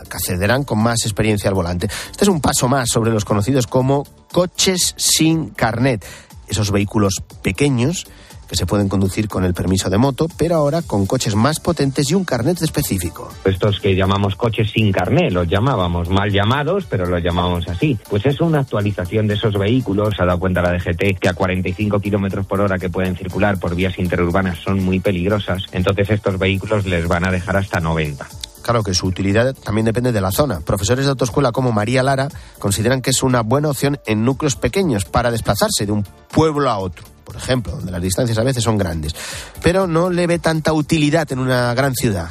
que 0.08 0.16
accederán 0.16 0.64
con 0.64 0.82
más 0.82 1.04
experiencia 1.04 1.48
al 1.48 1.54
volante. 1.54 1.88
Este 2.10 2.24
es 2.24 2.28
un 2.28 2.40
paso 2.40 2.68
más 2.68 2.88
sobre 2.88 3.10
los 3.10 3.24
conocidos 3.24 3.66
como 3.66 4.06
coches 4.32 4.94
sin 4.96 5.50
carnet, 5.50 6.04
esos 6.48 6.70
vehículos 6.70 7.22
pequeños 7.42 8.06
que 8.50 8.56
se 8.56 8.66
pueden 8.66 8.88
conducir 8.88 9.28
con 9.28 9.44
el 9.44 9.54
permiso 9.54 9.88
de 9.90 9.96
moto, 9.96 10.26
pero 10.36 10.56
ahora 10.56 10.82
con 10.82 11.06
coches 11.06 11.36
más 11.36 11.60
potentes 11.60 12.10
y 12.10 12.14
un 12.16 12.24
carnet 12.24 12.60
específico. 12.60 13.32
Estos 13.44 13.78
que 13.78 13.94
llamamos 13.94 14.34
coches 14.34 14.72
sin 14.72 14.90
carnet, 14.90 15.30
los 15.32 15.46
llamábamos 15.46 16.08
mal 16.08 16.32
llamados, 16.32 16.84
pero 16.90 17.06
los 17.06 17.22
llamamos 17.22 17.68
así. 17.68 17.96
Pues 18.08 18.26
es 18.26 18.40
una 18.40 18.58
actualización 18.58 19.28
de 19.28 19.34
esos 19.34 19.56
vehículos. 19.56 20.16
Se 20.16 20.24
ha 20.24 20.26
dado 20.26 20.40
cuenta 20.40 20.62
la 20.62 20.72
DGT 20.72 21.20
que 21.20 21.28
a 21.28 21.34
45 21.34 22.00
kilómetros 22.00 22.44
por 22.44 22.60
hora 22.60 22.76
que 22.76 22.90
pueden 22.90 23.14
circular 23.14 23.60
por 23.60 23.76
vías 23.76 23.96
interurbanas 24.00 24.58
son 24.58 24.82
muy 24.82 24.98
peligrosas. 24.98 25.62
Entonces 25.70 26.10
estos 26.10 26.36
vehículos 26.36 26.86
les 26.86 27.06
van 27.06 27.24
a 27.24 27.30
dejar 27.30 27.56
hasta 27.56 27.78
90. 27.78 28.26
Claro 28.62 28.82
que 28.82 28.94
su 28.94 29.06
utilidad 29.06 29.54
también 29.54 29.84
depende 29.84 30.12
de 30.12 30.20
la 30.20 30.30
zona. 30.30 30.60
Profesores 30.60 31.04
de 31.04 31.10
autoescuela 31.10 31.52
como 31.52 31.72
María 31.72 32.02
Lara 32.02 32.28
consideran 32.58 33.02
que 33.02 33.10
es 33.10 33.22
una 33.22 33.42
buena 33.42 33.70
opción 33.70 33.98
en 34.06 34.24
núcleos 34.24 34.56
pequeños 34.56 35.04
para 35.04 35.30
desplazarse 35.30 35.86
de 35.86 35.92
un 35.92 36.06
pueblo 36.32 36.70
a 36.70 36.78
otro, 36.78 37.04
por 37.24 37.36
ejemplo, 37.36 37.72
donde 37.72 37.92
las 37.92 38.02
distancias 38.02 38.38
a 38.38 38.44
veces 38.44 38.62
son 38.62 38.78
grandes. 38.78 39.14
Pero 39.62 39.86
no 39.86 40.10
le 40.10 40.26
ve 40.26 40.38
tanta 40.38 40.72
utilidad 40.72 41.30
en 41.32 41.38
una 41.38 41.72
gran 41.74 41.94
ciudad 41.94 42.30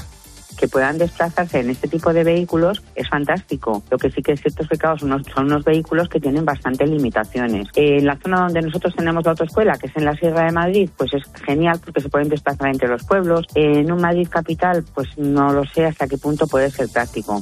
que 0.60 0.68
puedan 0.68 0.98
desplazarse 0.98 1.60
en 1.60 1.70
este 1.70 1.88
tipo 1.88 2.12
de 2.12 2.24
vehículos 2.24 2.82
es 2.96 3.08
fantástico. 3.08 3.82
Lo 3.90 3.98
que 3.98 4.12
sí 4.12 4.22
que 4.22 4.34
es 4.34 4.42
cierto 4.42 4.64
es 4.64 4.70
que 4.70 4.78
son 4.78 5.12
unos, 5.12 5.28
son 5.34 5.46
unos 5.46 5.64
vehículos 5.64 6.10
que 6.10 6.20
tienen 6.20 6.44
bastantes 6.44 6.90
limitaciones. 6.90 7.68
en 7.76 8.06
la 8.06 8.18
zona 8.18 8.42
donde 8.42 8.62
nosotros 8.62 8.94
tenemos 8.96 9.24
la 9.24 9.32
autoescuela, 9.32 9.78
que 9.78 9.88
es 9.88 9.96
en 9.96 10.06
la 10.06 10.14
Sierra 10.16 10.46
de 10.46 10.52
Madrid, 10.52 10.90
pues 10.98 11.14
es 11.14 11.24
genial 11.46 11.80
porque 11.84 12.02
se 12.02 12.10
pueden 12.10 12.28
desplazar 12.28 12.68
entre 12.68 12.90
los 12.90 13.04
pueblos. 13.06 13.46
en 13.56 13.92
un 13.92 14.02
Madrid 14.02 14.28
capital, 14.30 14.84
pues 14.94 15.08
no 15.18 15.54
lo 15.54 15.64
sé 15.66 15.86
hasta 15.86 16.08
qué 16.08 16.18
punto 16.18 16.46
puede 16.48 16.70
ser 16.70 16.90
práctico. 16.90 17.42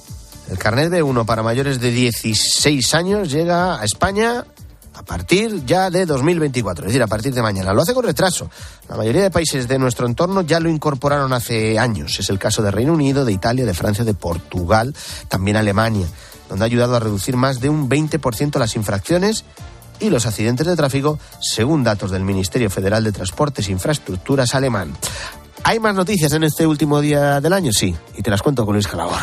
El 0.49 0.57
carnet 0.57 0.89
de 0.89 1.03
uno 1.03 1.25
para 1.25 1.43
mayores 1.43 1.81
de 1.81 1.91
16 1.91 2.93
años 2.93 3.31
llega 3.31 3.81
a 3.81 3.83
España 3.83 4.45
a 4.97 5.03
partir 5.03 5.63
ya 5.63 5.91
de 5.91 6.07
2024, 6.07 6.85
es 6.85 6.87
decir, 6.89 7.03
a 7.03 7.07
partir 7.07 7.33
de 7.33 7.41
mañana. 7.43 7.71
Lo 7.71 7.83
hace 7.83 7.93
con 7.93 8.03
retraso. 8.03 8.49
La 8.89 8.97
mayoría 8.97 9.21
de 9.21 9.29
países 9.29 9.67
de 9.67 9.77
nuestro 9.77 10.07
entorno 10.07 10.41
ya 10.41 10.59
lo 10.59 10.69
incorporaron 10.69 11.33
hace 11.33 11.77
años. 11.77 12.19
Es 12.19 12.31
el 12.31 12.39
caso 12.39 12.63
de 12.63 12.71
Reino 12.71 12.93
Unido, 12.93 13.23
de 13.23 13.31
Italia, 13.31 13.65
de 13.65 13.75
Francia, 13.75 14.03
de 14.03 14.15
Portugal, 14.15 14.95
también 15.27 15.55
Alemania, 15.55 16.07
donde 16.49 16.65
ha 16.65 16.65
ayudado 16.65 16.95
a 16.95 16.99
reducir 16.99 17.37
más 17.37 17.59
de 17.59 17.69
un 17.69 17.87
20% 17.87 18.57
las 18.57 18.75
infracciones 18.75 19.45
y 19.99 20.09
los 20.09 20.25
accidentes 20.25 20.65
de 20.65 20.75
tráfico, 20.75 21.19
según 21.41 21.83
datos 21.83 22.09
del 22.09 22.23
Ministerio 22.23 22.71
Federal 22.71 23.03
de 23.03 23.11
Transportes 23.11 23.67
e 23.67 23.71
Infraestructuras 23.71 24.55
alemán. 24.55 24.97
¿Hay 25.63 25.79
más 25.79 25.93
noticias 25.93 26.33
en 26.33 26.43
este 26.43 26.65
último 26.65 27.01
día 27.01 27.39
del 27.39 27.53
año? 27.53 27.71
Sí, 27.71 27.95
y 28.15 28.23
te 28.23 28.31
las 28.31 28.41
cuento 28.41 28.65
con 28.65 28.73
Luis 28.73 28.87
Calabor. 28.87 29.21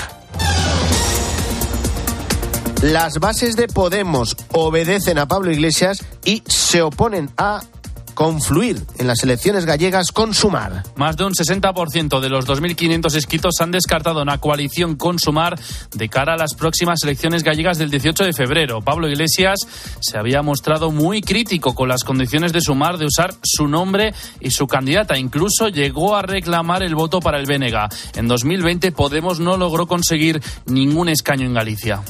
Las 2.84 3.18
bases 3.18 3.56
de 3.56 3.66
Podemos 3.66 4.36
obedecen 4.52 5.16
a 5.16 5.26
Pablo 5.26 5.50
Iglesias 5.50 6.04
y 6.22 6.42
se 6.44 6.82
oponen 6.82 7.30
a 7.38 7.62
confluir 8.12 8.78
en 8.98 9.06
las 9.06 9.22
elecciones 9.22 9.64
gallegas 9.64 10.12
con 10.12 10.34
Sumar. 10.34 10.82
Más 10.94 11.16
de 11.16 11.24
un 11.24 11.32
60% 11.32 12.20
de 12.20 12.28
los 12.28 12.46
2.500 12.46 13.14
inscritos 13.14 13.54
han 13.60 13.70
descartado 13.70 14.20
una 14.20 14.36
coalición 14.36 14.96
con 14.96 15.18
Sumar 15.18 15.58
de 15.94 16.08
cara 16.10 16.34
a 16.34 16.36
las 16.36 16.52
próximas 16.52 17.02
elecciones 17.04 17.42
gallegas 17.42 17.78
del 17.78 17.90
18 17.90 18.22
de 18.22 18.34
febrero. 18.34 18.82
Pablo 18.82 19.08
Iglesias 19.08 19.60
se 20.00 20.18
había 20.18 20.42
mostrado 20.42 20.90
muy 20.90 21.22
crítico 21.22 21.74
con 21.74 21.88
las 21.88 22.04
condiciones 22.04 22.52
de 22.52 22.60
Sumar 22.60 22.98
de 22.98 23.06
usar 23.06 23.32
su 23.42 23.66
nombre 23.66 24.12
y 24.40 24.50
su 24.50 24.66
candidata. 24.66 25.16
Incluso 25.16 25.70
llegó 25.70 26.16
a 26.16 26.20
reclamar 26.20 26.82
el 26.82 26.94
voto 26.94 27.20
para 27.20 27.38
el 27.38 27.46
Bénega. 27.46 27.88
En 28.14 28.28
2020 28.28 28.92
Podemos 28.92 29.40
no 29.40 29.56
logró 29.56 29.86
conseguir 29.86 30.42
ningún 30.66 31.08
escaño 31.08 31.46
en 31.46 31.54
Galicia. 31.54 32.02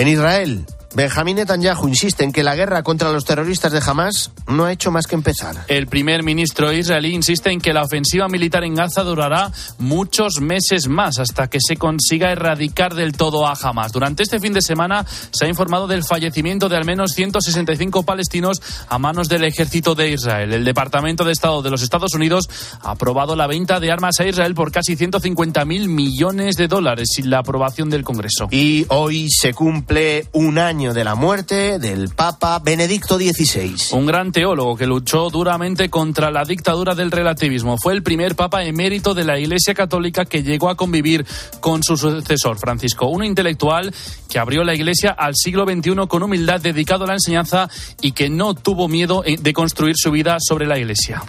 En 0.00 0.08
Israel, 0.08 0.64
Benjamín 0.92 1.36
Netanyahu 1.36 1.86
insiste 1.86 2.24
en 2.24 2.32
que 2.32 2.42
la 2.42 2.56
guerra 2.56 2.82
contra 2.82 3.12
los 3.12 3.24
terroristas 3.24 3.70
de 3.70 3.78
Hamas 3.78 4.32
no 4.48 4.64
ha 4.64 4.72
hecho 4.72 4.90
más 4.90 5.06
que 5.06 5.14
empezar. 5.14 5.54
El 5.68 5.86
primer 5.86 6.24
ministro 6.24 6.72
israelí 6.72 7.14
insiste 7.14 7.52
en 7.52 7.60
que 7.60 7.72
la 7.72 7.84
ofensiva 7.84 8.26
militar 8.26 8.64
en 8.64 8.74
Gaza 8.74 9.04
durará 9.04 9.52
muchos 9.78 10.40
meses 10.40 10.88
más 10.88 11.20
hasta 11.20 11.48
que 11.48 11.58
se 11.60 11.76
consiga 11.76 12.32
erradicar 12.32 12.94
del 12.94 13.12
todo 13.12 13.46
a 13.46 13.52
Hamas. 13.52 13.92
Durante 13.92 14.24
este 14.24 14.40
fin 14.40 14.52
de 14.52 14.62
semana 14.62 15.06
se 15.06 15.44
ha 15.44 15.48
informado 15.48 15.86
del 15.86 16.02
fallecimiento 16.02 16.68
de 16.68 16.76
al 16.76 16.84
menos 16.84 17.12
165 17.12 18.02
palestinos 18.02 18.60
a 18.88 18.98
manos 18.98 19.28
del 19.28 19.44
ejército 19.44 19.94
de 19.94 20.10
Israel. 20.10 20.52
El 20.52 20.64
Departamento 20.64 21.22
de 21.22 21.30
Estado 21.30 21.62
de 21.62 21.70
los 21.70 21.82
Estados 21.82 22.14
Unidos 22.14 22.50
ha 22.82 22.90
aprobado 22.90 23.36
la 23.36 23.46
venta 23.46 23.78
de 23.78 23.92
armas 23.92 24.18
a 24.18 24.26
Israel 24.26 24.54
por 24.54 24.72
casi 24.72 24.96
150 24.96 25.64
mil 25.66 25.88
millones 25.88 26.56
de 26.56 26.66
dólares 26.66 27.10
sin 27.14 27.30
la 27.30 27.38
aprobación 27.38 27.90
del 27.90 28.02
Congreso. 28.02 28.48
Y 28.50 28.86
hoy 28.88 29.30
se 29.30 29.54
cumple 29.54 30.26
un 30.32 30.58
año 30.58 30.79
de 30.80 31.04
la 31.04 31.14
muerte 31.14 31.78
del 31.78 32.08
Papa 32.08 32.58
Benedicto 32.58 33.18
XVI. 33.18 33.94
Un 33.94 34.06
gran 34.06 34.32
teólogo 34.32 34.76
que 34.76 34.86
luchó 34.86 35.28
duramente 35.28 35.90
contra 35.90 36.30
la 36.30 36.44
dictadura 36.44 36.94
del 36.94 37.10
relativismo. 37.10 37.76
Fue 37.76 37.92
el 37.92 38.02
primer 38.02 38.34
Papa 38.34 38.64
emérito 38.64 39.12
de 39.12 39.24
la 39.24 39.38
Iglesia 39.38 39.74
Católica 39.74 40.24
que 40.24 40.42
llegó 40.42 40.70
a 40.70 40.76
convivir 40.76 41.26
con 41.60 41.82
su 41.82 41.98
sucesor, 41.98 42.58
Francisco. 42.58 43.08
Un 43.08 43.24
intelectual 43.24 43.94
que 44.30 44.38
abrió 44.38 44.64
la 44.64 44.74
Iglesia 44.74 45.10
al 45.10 45.34
siglo 45.36 45.66
XXI 45.66 46.06
con 46.08 46.22
humildad, 46.22 46.62
dedicado 46.62 47.04
a 47.04 47.08
la 47.08 47.14
enseñanza 47.14 47.68
y 48.00 48.12
que 48.12 48.30
no 48.30 48.54
tuvo 48.54 48.88
miedo 48.88 49.22
de 49.22 49.52
construir 49.52 49.96
su 49.98 50.10
vida 50.10 50.38
sobre 50.40 50.66
la 50.66 50.78
Iglesia. 50.78 51.22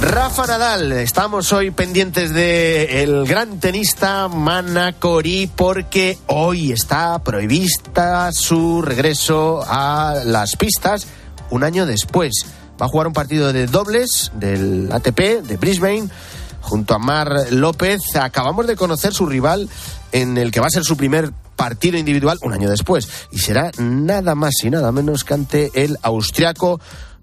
Rafa 0.00 0.46
Nadal, 0.46 0.92
estamos 0.92 1.52
hoy 1.52 1.70
pendientes 1.70 2.32
de 2.32 3.02
el 3.02 3.26
gran 3.26 3.60
tenista 3.60 4.28
Manacori 4.28 5.50
porque 5.54 6.18
hoy 6.26 6.70
está 6.70 7.18
prohibista 7.20 8.30
su 8.32 8.82
regreso 8.82 9.64
a 9.66 10.16
las 10.24 10.56
pistas 10.56 11.06
un 11.50 11.64
año 11.64 11.86
después. 11.86 12.46
Va 12.80 12.86
a 12.86 12.88
jugar 12.88 13.06
un 13.06 13.14
partido 13.14 13.52
de 13.52 13.66
dobles 13.66 14.30
del 14.34 14.90
ATP 14.92 15.42
de 15.42 15.56
Brisbane 15.56 16.08
junto 16.60 16.94
a 16.94 16.98
Mar 16.98 17.32
López. 17.50 18.00
Acabamos 18.16 18.66
de 18.66 18.76
conocer 18.76 19.14
su 19.14 19.24
rival 19.24 19.68
en 20.12 20.36
el 20.36 20.50
que 20.50 20.60
va 20.60 20.66
a 20.66 20.70
ser 20.70 20.84
su 20.84 20.96
primer 20.96 21.32
partido 21.56 21.96
individual 21.96 22.38
un 22.42 22.52
año 22.52 22.68
después 22.68 23.08
y 23.32 23.38
será 23.38 23.70
nada 23.78 24.34
más 24.34 24.52
y 24.62 24.70
nada 24.70 24.92
menos 24.92 25.24
que 25.24 25.34
ante 25.34 25.70
el 25.74 25.96
austriaco 26.02 26.80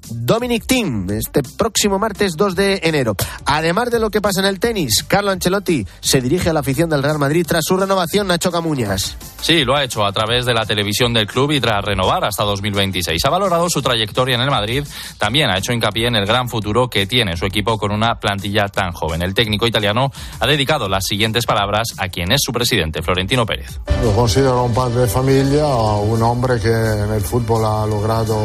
Dominic 0.10 0.66
Thiem 0.66 1.10
este 1.12 1.41
próximo 1.58 1.99
martes 1.99 2.36
2 2.36 2.56
de 2.56 2.82
enero. 2.84 3.16
Además 3.45 3.91
de 3.91 3.99
lo 3.99 4.10
que 4.10 4.22
pasa 4.22 4.39
en 4.39 4.45
el 4.45 4.60
tenis, 4.60 5.04
Carlo 5.08 5.32
Ancelotti 5.32 5.86
se 5.99 6.22
dirige 6.22 6.49
a 6.49 6.54
la 6.54 6.62
afición 6.62 6.89
del 6.89 7.04
Real 7.04 7.20
Madrid 7.20 7.45
tras 7.47 7.64
su 7.66 7.78
renovación, 7.78 8.28
Nacho 8.28 8.51
Camuñas. 8.51 9.18
Sí, 9.41 9.66
lo 9.66 9.76
ha 9.76 9.84
hecho 9.84 10.06
a 10.06 10.12
través 10.14 10.45
de 10.45 10.54
la 10.54 10.66
televisión 10.66 11.14
del 11.14 11.28
club 11.28 11.51
y 11.51 11.60
tras 11.60 11.84
renovar 11.84 12.24
hasta 12.24 12.43
2026. 12.43 13.24
Ha 13.26 13.30
valorado 13.30 13.70
su 13.70 13.82
trayectoria 13.82 14.36
en 14.36 14.41
el 14.41 14.49
Madrid, 14.49 14.86
también 15.18 15.49
ha 15.49 15.58
hecho 15.58 15.74
hincapié 15.74 16.08
en 16.08 16.16
el 16.16 16.26
gran 16.26 16.47
futuro 16.47 16.89
que 16.89 17.06
tiene 17.06 17.36
su 17.36 17.45
equipo 17.45 17.78
con 17.78 17.91
una 17.91 18.16
plantilla 18.20 18.68
tan 18.70 18.93
joven. 18.93 19.22
El 19.22 19.34
técnico 19.34 19.68
italiano 19.68 20.12
ha 20.39 20.47
dedicado 20.47 20.88
las 20.88 21.06
siguientes 21.06 21.45
palabras 21.45 21.89
a 21.97 22.08
quien 22.08 22.32
es 22.32 22.41
su 22.41 22.54
presidente, 22.54 23.01
Florentino 23.01 23.45
Pérez. 23.45 23.80
Lo 24.01 24.14
considero 24.14 24.64
un 24.64 24.74
padre 24.74 25.01
de 25.01 25.08
familia, 25.08 25.66
un 25.66 26.22
hombre 26.22 26.60
que 26.60 26.70
en 26.70 27.12
el 27.12 27.22
fútbol 27.22 27.66
ha 27.66 27.86
logrado 27.86 28.38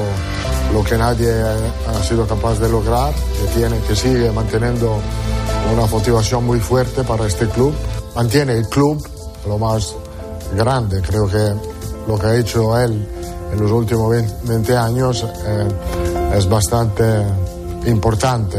lo 0.73 0.85
que 0.85 0.99
nadie 0.99 1.29
ha 1.51 2.03
sido 2.03 2.26
capaz 2.26 2.59
de 2.59 2.68
lograr, 2.68 3.12
que 3.14 3.59
tiene, 3.59 3.78
que 3.80 3.94
sigue 3.94 4.30
manteniendo 4.30 4.99
una 5.72 5.86
motivación 5.86 6.44
muy 6.44 6.61
fuerte 6.61 7.05
para 7.05 7.26
este 7.26 7.46
club. 7.49 7.72
Mantiene 8.14 8.55
el 8.55 8.68
club 8.68 9.07
lo 9.46 9.59
más 9.59 9.94
grande, 10.57 11.01
creo 11.03 11.28
que 11.28 11.55
lo 12.07 12.18
que 12.18 12.26
ha 12.26 12.36
hecho 12.36 12.78
él 12.78 13.07
en 13.53 13.61
los 13.61 13.70
últimos 13.70 14.11
20 14.44 14.76
años 14.76 15.24
eh, 15.24 15.68
es 16.34 16.49
bastante 16.49 17.05
importante 17.86 18.59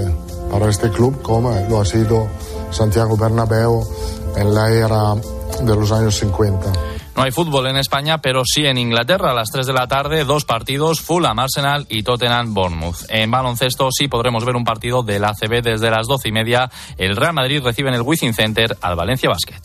para 0.52 0.70
este 0.70 0.90
club, 0.90 1.22
como 1.22 1.52
lo 1.70 1.82
ha 1.82 1.86
sido 1.86 2.28
Santiago 2.72 3.16
Bernabéu 3.16 3.86
en 4.36 4.54
la 4.54 4.72
era 4.72 5.16
de 5.16 5.76
los 5.76 5.92
años 5.92 6.18
50. 6.18 6.99
No 7.20 7.26
hay 7.26 7.32
fútbol 7.34 7.68
en 7.68 7.76
España, 7.76 8.20
pero 8.20 8.44
sí 8.46 8.66
en 8.66 8.78
Inglaterra 8.78 9.32
a 9.32 9.34
las 9.34 9.52
3 9.52 9.68
de 9.68 9.74
la 9.74 9.88
tarde, 9.88 10.24
dos 10.24 10.46
partidos, 10.46 11.02
Fulham 11.02 11.38
Arsenal 11.38 11.86
y 11.90 12.02
Tottenham 12.02 12.54
Bournemouth. 12.54 12.96
En 13.10 13.30
baloncesto 13.30 13.90
sí 13.92 14.08
podremos 14.08 14.46
ver 14.46 14.56
un 14.56 14.64
partido 14.64 15.04
del 15.04 15.26
ACB 15.26 15.62
desde 15.62 15.92
las 15.92 16.08
12 16.08 16.30
y 16.30 16.32
media. 16.32 16.72
El 16.98 17.18
Real 17.18 17.34
Madrid 17.34 17.62
recibe 17.62 17.90
en 17.90 17.96
el 17.96 18.04
Wizzing 18.04 18.34
Center 18.34 18.78
al 18.80 18.96
Valencia 18.96 19.28
Basket. 19.28 19.60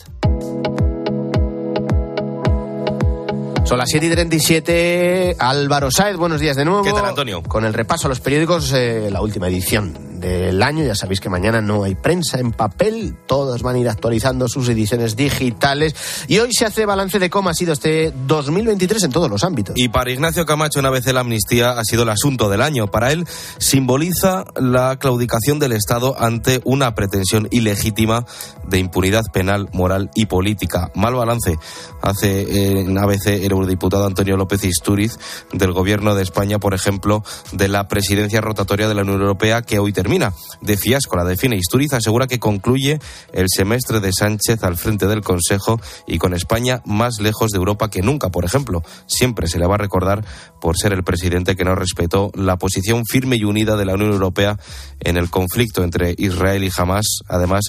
Son 3.63 3.77
las 3.77 3.87
7 3.87 4.05
y 4.05 4.09
37. 4.09 5.37
Álvaro 5.39 5.91
Sáez, 5.91 6.17
buenos 6.17 6.41
días 6.41 6.57
de 6.57 6.65
nuevo. 6.65 6.83
¿Qué 6.83 6.91
tal, 6.91 7.05
Antonio? 7.05 7.41
Con 7.41 7.63
el 7.63 7.73
repaso 7.73 8.07
a 8.07 8.09
los 8.09 8.19
periódicos, 8.19 8.73
eh, 8.73 9.07
la 9.09 9.21
última 9.21 9.47
edición 9.47 10.04
del 10.19 10.61
año. 10.61 10.83
Ya 10.83 10.95
sabéis 10.95 11.19
que 11.19 11.29
mañana 11.29 11.61
no 11.61 11.83
hay 11.83 11.95
prensa 11.95 12.39
en 12.39 12.51
papel, 12.51 13.15
todos 13.25 13.61
van 13.61 13.75
a 13.75 13.79
ir 13.79 13.89
actualizando 13.89 14.47
sus 14.47 14.69
ediciones 14.69 15.15
digitales. 15.15 15.95
Y 16.27 16.39
hoy 16.39 16.53
se 16.53 16.65
hace 16.65 16.85
balance 16.85 17.19
de 17.19 17.29
cómo 17.29 17.49
ha 17.49 17.53
sido 17.53 17.73
este 17.73 18.13
2023 18.27 19.03
en 19.03 19.11
todos 19.11 19.29
los 19.29 19.43
ámbitos. 19.43 19.75
Y 19.77 19.89
para 19.89 20.11
Ignacio 20.11 20.45
Camacho, 20.45 20.79
una 20.79 20.89
vez 20.89 21.05
la 21.05 21.21
amnistía 21.21 21.71
ha 21.71 21.83
sido 21.83 22.03
el 22.03 22.09
asunto 22.09 22.49
del 22.49 22.61
año. 22.61 22.87
Para 22.87 23.11
él, 23.11 23.25
simboliza 23.57 24.45
la 24.55 24.97
claudicación 24.97 25.59
del 25.59 25.73
Estado 25.73 26.15
ante 26.19 26.61
una 26.63 26.95
pretensión 26.95 27.47
ilegítima 27.51 28.25
de 28.67 28.79
impunidad 28.79 29.23
penal, 29.31 29.69
moral 29.73 30.09
y 30.15 30.25
política. 30.25 30.91
Mal 30.95 31.13
balance 31.13 31.57
hace 32.01 32.79
en 32.79 32.97
ABC 32.97 33.27
el 33.27 33.51
eurodiputado 33.51 34.05
Antonio 34.05 34.37
López 34.37 34.63
Isturiz 34.63 35.17
del 35.53 35.73
Gobierno 35.73 36.15
de 36.15 36.23
España, 36.23 36.59
por 36.59 36.73
ejemplo, 36.73 37.23
de 37.51 37.67
la 37.67 37.87
presidencia 37.87 38.41
rotatoria 38.41 38.87
de 38.87 38.95
la 38.95 39.01
Unión 39.01 39.21
Europea 39.21 39.61
que 39.61 39.79
hoy 39.79 39.93
termina. 40.05 40.33
De 40.61 40.77
fiasco 40.77 41.15
la 41.15 41.23
define 41.23 41.55
Isturiz, 41.55 41.93
asegura 41.93 42.27
que 42.27 42.37
concluye 42.37 42.99
el 43.33 43.47
semestre 43.49 43.99
de 43.99 44.13
Sánchez 44.13 44.63
al 44.63 44.77
frente 44.77 45.07
del 45.07 45.21
Consejo 45.21 45.81
y 46.05 46.19
con 46.19 46.35
España 46.35 46.83
más 46.85 47.19
lejos 47.19 47.49
de 47.49 47.57
Europa 47.57 47.89
que 47.89 48.03
nunca, 48.03 48.29
por 48.29 48.45
ejemplo. 48.45 48.83
Siempre 49.07 49.47
se 49.47 49.57
le 49.57 49.65
va 49.65 49.75
a 49.75 49.79
recordar 49.79 50.23
por 50.61 50.77
ser 50.77 50.93
el 50.93 51.03
presidente 51.03 51.55
que 51.55 51.63
no 51.63 51.73
respetó 51.73 52.29
la 52.35 52.57
posición 52.57 53.01
firme 53.03 53.37
y 53.37 53.45
unida 53.45 53.77
de 53.77 53.85
la 53.85 53.95
Unión 53.95 54.11
Europea 54.11 54.59
en 54.99 55.17
el 55.17 55.31
conflicto 55.31 55.83
entre 55.83 56.13
Israel 56.19 56.63
y 56.63 56.69
Hamas. 56.77 57.07
Además, 57.27 57.63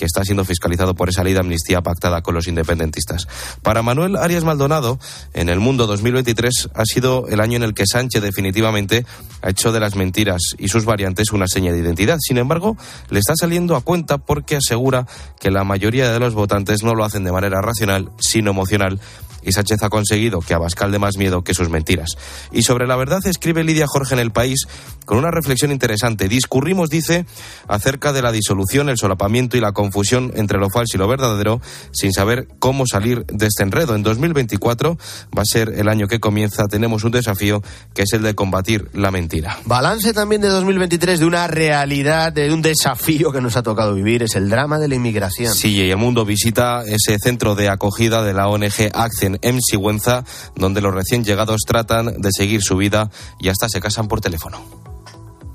que 0.00 0.06
está 0.06 0.24
siendo 0.24 0.46
fiscalizado 0.46 0.94
por 0.94 1.10
esa 1.10 1.22
ley 1.22 1.34
de 1.34 1.40
amnistía 1.40 1.82
pactada 1.82 2.22
con 2.22 2.34
los 2.34 2.48
independentistas. 2.48 3.28
Para 3.60 3.82
Manuel 3.82 4.16
Arias 4.16 4.44
Maldonado, 4.44 4.98
en 5.34 5.50
el 5.50 5.60
mundo 5.60 5.86
2023 5.86 6.70
ha 6.72 6.86
sido 6.86 7.28
el 7.28 7.38
año 7.38 7.58
en 7.58 7.64
el 7.64 7.74
que 7.74 7.84
Sánchez 7.86 8.22
definitivamente 8.22 9.04
ha 9.42 9.50
hecho 9.50 9.72
de 9.72 9.80
las 9.80 9.96
mentiras 9.96 10.40
y 10.58 10.68
sus 10.68 10.86
variantes 10.86 11.32
una 11.32 11.46
seña 11.46 11.70
de 11.70 11.80
identidad. 11.80 12.16
Sin 12.18 12.38
embargo, 12.38 12.78
le 13.10 13.18
está 13.18 13.34
saliendo 13.36 13.76
a 13.76 13.82
cuenta 13.82 14.16
porque 14.16 14.56
asegura 14.56 15.06
que 15.38 15.50
la 15.50 15.64
mayoría 15.64 16.10
de 16.10 16.18
los 16.18 16.32
votantes 16.32 16.82
no 16.82 16.94
lo 16.94 17.04
hacen 17.04 17.24
de 17.24 17.32
manera 17.32 17.60
racional, 17.60 18.10
sino 18.20 18.52
emocional 18.52 19.00
y 19.42 19.52
Sánchez 19.52 19.82
ha 19.82 19.88
conseguido 19.88 20.40
que 20.40 20.54
Abascal 20.54 20.92
dé 20.92 20.98
más 20.98 21.16
miedo 21.16 21.42
que 21.42 21.54
sus 21.54 21.68
mentiras. 21.68 22.16
Y 22.52 22.62
sobre 22.62 22.86
la 22.86 22.96
verdad 22.96 23.20
escribe 23.24 23.64
Lidia 23.64 23.86
Jorge 23.86 24.14
en 24.14 24.20
El 24.20 24.32
País 24.32 24.66
con 25.04 25.18
una 25.18 25.30
reflexión 25.30 25.72
interesante. 25.72 26.28
Discurrimos, 26.28 26.88
dice, 26.88 27.26
acerca 27.68 28.12
de 28.12 28.22
la 28.22 28.32
disolución, 28.32 28.88
el 28.88 28.98
solapamiento 28.98 29.56
y 29.56 29.60
la 29.60 29.72
confusión 29.72 30.32
entre 30.36 30.58
lo 30.58 30.70
falso 30.70 30.96
y 30.96 30.98
lo 30.98 31.08
verdadero, 31.08 31.60
sin 31.92 32.12
saber 32.12 32.48
cómo 32.58 32.84
salir 32.86 33.24
de 33.26 33.46
este 33.46 33.62
enredo. 33.62 33.94
En 33.94 34.02
2024 34.02 34.98
va 35.36 35.42
a 35.42 35.44
ser 35.44 35.74
el 35.76 35.88
año 35.88 36.06
que 36.06 36.20
comienza. 36.20 36.68
Tenemos 36.68 37.04
un 37.04 37.12
desafío 37.12 37.62
que 37.94 38.02
es 38.02 38.12
el 38.12 38.22
de 38.22 38.34
combatir 38.34 38.88
la 38.92 39.10
mentira. 39.10 39.58
Balance 39.64 40.12
también 40.12 40.42
de 40.42 40.48
2023 40.48 41.20
de 41.20 41.26
una 41.26 41.46
realidad, 41.46 42.32
de 42.32 42.52
un 42.52 42.62
desafío 42.62 43.32
que 43.32 43.40
nos 43.40 43.56
ha 43.56 43.62
tocado 43.62 43.94
vivir, 43.94 44.22
es 44.22 44.36
el 44.36 44.48
drama 44.48 44.78
de 44.78 44.88
la 44.88 44.94
inmigración. 44.94 45.54
Sí, 45.54 45.74
y 45.74 45.90
el 45.90 45.96
mundo 45.96 46.24
visita 46.24 46.82
ese 46.86 47.18
centro 47.18 47.54
de 47.54 47.68
acogida 47.68 48.22
de 48.22 48.32
la 48.32 48.48
ONG 48.48 48.90
Accent 48.92 49.29
en 49.42 49.60
Sigüenza, 49.60 50.24
donde 50.56 50.80
los 50.80 50.94
recién 50.94 51.24
llegados 51.24 51.60
tratan 51.66 52.20
de 52.20 52.30
seguir 52.32 52.62
su 52.62 52.76
vida 52.76 53.10
y 53.38 53.48
hasta 53.48 53.68
se 53.68 53.80
casan 53.80 54.08
por 54.08 54.20
teléfono. 54.20 54.60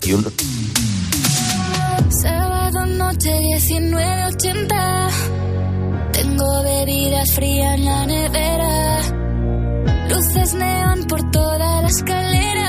Y 0.02 0.14
un... 0.14 0.24
Sábado 2.22 2.86
noche 2.86 3.32
1980. 3.40 5.10
Tengo 6.12 6.64
bebidas 6.64 7.32
frías 7.34 7.76
en 7.76 7.86
la 7.86 8.06
nevera. 8.06 9.02
Luces 10.10 10.54
neón 10.54 11.06
por 11.08 11.32
toda 11.32 11.82
la 11.82 11.88
escalera. 11.88 12.65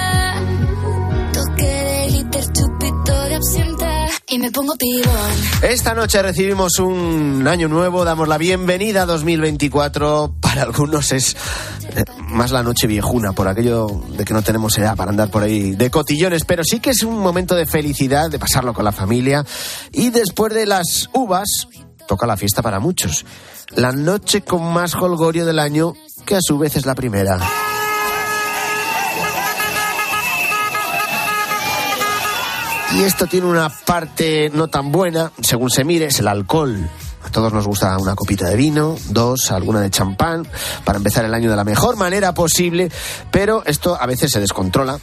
Y 4.29 4.41
me 4.41 4.51
pongo 4.51 4.75
pibón. 4.75 5.15
Esta 5.63 5.95
noche 5.95 6.21
recibimos 6.21 6.81
un 6.81 7.47
año 7.47 7.69
nuevo, 7.69 8.05
damos 8.05 8.27
la 8.27 8.39
bienvenida 8.39 9.03
a 9.03 9.07
2024. 9.07 10.35
Para 10.41 10.63
algunos 10.63 11.13
es 11.13 11.37
eh, 11.95 12.03
más 12.23 12.51
la 12.51 12.65
noche 12.65 12.89
viejuna, 12.89 13.35
por 13.35 13.47
aquello 13.47 13.87
de 13.87 14.25
que 14.25 14.35
no 14.35 14.43
tenemos 14.43 14.77
edad 14.79 14.97
para 14.97 15.13
andar 15.13 15.31
por 15.31 15.45
ahí 15.45 15.77
de 15.77 15.93
cotillones, 15.93 16.45
pero 16.45 16.65
sí 16.65 16.81
que 16.81 16.91
es 16.91 17.05
un 17.05 17.21
momento 17.21 17.55
de 17.55 17.67
felicidad, 17.67 18.29
de 18.29 18.41
pasarlo 18.41 18.75
con 18.75 18.85
la 18.85 18.91
familia. 18.91 19.47
Y 19.93 20.11
después 20.11 20.53
de 20.53 20.67
las 20.67 21.09
uvas, 21.13 21.69
toca 22.09 22.27
la 22.27 22.37
fiesta 22.37 22.63
para 22.63 22.81
muchos. 22.81 23.25
La 23.77 23.93
noche 23.93 24.41
con 24.41 24.73
más 24.73 24.97
holgorio 24.97 25.47
del 25.47 25.61
año, 25.61 25.95
que 26.25 26.35
a 26.35 26.41
su 26.43 26.59
vez 26.59 26.75
es 26.75 26.85
la 26.85 26.97
primera. 26.97 27.39
Y 32.97 33.03
esto 33.03 33.27
tiene 33.27 33.47
una 33.47 33.69
parte 33.69 34.51
no 34.55 34.69
tan 34.69 34.91
buena, 34.91 35.31
según 35.43 35.69
se 35.69 35.85
mire, 35.85 36.07
es 36.07 36.19
el 36.19 36.29
alcohol. 36.29 36.89
A 37.25 37.29
todos 37.29 37.53
nos 37.53 37.67
gusta 37.67 37.95
una 37.99 38.15
copita 38.15 38.49
de 38.49 38.57
vino, 38.57 38.97
dos, 39.11 39.51
alguna 39.51 39.83
de 39.83 39.91
champán, 39.91 40.49
para 40.83 40.97
empezar 40.97 41.27
el 41.27 41.35
año 41.35 41.51
de 41.51 41.57
la 41.57 41.65
mejor 41.65 41.97
manera 41.97 42.33
posible, 42.33 42.91
pero 43.31 43.63
esto 43.67 44.01
a 44.01 44.07
veces 44.07 44.31
se 44.31 44.41
descontrola. 44.41 44.99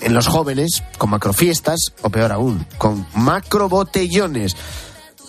En 0.00 0.14
los 0.14 0.28
jóvenes, 0.28 0.82
con 0.96 1.10
macrofiestas, 1.10 1.92
o 2.00 2.08
peor 2.08 2.32
aún, 2.32 2.66
con 2.78 3.06
macrobotellones. 3.14 4.56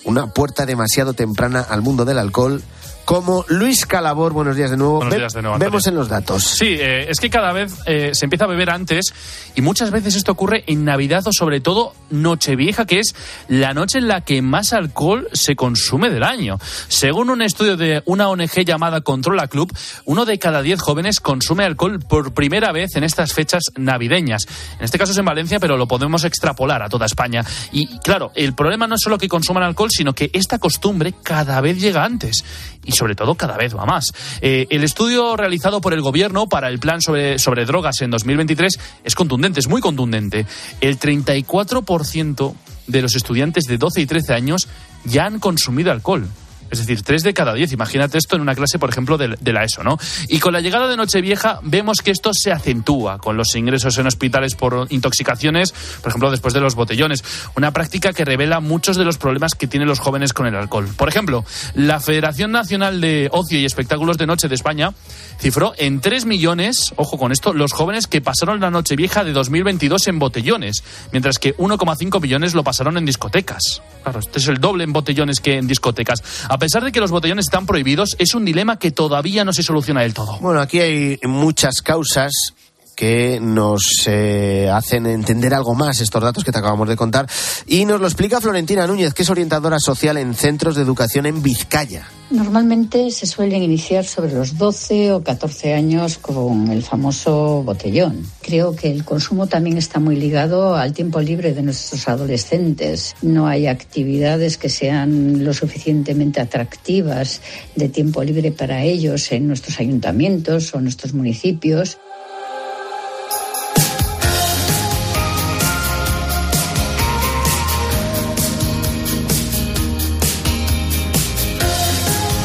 Una 0.06 0.28
puerta 0.28 0.66
demasiado 0.66 1.12
temprana 1.12 1.60
al 1.60 1.82
mundo 1.82 2.06
del 2.06 2.20
alcohol 2.20 2.64
como 3.08 3.46
Luis 3.48 3.86
Calabor. 3.86 4.34
Buenos 4.34 4.58
días 4.58 4.70
de 4.70 4.76
nuevo. 4.76 4.96
Buenos 4.98 5.14
Ve- 5.14 5.20
días 5.20 5.32
de 5.32 5.42
nuevo. 5.42 5.58
Vemos 5.58 5.88
en 5.88 5.96
los 5.96 6.10
datos. 6.10 6.44
Sí, 6.44 6.76
eh, 6.78 7.10
es 7.10 7.22
que 7.22 7.30
cada 7.30 7.54
vez 7.54 7.74
eh, 7.86 8.10
se 8.14 8.26
empieza 8.26 8.44
a 8.44 8.50
beber 8.50 8.70
antes 8.70 9.14
y 9.56 9.62
muchas 9.62 9.92
veces 9.92 10.16
esto 10.16 10.34
ocurre 10.34 10.66
en 10.68 10.84
Navidad 10.84 11.26
o 11.26 11.32
sobre 11.32 11.62
todo 11.62 11.94
Nochevieja, 12.10 12.86
que 12.86 13.00
es 13.00 13.16
la 13.48 13.74
noche 13.74 14.00
en 14.00 14.10
la 14.10 14.22
que 14.26 14.42
más 14.42 14.74
alcohol 14.74 15.30
se 15.32 15.56
consume 15.56 16.10
del 16.10 16.24
año. 16.24 16.60
Según 16.90 17.30
un 17.30 17.42
estudio 17.42 17.78
de 17.78 18.04
una 18.06 18.28
ONG 18.28 18.66
llamada 18.66 19.00
Controla 19.00 19.48
Club, 19.48 19.74
uno 20.04 20.26
de 20.26 20.38
cada 20.38 20.62
diez 20.62 20.82
jóvenes 20.82 21.22
consume 21.22 21.64
alcohol 21.64 22.00
por 22.02 22.34
primera 22.34 22.74
vez 22.74 22.98
en 22.98 23.06
estas 23.06 23.32
fechas 23.32 23.64
navideñas. 23.78 24.48
En 24.80 24.84
este 24.84 24.98
caso 24.98 25.14
es 25.14 25.18
en 25.18 25.24
Valencia, 25.24 25.62
pero 25.62 25.78
lo 25.78 25.88
podemos 25.88 26.26
extrapolar 26.26 26.84
a 26.84 26.90
toda 26.90 27.06
España. 27.06 27.46
Y 27.72 28.00
claro, 28.00 28.34
el 28.36 28.54
problema 28.54 28.86
no 28.86 28.96
es 28.96 29.02
solo 29.02 29.18
que 29.18 29.30
consuman 29.30 29.64
alcohol, 29.64 29.92
sino 29.92 30.12
que 30.12 30.30
esta 30.34 30.60
costumbre 30.60 31.14
cada 31.24 31.62
vez 31.62 31.80
llega 31.80 32.04
antes 32.04 32.44
y 32.84 32.92
sobre 32.98 33.16
todo 33.16 33.36
cada 33.36 33.58
vez 33.58 33.76
va 33.76 33.86
más. 33.86 34.12
Eh, 34.42 34.68
el 34.70 34.84
estudio 34.84 35.38
realizado 35.38 35.80
por 35.82 35.94
el 35.94 36.02
gobierno 36.02 36.48
para 36.48 36.70
el 36.70 36.80
plan 36.80 37.02
sobre, 37.02 37.40
sobre 37.40 37.66
drogas 37.66 38.02
en 38.02 38.12
2023 38.12 38.80
es 39.04 39.16
contundente, 39.16 39.60
es 39.60 39.68
muy 39.68 39.82
contundente. 39.82 40.46
El 40.82 41.00
34% 41.00 42.56
de 42.88 43.02
los 43.02 43.16
estudiantes 43.16 43.66
de 43.66 43.78
12 43.78 44.02
y 44.02 44.06
13 44.06 44.34
años 44.34 44.68
ya 45.06 45.26
han 45.26 45.40
consumido 45.40 45.92
alcohol. 45.92 46.28
Es 46.70 46.80
decir, 46.80 47.02
3 47.02 47.24
de 47.24 47.34
cada 47.34 47.54
10. 47.54 47.74
Imagínate 47.74 48.18
esto 48.18 48.36
en 48.36 48.42
una 48.42 48.56
clase, 48.56 48.80
por 48.80 48.90
ejemplo, 48.90 49.18
de, 49.18 49.38
la 49.54 49.64
ESO, 49.64 49.84
¿no? 49.84 49.98
Y 50.28 50.40
con 50.40 50.54
la 50.54 50.62
llegada 50.62 50.88
de 50.88 50.98
Nochevieja 50.98 51.60
vemos 51.64 52.02
que 52.02 52.12
esto 52.12 52.32
se 52.34 52.52
acentúa 52.52 53.18
con 53.18 53.38
los 53.38 53.56
ingresos 53.56 53.98
en 53.98 54.08
hospitales 54.08 54.56
por 54.56 54.88
intoxicaciones, 54.90 55.74
por 56.02 56.10
ejemplo, 56.10 56.32
después 56.32 56.54
de 56.54 56.60
los 56.60 56.76
botellones. 56.76 57.24
Una 57.56 57.72
práctica 57.72 58.14
que 58.14 58.26
revela 58.26 58.60
muchos 58.60 58.98
de 58.98 59.06
los 59.06 59.18
problemas 59.18 59.54
que 59.56 59.68
tienen 59.68 59.88
los 59.88 60.00
jóvenes 60.00 60.34
con 60.34 60.48
el 60.48 60.56
alcohol. 60.56 60.88
Por 60.96 61.10
ejemplo, 61.10 61.46
la 61.74 62.00
Federación 62.00 62.52
Nacional 62.52 63.02
de 63.02 63.30
Ocio 63.32 63.60
y 63.60 63.66
Espectáculos 63.66 64.18
de 64.18 64.28
Noche 64.28 64.48
de 64.48 64.56
España 64.56 64.94
cifró 65.40 65.74
en 65.78 66.02
3 66.02 66.26
millones, 66.26 66.94
ojo 66.96 67.18
con 67.18 67.32
esto, 67.32 67.54
los 67.54 67.74
jóvenes 67.74 68.08
que 68.08 68.22
pasaron 68.22 68.60
la 68.60 68.72
Nochevieja 68.72 69.24
de 69.24 69.34
2022 69.34 70.08
en 70.08 70.20
botellones, 70.20 70.84
mientras 71.12 71.40
que 71.40 71.56
1,5 71.58 72.22
millones 72.22 72.54
lo 72.54 72.64
pasaron 72.64 72.98
en 72.98 73.06
discotecas. 73.06 73.82
Claro, 74.04 74.20
este 74.20 74.40
es 74.40 74.48
el 74.48 74.60
doble 74.60 74.84
en 74.84 74.94
botellones 74.94 75.40
que 75.40 75.58
en 75.58 75.68
discotecas. 75.68 76.24
A 76.58 76.60
pesar 76.60 76.84
de 76.84 76.92
que 76.92 77.00
los 77.00 77.12
botellones 77.12 77.46
están 77.46 77.68
prohibidos, 77.68 78.16
es 78.18 78.34
un 78.34 78.44
dilema 78.44 78.80
que 78.80 78.90
todavía 78.90 79.46
no 79.46 79.54
se 79.54 79.62
soluciona 79.62 80.02
del 80.02 80.16
todo. 80.16 80.40
Bueno, 80.40 80.60
aquí 80.60 80.80
hay 80.80 81.20
muchas 81.22 81.84
causas 81.84 82.32
que 82.98 83.40
nos 83.40 84.08
eh, 84.08 84.72
hacen 84.74 85.06
entender 85.06 85.54
algo 85.54 85.76
más 85.76 86.02
estos 86.02 86.22
datos 86.22 86.44
que 86.44 86.52
te 86.52 86.58
acabamos 86.58 86.90
de 86.90 86.96
contar. 86.96 87.30
Y 87.68 87.86
nos 87.86 88.02
lo 88.02 88.08
explica 88.08 88.42
Florentina 88.42 88.88
Núñez, 88.88 89.14
que 89.14 89.22
es 89.22 89.30
orientadora 89.30 89.78
social 89.80 90.18
en 90.18 90.34
centros 90.34 90.76
de 90.76 90.82
educación 90.82 91.28
en 91.28 91.44
Vizcaya. 91.44 92.08
Normalmente 92.32 93.12
se 93.12 93.28
suelen 93.28 93.62
iniciar 93.62 94.04
sobre 94.04 94.34
los 94.34 94.58
12 94.58 95.14
o 95.14 95.24
14 95.24 95.76
años 95.76 96.18
con 96.18 96.70
el 96.70 96.82
famoso 96.82 97.62
botellón. 97.64 98.26
Creo 98.42 98.76
que 98.76 98.92
el 98.92 99.06
consumo 99.06 99.46
también 99.46 99.78
está 99.78 100.00
muy 100.00 100.16
ligado 100.16 100.76
al 100.76 100.92
tiempo 100.92 101.22
libre 101.22 101.54
de 101.54 101.62
nuestros 101.62 102.08
adolescentes. 102.10 103.16
No 103.22 103.48
hay 103.48 103.68
actividades 103.68 104.58
que 104.58 104.70
sean 104.70 105.46
lo 105.46 105.54
suficientemente 105.54 106.42
atractivas 106.42 107.42
de 107.76 107.90
tiempo 107.90 108.24
libre 108.24 108.52
para 108.52 108.84
ellos 108.84 109.32
en 109.32 109.48
nuestros 109.48 109.80
ayuntamientos 109.80 110.74
o 110.74 110.82
nuestros 110.82 111.14
municipios. 111.14 112.00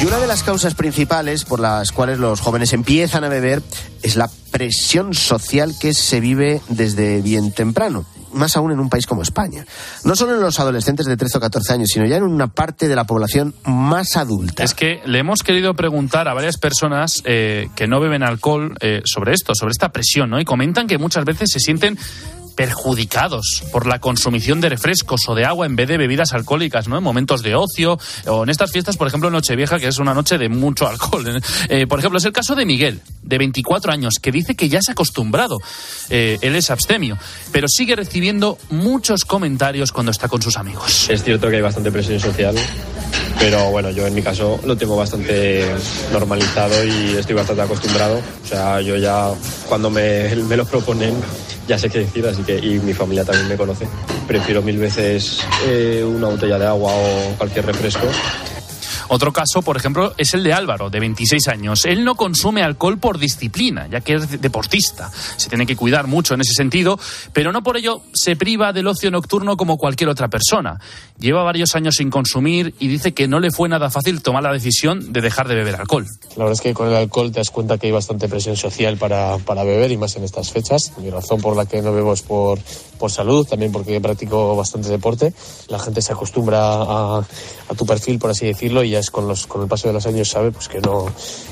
Y 0.02 0.04
una 0.04 0.18
de 0.18 0.26
las 0.26 0.42
causas 0.42 0.74
principales 0.74 1.44
por 1.44 1.60
las 1.60 1.92
cuales 1.92 2.18
los 2.18 2.40
jóvenes 2.40 2.72
empiezan 2.72 3.22
a 3.22 3.28
beber 3.28 3.62
es 4.02 4.16
la 4.16 4.28
presión 4.50 5.14
social 5.14 5.76
que 5.80 5.94
se 5.94 6.18
vive 6.18 6.60
desde 6.68 7.22
bien 7.22 7.52
temprano, 7.52 8.04
más 8.32 8.56
aún 8.56 8.72
en 8.72 8.80
un 8.80 8.88
país 8.88 9.06
como 9.06 9.22
España. 9.22 9.64
No 10.04 10.16
solo 10.16 10.34
en 10.34 10.40
los 10.40 10.58
adolescentes 10.58 11.06
de 11.06 11.16
13 11.16 11.38
o 11.38 11.40
14 11.40 11.74
años, 11.74 11.88
sino 11.92 12.04
ya 12.04 12.16
en 12.16 12.24
una 12.24 12.48
parte 12.48 12.88
de 12.88 12.96
la 12.96 13.04
población 13.04 13.54
más 13.64 14.16
adulta. 14.16 14.64
Es 14.64 14.74
que 14.74 15.00
le 15.06 15.20
hemos 15.20 15.44
querido 15.44 15.74
preguntar 15.74 16.26
a 16.26 16.34
varias 16.34 16.58
personas 16.58 17.22
eh, 17.24 17.68
que 17.76 17.86
no 17.86 18.00
beben 18.00 18.24
alcohol 18.24 18.74
eh, 18.80 19.02
sobre 19.04 19.34
esto, 19.34 19.54
sobre 19.54 19.70
esta 19.70 19.92
presión, 19.92 20.30
¿no? 20.30 20.40
Y 20.40 20.44
comentan 20.44 20.88
que 20.88 20.98
muchas 20.98 21.24
veces 21.24 21.48
se 21.52 21.60
sienten 21.60 21.96
perjudicados 22.56 23.64
por 23.72 23.86
la 23.86 23.98
consumición 23.98 24.60
de 24.60 24.68
refrescos 24.68 25.22
o 25.28 25.34
de 25.34 25.44
agua 25.44 25.66
en 25.66 25.76
vez 25.76 25.88
de 25.88 25.98
bebidas 25.98 26.32
alcohólicas, 26.32 26.88
¿no? 26.88 26.98
En 26.98 27.04
momentos 27.04 27.42
de 27.42 27.54
ocio 27.54 27.98
o 28.26 28.42
en 28.44 28.50
estas 28.50 28.72
fiestas, 28.72 28.96
por 28.96 29.08
ejemplo, 29.08 29.30
Nochevieja, 29.30 29.78
que 29.78 29.88
es 29.88 29.98
una 29.98 30.14
noche 30.14 30.38
de 30.38 30.48
mucho 30.48 30.88
alcohol. 30.88 31.40
Eh, 31.68 31.86
por 31.86 31.98
ejemplo, 31.98 32.18
es 32.18 32.24
el 32.24 32.32
caso 32.32 32.54
de 32.54 32.66
Miguel, 32.66 33.00
de 33.22 33.38
24 33.38 33.92
años, 33.92 34.14
que 34.20 34.32
dice 34.32 34.54
que 34.54 34.68
ya 34.68 34.80
se 34.82 34.90
ha 34.90 34.94
acostumbrado. 34.94 35.58
Eh, 36.10 36.38
él 36.40 36.56
es 36.56 36.70
abstemio, 36.70 37.18
pero 37.50 37.68
sigue 37.68 37.96
recibiendo 37.96 38.58
muchos 38.70 39.24
comentarios 39.24 39.92
cuando 39.92 40.12
está 40.12 40.28
con 40.28 40.42
sus 40.42 40.56
amigos. 40.56 41.08
Es 41.08 41.22
cierto 41.24 41.48
que 41.48 41.56
hay 41.56 41.62
bastante 41.62 41.90
presión 41.90 42.20
social, 42.20 42.54
pero 43.38 43.70
bueno, 43.70 43.90
yo 43.90 44.06
en 44.06 44.14
mi 44.14 44.22
caso 44.22 44.60
lo 44.64 44.76
tengo 44.76 44.96
bastante 44.96 45.64
normalizado 46.12 46.84
y 46.84 47.16
estoy 47.16 47.34
bastante 47.34 47.62
acostumbrado. 47.62 48.20
O 48.44 48.46
sea, 48.46 48.80
yo 48.80 48.96
ya 48.96 49.30
cuando 49.68 49.90
me, 49.90 50.34
me 50.36 50.56
lo 50.56 50.64
proponen 50.64 51.14
ya 51.72 51.78
sé 51.78 51.88
qué 51.88 52.00
decir, 52.00 52.26
así 52.26 52.42
que 52.42 52.58
y 52.58 52.78
mi 52.80 52.92
familia 52.92 53.24
también 53.24 53.48
me 53.48 53.56
conoce. 53.56 53.88
Prefiero 54.26 54.60
mil 54.60 54.76
veces 54.76 55.40
eh, 55.66 56.04
una 56.04 56.28
botella 56.28 56.58
de 56.58 56.66
agua 56.66 56.92
o 56.92 57.34
cualquier 57.38 57.64
refresco 57.64 58.06
Otro 59.08 59.32
caso, 59.32 59.62
por 59.62 59.76
ejemplo, 59.76 60.14
es 60.18 60.34
el 60.34 60.42
de 60.42 60.52
Álvaro, 60.52 60.90
de 60.90 61.00
26 61.00 61.48
años. 61.48 61.84
Él 61.84 62.04
no 62.04 62.14
consume 62.14 62.62
alcohol 62.62 62.98
por 62.98 63.18
disciplina, 63.18 63.86
ya 63.88 64.00
que 64.00 64.14
es 64.14 64.40
deportista. 64.40 65.10
Se 65.36 65.48
tiene 65.48 65.66
que 65.66 65.76
cuidar 65.76 66.06
mucho 66.06 66.34
en 66.34 66.40
ese 66.40 66.54
sentido, 66.54 66.98
pero 67.32 67.52
no 67.52 67.62
por 67.62 67.76
ello 67.76 68.02
se 68.12 68.36
priva 68.36 68.72
del 68.72 68.86
ocio 68.86 69.10
nocturno 69.10 69.56
como 69.56 69.76
cualquier 69.76 70.10
otra 70.10 70.28
persona. 70.28 70.78
Lleva 71.18 71.42
varios 71.42 71.74
años 71.74 71.96
sin 71.96 72.10
consumir 72.10 72.74
y 72.78 72.88
dice 72.88 73.12
que 73.12 73.28
no 73.28 73.40
le 73.40 73.50
fue 73.50 73.68
nada 73.68 73.90
fácil 73.90 74.22
tomar 74.22 74.42
la 74.42 74.52
decisión 74.52 75.12
de 75.12 75.20
dejar 75.20 75.48
de 75.48 75.54
beber 75.54 75.76
alcohol. 75.76 76.06
La 76.36 76.44
verdad 76.44 76.52
es 76.52 76.60
que 76.60 76.74
con 76.74 76.88
el 76.88 76.94
alcohol 76.94 77.30
te 77.30 77.40
das 77.40 77.50
cuenta 77.50 77.78
que 77.78 77.86
hay 77.86 77.92
bastante 77.92 78.28
presión 78.28 78.56
social 78.56 78.96
para, 78.96 79.38
para 79.38 79.64
beber 79.64 79.92
y 79.92 79.96
más 79.96 80.16
en 80.16 80.24
estas 80.24 80.50
fechas. 80.50 80.92
Mi 80.98 81.10
razón 81.10 81.40
por 81.40 81.56
la 81.56 81.66
que 81.66 81.82
no 81.82 81.92
bebo 81.92 82.12
es 82.12 82.22
por, 82.22 82.58
por 82.98 83.10
salud, 83.10 83.46
también 83.46 83.72
porque 83.72 84.00
practico 84.00 84.56
bastante 84.56 84.88
deporte. 84.88 85.32
La 85.68 85.78
gente 85.78 86.02
se 86.02 86.12
acostumbra 86.12 86.60
a, 86.60 87.18
a 87.18 87.74
tu 87.76 87.86
perfil, 87.86 88.18
por 88.18 88.30
así 88.30 88.46
decirlo, 88.46 88.82
y 88.82 88.90
ya 88.90 88.98
con, 89.10 89.26
los, 89.28 89.46
con 89.46 89.62
el 89.62 89.68
paso 89.68 89.88
de 89.88 89.94
los 89.94 90.06
años 90.06 90.28
sabe 90.28 90.52
pues 90.52 90.68
que, 90.68 90.80
no, 90.80 91.06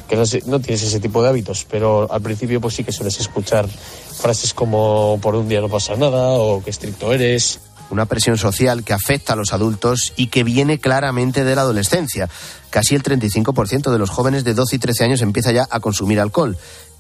que 0.08 0.16
no 0.16 0.60
tienes 0.60 0.82
ese 0.82 1.00
tipo 1.00 1.22
de 1.22 1.28
hábitos. 1.28 1.66
Pero 1.70 2.10
al 2.10 2.20
principio 2.22 2.60
pues 2.60 2.74
sí 2.74 2.84
que 2.84 2.92
sueles 2.92 3.18
escuchar 3.20 3.68
frases 3.68 4.54
como 4.54 5.18
por 5.20 5.34
un 5.34 5.48
día 5.48 5.60
no 5.60 5.68
pasa 5.68 5.96
nada 5.96 6.30
o 6.30 6.62
qué 6.62 6.70
estricto 6.70 7.12
eres. 7.12 7.60
Una 7.90 8.06
presión 8.06 8.38
social 8.38 8.84
que 8.84 8.92
afecta 8.92 9.32
a 9.32 9.36
los 9.36 9.52
adultos 9.52 10.12
y 10.16 10.28
que 10.28 10.44
viene 10.44 10.78
claramente 10.78 11.42
de 11.42 11.56
la 11.56 11.62
adolescencia. 11.62 12.28
Casi 12.70 12.94
el 12.94 13.02
35% 13.02 13.90
de 13.90 13.98
los 13.98 14.10
jóvenes 14.10 14.44
de 14.44 14.54
12 14.54 14.76
y 14.76 14.78
13 14.78 15.04
años 15.04 15.22
empieza 15.22 15.50
ya 15.50 15.66
a 15.68 15.80
consumir 15.80 16.20
alcohol. 16.20 16.56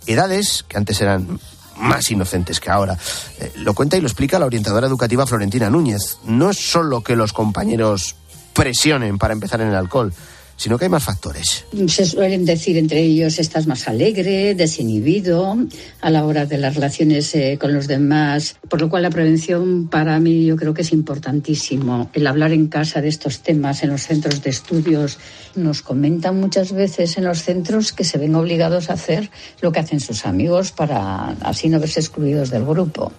Edades 0.06 0.64
que 0.66 0.78
antes 0.78 1.00
eran 1.00 1.38
más 1.80 2.10
inocentes 2.10 2.60
que 2.60 2.70
ahora. 2.70 2.98
Eh, 3.38 3.52
lo 3.56 3.74
cuenta 3.74 3.96
y 3.96 4.00
lo 4.00 4.06
explica 4.06 4.38
la 4.38 4.46
orientadora 4.46 4.86
educativa 4.86 5.26
Florentina 5.26 5.70
Núñez. 5.70 6.18
No 6.24 6.50
es 6.50 6.58
solo 6.58 7.02
que 7.02 7.16
los 7.16 7.32
compañeros 7.32 8.16
presionen 8.52 9.18
para 9.18 9.32
empezar 9.32 9.60
en 9.60 9.68
el 9.68 9.74
alcohol, 9.74 10.12
sino 10.60 10.76
que 10.76 10.84
hay 10.84 10.90
más 10.90 11.04
factores. 11.04 11.64
Se 11.86 12.04
suelen 12.04 12.44
decir 12.44 12.76
entre 12.76 13.00
ellos 13.00 13.38
estás 13.38 13.66
más 13.66 13.88
alegre, 13.88 14.54
desinhibido 14.54 15.56
a 16.02 16.10
la 16.10 16.26
hora 16.26 16.44
de 16.44 16.58
las 16.58 16.74
relaciones 16.74 17.34
eh, 17.34 17.56
con 17.58 17.72
los 17.72 17.86
demás, 17.86 18.56
por 18.68 18.78
lo 18.82 18.90
cual 18.90 19.04
la 19.04 19.10
prevención 19.10 19.88
para 19.88 20.20
mí 20.20 20.44
yo 20.44 20.56
creo 20.56 20.74
que 20.74 20.82
es 20.82 20.92
importantísimo. 20.92 22.10
El 22.12 22.26
hablar 22.26 22.52
en 22.52 22.68
casa 22.68 23.00
de 23.00 23.08
estos 23.08 23.40
temas 23.40 23.82
en 23.82 23.88
los 23.88 24.02
centros 24.02 24.42
de 24.42 24.50
estudios 24.50 25.16
nos 25.54 25.80
comentan 25.80 26.38
muchas 26.38 26.72
veces 26.72 27.16
en 27.16 27.24
los 27.24 27.42
centros 27.42 27.94
que 27.94 28.04
se 28.04 28.18
ven 28.18 28.34
obligados 28.34 28.90
a 28.90 28.92
hacer 28.92 29.30
lo 29.62 29.72
que 29.72 29.80
hacen 29.80 29.98
sus 29.98 30.26
amigos 30.26 30.72
para 30.72 31.30
así 31.40 31.70
no 31.70 31.80
verse 31.80 32.00
excluidos 32.00 32.50
del 32.50 32.66
grupo 32.66 33.12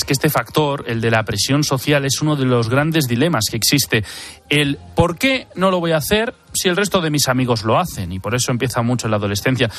es 0.00 0.04
que 0.04 0.14
este 0.14 0.30
factor, 0.30 0.84
el 0.86 1.02
de 1.02 1.10
la 1.10 1.24
presión 1.24 1.62
social, 1.62 2.06
es 2.06 2.22
uno 2.22 2.34
de 2.34 2.46
los 2.46 2.70
grandes 2.70 3.06
dilemas 3.06 3.44
que 3.50 3.58
existe. 3.58 4.02
El 4.48 4.78
por 4.94 5.18
qué 5.18 5.46
no 5.56 5.70
lo 5.70 5.78
voy 5.78 5.92
a 5.92 5.98
hacer 5.98 6.34
si 6.54 6.70
el 6.70 6.76
resto 6.76 7.02
de 7.02 7.10
mis 7.10 7.28
amigos 7.28 7.64
lo 7.64 7.78
hacen, 7.78 8.10
y 8.10 8.18
por 8.18 8.34
eso 8.34 8.50
empieza 8.50 8.80
mucho 8.80 9.06
en 9.06 9.10
la 9.10 9.18
adolescencia. 9.18 9.70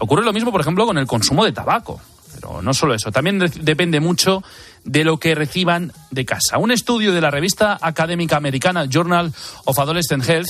Ocurre 0.00 0.24
lo 0.24 0.32
mismo, 0.32 0.50
por 0.50 0.60
ejemplo, 0.60 0.84
con 0.84 0.98
el 0.98 1.06
consumo 1.06 1.44
de 1.44 1.52
tabaco. 1.52 2.00
Pero 2.34 2.60
no 2.60 2.74
solo 2.74 2.94
eso, 2.94 3.12
también 3.12 3.38
depende 3.38 4.00
mucho 4.00 4.42
de 4.84 5.04
lo 5.04 5.18
que 5.18 5.34
reciban 5.34 5.92
de 6.10 6.24
casa. 6.24 6.58
Un 6.58 6.72
estudio 6.72 7.12
de 7.12 7.20
la 7.20 7.30
revista 7.30 7.78
académica 7.80 8.36
americana 8.36 8.86
Journal 8.88 9.32
of 9.64 9.78
Adolescent 9.78 10.28
Health 10.28 10.48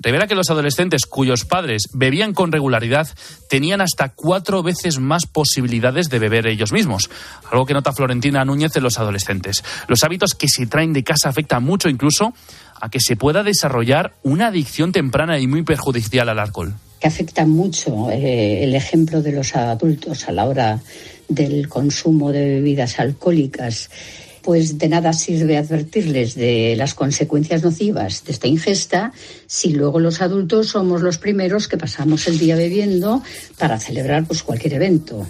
revela 0.00 0.26
que 0.26 0.34
los 0.34 0.50
adolescentes 0.50 1.06
cuyos 1.06 1.44
padres 1.44 1.88
bebían 1.92 2.34
con 2.34 2.52
regularidad 2.52 3.08
tenían 3.48 3.80
hasta 3.80 4.10
cuatro 4.10 4.62
veces 4.62 4.98
más 4.98 5.26
posibilidades 5.26 6.08
de 6.08 6.18
beber 6.18 6.46
ellos 6.46 6.72
mismos, 6.72 7.10
algo 7.50 7.66
que 7.66 7.74
nota 7.74 7.92
Florentina 7.92 8.44
Núñez 8.44 8.72
de 8.72 8.80
los 8.80 8.98
adolescentes. 8.98 9.62
Los 9.88 10.04
hábitos 10.04 10.34
que 10.34 10.48
se 10.48 10.66
traen 10.66 10.92
de 10.92 11.04
casa 11.04 11.28
afectan 11.28 11.64
mucho 11.64 11.88
incluso 11.88 12.34
a 12.80 12.88
que 12.88 13.00
se 13.00 13.16
pueda 13.16 13.42
desarrollar 13.42 14.14
una 14.22 14.48
adicción 14.48 14.92
temprana 14.92 15.38
y 15.38 15.46
muy 15.46 15.62
perjudicial 15.62 16.28
al 16.28 16.38
alcohol. 16.38 16.74
Que 16.98 17.08
afecta 17.08 17.46
mucho 17.46 18.10
eh, 18.10 18.64
el 18.64 18.74
ejemplo 18.74 19.22
de 19.22 19.32
los 19.32 19.54
adultos 19.54 20.28
a 20.28 20.32
la 20.32 20.44
hora 20.44 20.80
del 21.28 21.68
consumo 21.68 22.32
de 22.32 22.44
bebidas 22.44 22.98
alcohólicas 22.98 23.90
pues 24.50 24.78
de 24.78 24.88
nada 24.88 25.12
sirve 25.12 25.56
advertirles 25.56 26.34
de 26.34 26.74
las 26.76 26.94
consecuencias 26.94 27.62
nocivas 27.62 28.24
de 28.24 28.32
esta 28.32 28.48
ingesta 28.48 29.12
si 29.46 29.74
luego 29.74 30.00
los 30.00 30.20
adultos 30.22 30.70
somos 30.70 31.02
los 31.02 31.18
primeros 31.18 31.68
que 31.68 31.76
pasamos 31.76 32.26
el 32.26 32.36
día 32.36 32.56
bebiendo 32.56 33.22
para 33.58 33.78
celebrar 33.78 34.24
pues 34.24 34.42
cualquier 34.42 34.74
evento. 34.74 35.24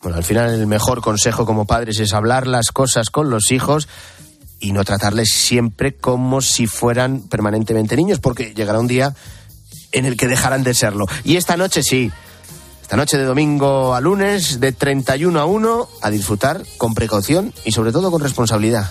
Bueno, 0.00 0.16
al 0.16 0.24
final 0.24 0.48
el 0.48 0.66
mejor 0.66 1.02
consejo 1.02 1.44
como 1.44 1.66
padres 1.66 2.00
es 2.00 2.14
hablar 2.14 2.46
las 2.46 2.72
cosas 2.72 3.10
con 3.10 3.28
los 3.28 3.50
hijos 3.50 3.86
y 4.60 4.72
no 4.72 4.82
tratarles 4.82 5.28
siempre 5.34 5.92
como 5.92 6.40
si 6.40 6.66
fueran 6.66 7.20
permanentemente 7.20 7.96
niños, 7.96 8.18
porque 8.18 8.54
llegará 8.54 8.80
un 8.80 8.88
día 8.88 9.14
en 9.92 10.06
el 10.06 10.16
que 10.16 10.26
dejarán 10.26 10.64
de 10.64 10.72
serlo. 10.72 11.04
Y 11.22 11.36
esta 11.36 11.58
noche 11.58 11.82
sí, 11.82 12.10
esta 12.84 12.98
noche 12.98 13.16
de 13.16 13.24
domingo 13.24 13.94
a 13.94 14.00
lunes, 14.02 14.60
de 14.60 14.72
31 14.72 15.40
a 15.40 15.46
1, 15.46 15.88
a 16.02 16.10
disfrutar 16.10 16.62
con 16.76 16.92
precaución 16.92 17.54
y 17.64 17.72
sobre 17.72 17.92
todo 17.92 18.10
con 18.10 18.20
responsabilidad. 18.20 18.90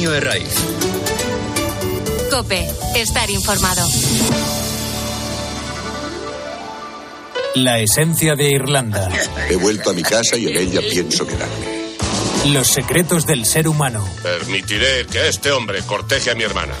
Antonio 0.00 0.14
Herraiz. 0.14 0.54
Cope, 2.30 2.66
estar 2.94 3.28
informado. 3.28 3.86
La 7.56 7.80
esencia 7.80 8.34
de 8.34 8.48
Irlanda. 8.48 9.10
He 9.50 9.56
vuelto 9.56 9.90
a 9.90 9.92
mi 9.92 10.02
casa 10.02 10.38
y 10.38 10.46
en 10.46 10.56
ella 10.56 10.80
pienso 10.80 11.26
quedarme. 11.26 11.96
Los 12.46 12.68
secretos 12.68 13.26
del 13.26 13.44
ser 13.44 13.68
humano. 13.68 14.02
Permitiré 14.22 15.04
que 15.04 15.28
este 15.28 15.52
hombre 15.52 15.82
corteje 15.82 16.30
a 16.30 16.34
mi 16.34 16.44
hermana. 16.44 16.72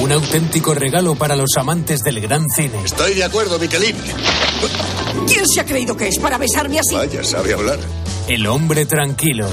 Un 0.00 0.12
auténtico 0.12 0.74
regalo 0.74 1.14
para 1.14 1.34
los 1.34 1.56
amantes 1.56 2.00
del 2.00 2.20
gran 2.20 2.46
cine. 2.50 2.78
Estoy 2.84 3.14
de 3.14 3.24
acuerdo, 3.24 3.58
Miquelín. 3.58 3.96
¿Quién 5.26 5.48
se 5.48 5.60
ha 5.60 5.64
creído 5.64 5.96
que 5.96 6.08
es 6.08 6.18
para 6.18 6.36
besarme 6.36 6.78
así? 6.78 6.94
Vaya, 6.94 7.24
sabe 7.24 7.54
hablar. 7.54 7.78
El 8.28 8.46
hombre 8.46 8.84
tranquilo. 8.84 9.48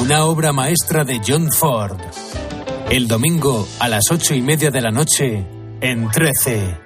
Una 0.00 0.24
obra 0.24 0.52
maestra 0.52 1.04
de 1.04 1.20
John 1.26 1.50
Ford. 1.52 1.96
El 2.90 3.06
domingo 3.06 3.66
a 3.78 3.88
las 3.88 4.04
ocho 4.10 4.34
y 4.34 4.42
media 4.42 4.70
de 4.70 4.80
la 4.80 4.90
noche 4.90 5.46
en 5.80 6.10
13. 6.10 6.78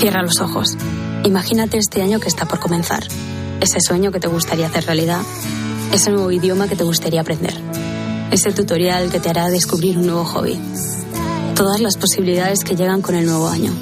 Cierra 0.00 0.22
los 0.22 0.40
ojos. 0.40 0.76
Imagínate 1.24 1.78
este 1.78 2.02
año 2.02 2.20
que 2.20 2.28
está 2.28 2.46
por 2.46 2.58
comenzar. 2.58 3.04
Ese 3.60 3.80
sueño 3.80 4.12
que 4.12 4.20
te 4.20 4.28
gustaría 4.28 4.66
hacer 4.66 4.84
realidad. 4.84 5.20
Ese 5.92 6.10
nuevo 6.10 6.30
idioma 6.30 6.68
que 6.68 6.76
te 6.76 6.84
gustaría 6.84 7.22
aprender. 7.22 7.54
Ese 8.30 8.52
tutorial 8.52 9.10
que 9.10 9.20
te 9.20 9.30
hará 9.30 9.48
descubrir 9.48 9.96
un 9.96 10.06
nuevo 10.06 10.24
hobby. 10.24 10.58
Todas 11.54 11.80
las 11.80 11.96
posibilidades 11.96 12.64
que 12.64 12.76
llegan 12.76 13.00
con 13.00 13.14
el 13.14 13.24
nuevo 13.24 13.48
año. 13.48 13.72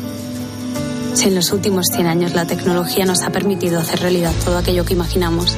Si 1.14 1.28
en 1.28 1.34
los 1.34 1.50
últimos 1.50 1.86
100 1.92 2.06
años 2.06 2.34
la 2.34 2.46
tecnología 2.46 3.04
nos 3.04 3.22
ha 3.22 3.30
permitido 3.30 3.80
hacer 3.80 4.00
realidad 4.00 4.32
todo 4.44 4.58
aquello 4.58 4.84
que 4.84 4.94
imaginamos, 4.94 5.56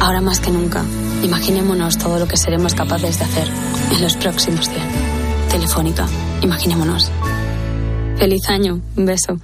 ahora 0.00 0.20
más 0.20 0.40
que 0.40 0.50
nunca 0.50 0.84
Imaginémonos 1.22 1.98
todo 1.98 2.18
lo 2.18 2.26
que 2.26 2.36
seremos 2.36 2.74
capaces 2.74 3.18
de 3.18 3.24
hacer 3.24 3.48
en 3.92 4.02
los 4.02 4.16
próximos 4.16 4.68
100. 4.68 4.82
Telefónica, 5.50 6.06
imaginémonos. 6.42 7.10
Feliz 8.16 8.48
año, 8.48 8.80
un 8.96 9.06
beso. 9.06 9.38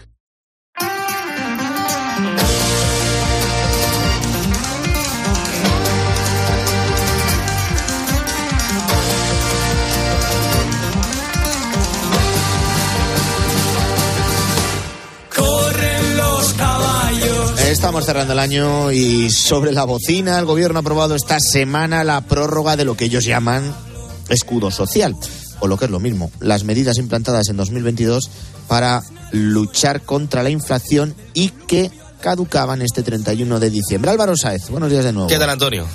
Estamos 17.67 18.07
cerrando 18.07 18.33
el 18.33 18.39
año 18.39 18.93
y 18.93 19.29
sobre 19.29 19.73
la 19.73 19.85
bocina 19.85 20.39
el 20.39 20.45
gobierno 20.45 20.79
ha 20.79 20.81
aprobado 20.81 21.17
esta 21.17 21.41
semana 21.41 22.05
la 22.05 22.21
prórroga 22.21 22.77
de 22.77 22.85
lo 22.85 22.97
que 22.97 23.07
ellos 23.07 23.25
llaman 23.25 23.75
escudo 24.29 24.71
social, 24.71 25.17
o 25.59 25.67
lo 25.67 25.77
que 25.77 25.87
es 25.87 25.91
lo 25.91 25.99
mismo, 25.99 26.31
las 26.39 26.63
medidas 26.63 26.97
implantadas 26.97 27.49
en 27.49 27.57
2022 27.57 28.31
para 28.69 29.03
luchar 29.33 30.03
contra 30.03 30.45
la 30.45 30.51
inflación 30.51 31.17
y 31.35 31.49
que 31.49 31.91
caducaban 32.21 32.83
este 32.83 33.03
31 33.03 33.59
de 33.59 33.71
diciembre. 33.71 34.13
Álvaro 34.13 34.37
Saez, 34.37 34.71
buenos 34.71 34.91
días 34.91 35.05
de 35.05 35.13
nuevo. 35.13 35.29
¿Qué 35.29 35.39
tal, 35.39 35.51
Antonio? 35.51 35.87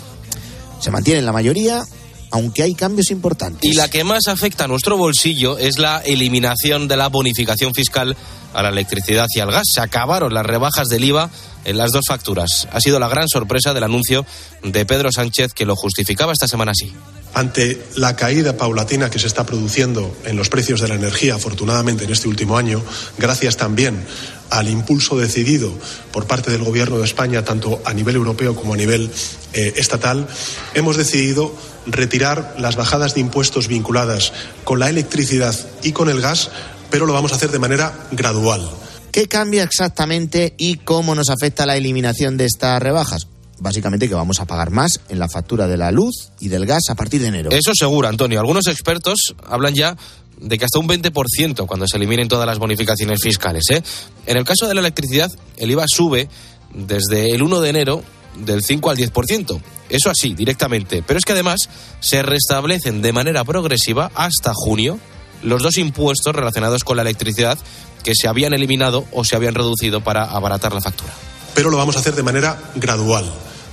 Se 0.81 0.91
mantienen 0.91 1.25
la 1.25 1.31
mayoría, 1.31 1.83
aunque 2.31 2.63
hay 2.63 2.75
cambios 2.75 3.11
importantes. 3.11 3.63
Y 3.63 3.75
la 3.75 3.89
que 3.89 4.03
más 4.03 4.27
afecta 4.27 4.65
a 4.65 4.67
nuestro 4.67 4.97
bolsillo 4.97 5.57
es 5.57 5.79
la 5.79 5.99
eliminación 5.99 6.89
de 6.89 6.97
la 6.97 7.07
bonificación 7.07 7.73
fiscal 7.73 8.15
a 8.53 8.63
la 8.63 8.69
electricidad 8.69 9.27
y 9.35 9.39
al 9.39 9.51
gas. 9.51 9.63
Se 9.73 9.81
acabaron 9.81 10.33
las 10.33 10.45
rebajas 10.45 10.87
del 10.87 11.03
IVA 11.03 11.29
en 11.65 11.77
las 11.77 11.91
dos 11.91 12.05
facturas. 12.07 12.67
Ha 12.71 12.79
sido 12.79 12.99
la 12.99 13.07
gran 13.07 13.27
sorpresa 13.27 13.73
del 13.73 13.83
anuncio 13.83 14.25
de 14.63 14.85
Pedro 14.85 15.11
Sánchez 15.11 15.53
que 15.53 15.65
lo 15.65 15.75
justificaba 15.75 16.33
esta 16.33 16.47
semana 16.47 16.71
así. 16.71 16.93
Ante 17.33 17.81
la 17.95 18.17
caída 18.17 18.57
paulatina 18.57 19.09
que 19.09 19.19
se 19.19 19.27
está 19.27 19.45
produciendo 19.45 20.13
en 20.25 20.35
los 20.35 20.49
precios 20.49 20.81
de 20.81 20.89
la 20.89 20.95
energía, 20.95 21.35
afortunadamente 21.35 22.03
en 22.03 22.11
este 22.11 22.27
último 22.27 22.57
año, 22.57 22.83
gracias 23.17 23.55
también 23.55 24.05
al 24.49 24.67
impulso 24.67 25.17
decidido 25.17 25.73
por 26.11 26.27
parte 26.27 26.51
del 26.51 26.63
Gobierno 26.63 26.97
de 26.97 27.05
España, 27.05 27.45
tanto 27.45 27.81
a 27.85 27.93
nivel 27.93 28.17
europeo 28.17 28.53
como 28.53 28.73
a 28.73 28.77
nivel 28.77 29.09
eh, 29.53 29.73
estatal, 29.77 30.27
hemos 30.73 30.97
decidido 30.97 31.55
retirar 31.85 32.55
las 32.59 32.75
bajadas 32.75 33.13
de 33.15 33.21
impuestos 33.21 33.69
vinculadas 33.69 34.33
con 34.65 34.79
la 34.79 34.89
electricidad 34.89 35.55
y 35.83 35.93
con 35.93 36.09
el 36.09 36.19
gas, 36.19 36.51
pero 36.91 37.05
lo 37.05 37.13
vamos 37.13 37.31
a 37.31 37.35
hacer 37.35 37.49
de 37.49 37.59
manera 37.59 38.07
gradual 38.11 38.69
¿Qué 39.11 39.27
cambia 39.27 39.63
exactamente 39.63 40.53
y 40.57 40.77
cómo 40.77 41.15
nos 41.15 41.29
afecta 41.29 41.65
la 41.65 41.75
eliminación 41.75 42.37
de 42.37 42.45
estas 42.45 42.81
rebajas? 42.81 43.27
Básicamente 43.59 44.07
que 44.07 44.15
vamos 44.15 44.39
a 44.39 44.45
pagar 44.45 44.71
más 44.71 45.01
en 45.09 45.19
la 45.19 45.27
factura 45.27 45.67
de 45.67 45.75
la 45.75 45.91
luz 45.91 46.31
y 46.39 46.47
del 46.47 46.65
gas 46.65 46.83
a 46.89 46.95
partir 46.95 47.19
de 47.19 47.27
enero. 47.27 47.51
Eso 47.51 47.73
seguro, 47.75 48.07
Antonio. 48.07 48.39
Algunos 48.39 48.67
expertos 48.67 49.35
hablan 49.45 49.75
ya 49.75 49.97
de 50.39 50.57
que 50.57 50.63
hasta 50.63 50.79
un 50.79 50.87
20% 50.87 51.67
cuando 51.67 51.87
se 51.87 51.97
eliminen 51.97 52.29
todas 52.29 52.47
las 52.47 52.57
bonificaciones 52.57 53.19
fiscales. 53.21 53.65
¿eh? 53.71 53.83
En 54.27 54.37
el 54.37 54.45
caso 54.45 54.65
de 54.65 54.75
la 54.75 54.79
electricidad, 54.79 55.29
el 55.57 55.71
IVA 55.71 55.85
sube 55.87 56.29
desde 56.73 57.35
el 57.35 57.43
1 57.43 57.59
de 57.59 57.69
enero 57.69 58.03
del 58.37 58.63
5 58.63 58.89
al 58.89 58.97
10%. 58.97 59.61
Eso 59.89 60.09
así, 60.09 60.33
directamente. 60.35 61.03
Pero 61.05 61.19
es 61.19 61.25
que 61.25 61.33
además 61.33 61.69
se 61.99 62.23
restablecen 62.23 63.01
de 63.01 63.11
manera 63.11 63.43
progresiva 63.43 64.09
hasta 64.15 64.53
junio 64.55 64.99
los 65.43 65.61
dos 65.61 65.77
impuestos 65.77 66.35
relacionados 66.35 66.83
con 66.83 66.97
la 66.97 67.03
electricidad 67.03 67.57
que 68.03 68.13
se 68.15 68.27
habían 68.27 68.53
eliminado 68.53 69.05
o 69.11 69.23
se 69.23 69.35
habían 69.35 69.55
reducido 69.55 70.01
para 70.01 70.25
abaratar 70.25 70.73
la 70.73 70.81
factura. 70.81 71.13
Pero 71.53 71.69
lo 71.69 71.77
vamos 71.77 71.95
a 71.95 71.99
hacer 71.99 72.15
de 72.15 72.23
manera 72.23 72.57
gradual, 72.75 73.25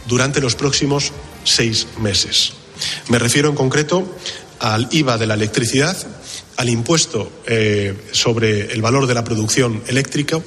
durante 0.07 0.41
los 0.41 0.55
próximos 0.55 1.13
seis 1.45 1.87
meses. 2.01 2.53
Me 3.09 3.19
refiero 3.19 3.49
en 3.49 3.55
concreto 3.55 4.05
al 4.59 4.89
IVA 4.91 5.19
de 5.19 5.27
la 5.27 5.35
electricidad, 5.35 5.97
al 6.57 6.69
impuesto 6.69 7.31
eh, 7.47 7.95
sobre 8.11 8.73
el 8.73 8.83
valor 8.83 9.07
de 9.07 9.15
la 9.15 9.23
producción 9.23 9.83
eléctrica 9.87 10.41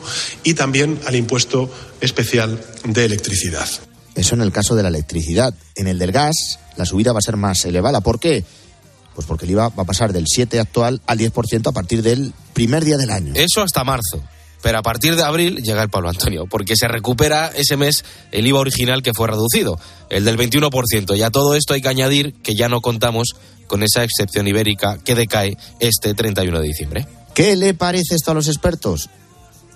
y 0.43 0.55
también 0.55 0.99
al 1.05 1.15
impuesto 1.15 1.71
especial 2.01 2.61
de 2.83 3.05
electricidad. 3.05 3.69
Eso 4.15 4.35
en 4.35 4.41
el 4.41 4.51
caso 4.51 4.75
de 4.75 4.83
la 4.83 4.89
electricidad. 4.89 5.53
En 5.75 5.87
el 5.87 5.97
del 5.97 6.11
gas, 6.11 6.59
la 6.75 6.85
subida 6.85 7.13
va 7.13 7.19
a 7.19 7.21
ser 7.21 7.37
más 7.37 7.63
elevada. 7.63 8.01
¿Por 8.01 8.19
qué? 8.19 8.43
Pues 9.15 9.27
porque 9.27 9.45
el 9.45 9.51
IVA 9.51 9.69
va 9.69 9.83
a 9.83 9.85
pasar 9.85 10.13
del 10.13 10.25
7 10.27 10.59
actual 10.59 11.01
al 11.05 11.19
10% 11.19 11.67
a 11.67 11.71
partir 11.71 12.01
del 12.01 12.33
primer 12.53 12.85
día 12.85 12.97
del 12.97 13.11
año. 13.11 13.33
Eso 13.35 13.61
hasta 13.61 13.83
marzo. 13.83 14.21
Pero 14.61 14.77
a 14.77 14.83
partir 14.83 15.15
de 15.15 15.23
abril 15.23 15.57
llega 15.57 15.81
el 15.81 15.89
Pablo 15.89 16.09
Antonio, 16.09 16.45
porque 16.45 16.75
se 16.75 16.87
recupera 16.87 17.47
ese 17.47 17.77
mes 17.77 18.05
el 18.31 18.45
IVA 18.45 18.59
original 18.59 19.01
que 19.01 19.11
fue 19.13 19.27
reducido, 19.27 19.79
el 20.09 20.23
del 20.23 20.37
21%. 20.37 21.17
Y 21.17 21.23
a 21.23 21.31
todo 21.31 21.55
esto 21.55 21.73
hay 21.73 21.81
que 21.81 21.89
añadir 21.89 22.33
que 22.43 22.55
ya 22.55 22.69
no 22.69 22.81
contamos 22.81 23.35
con 23.67 23.83
esa 23.83 24.03
excepción 24.03 24.47
ibérica 24.47 24.99
que 25.03 25.15
decae 25.15 25.57
este 25.79 26.13
31 26.13 26.59
de 26.59 26.67
diciembre. 26.67 27.07
¿Qué 27.33 27.55
le 27.55 27.73
parece 27.73 28.15
esto 28.15 28.31
a 28.31 28.33
los 28.35 28.47
expertos? 28.47 29.09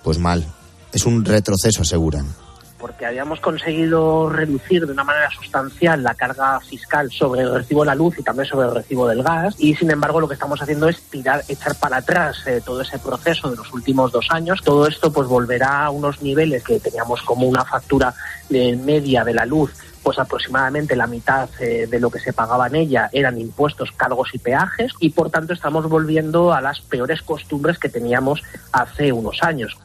Pues 0.04 0.18
mal. 0.18 0.46
Es 0.92 1.04
un 1.04 1.24
retroceso, 1.24 1.82
aseguran 1.82 2.45
porque 2.86 3.04
habíamos 3.04 3.40
conseguido 3.40 4.30
reducir 4.30 4.86
de 4.86 4.92
una 4.92 5.02
manera 5.02 5.28
sustancial 5.32 6.04
la 6.04 6.14
carga 6.14 6.60
fiscal 6.60 7.10
sobre 7.10 7.40
el 7.40 7.52
recibo 7.52 7.80
de 7.80 7.86
la 7.86 7.96
luz 7.96 8.16
y 8.16 8.22
también 8.22 8.46
sobre 8.46 8.68
el 8.68 8.74
recibo 8.76 9.08
del 9.08 9.24
gas 9.24 9.56
y 9.58 9.74
sin 9.74 9.90
embargo 9.90 10.20
lo 10.20 10.28
que 10.28 10.34
estamos 10.34 10.62
haciendo 10.62 10.88
es 10.88 11.00
tirar, 11.10 11.42
echar 11.48 11.74
para 11.80 11.96
atrás 11.96 12.46
eh, 12.46 12.62
todo 12.64 12.82
ese 12.82 13.00
proceso 13.00 13.50
de 13.50 13.56
los 13.56 13.72
últimos 13.72 14.12
dos 14.12 14.28
años. 14.30 14.60
Todo 14.62 14.86
esto 14.86 15.12
pues 15.12 15.26
volverá 15.26 15.86
a 15.86 15.90
unos 15.90 16.22
niveles 16.22 16.62
que 16.62 16.78
teníamos 16.78 17.22
como 17.22 17.48
una 17.48 17.64
factura 17.64 18.14
de 18.48 18.76
media 18.76 19.24
de 19.24 19.34
la 19.34 19.44
luz 19.44 19.72
pues 20.04 20.20
aproximadamente 20.20 20.94
la 20.94 21.08
mitad 21.08 21.48
eh, 21.58 21.88
de 21.90 21.98
lo 21.98 22.10
que 22.10 22.20
se 22.20 22.32
pagaba 22.32 22.68
en 22.68 22.76
ella 22.76 23.10
eran 23.12 23.40
impuestos, 23.40 23.90
cargos 23.90 24.32
y 24.32 24.38
peajes 24.38 24.92
y 25.00 25.10
por 25.10 25.30
tanto 25.30 25.52
estamos 25.52 25.88
volviendo 25.88 26.52
a 26.52 26.60
las 26.60 26.80
peores 26.80 27.20
costumbres 27.22 27.80
que 27.80 27.88
teníamos 27.88 28.44
hace 28.70 29.10
unos 29.10 29.42
años. 29.42 29.76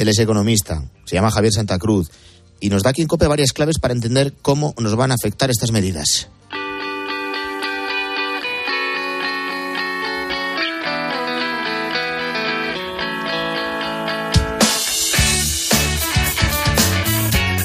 Él 0.00 0.08
es 0.08 0.18
economista, 0.18 0.82
se 1.04 1.16
llama 1.16 1.30
Javier 1.30 1.52
Santa 1.52 1.78
Cruz 1.78 2.10
y 2.58 2.70
nos 2.70 2.82
da 2.82 2.88
aquí 2.88 3.02
en 3.02 3.08
COPE 3.08 3.26
varias 3.26 3.52
claves 3.52 3.78
para 3.78 3.92
entender 3.92 4.32
cómo 4.40 4.74
nos 4.78 4.96
van 4.96 5.10
a 5.10 5.14
afectar 5.14 5.50
estas 5.50 5.72
medidas. 5.72 6.30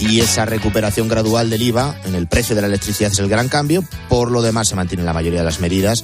Y 0.02 0.20
esa 0.20 0.44
recuperación 0.44 1.08
gradual 1.08 1.50
del 1.50 1.62
IVA 1.62 2.02
en 2.04 2.16
el 2.16 2.28
precio 2.28 2.54
de 2.54 2.62
la 2.64 2.68
electricidad 2.68 3.14
es 3.14 3.20
el 3.20 3.30
gran 3.30 3.48
cambio. 3.48 3.82
Por 4.10 4.30
lo 4.30 4.42
demás, 4.42 4.68
se 4.68 4.76
mantienen 4.76 5.06
la 5.06 5.14
mayoría 5.14 5.40
de 5.40 5.46
las 5.46 5.62
medidas 5.62 6.04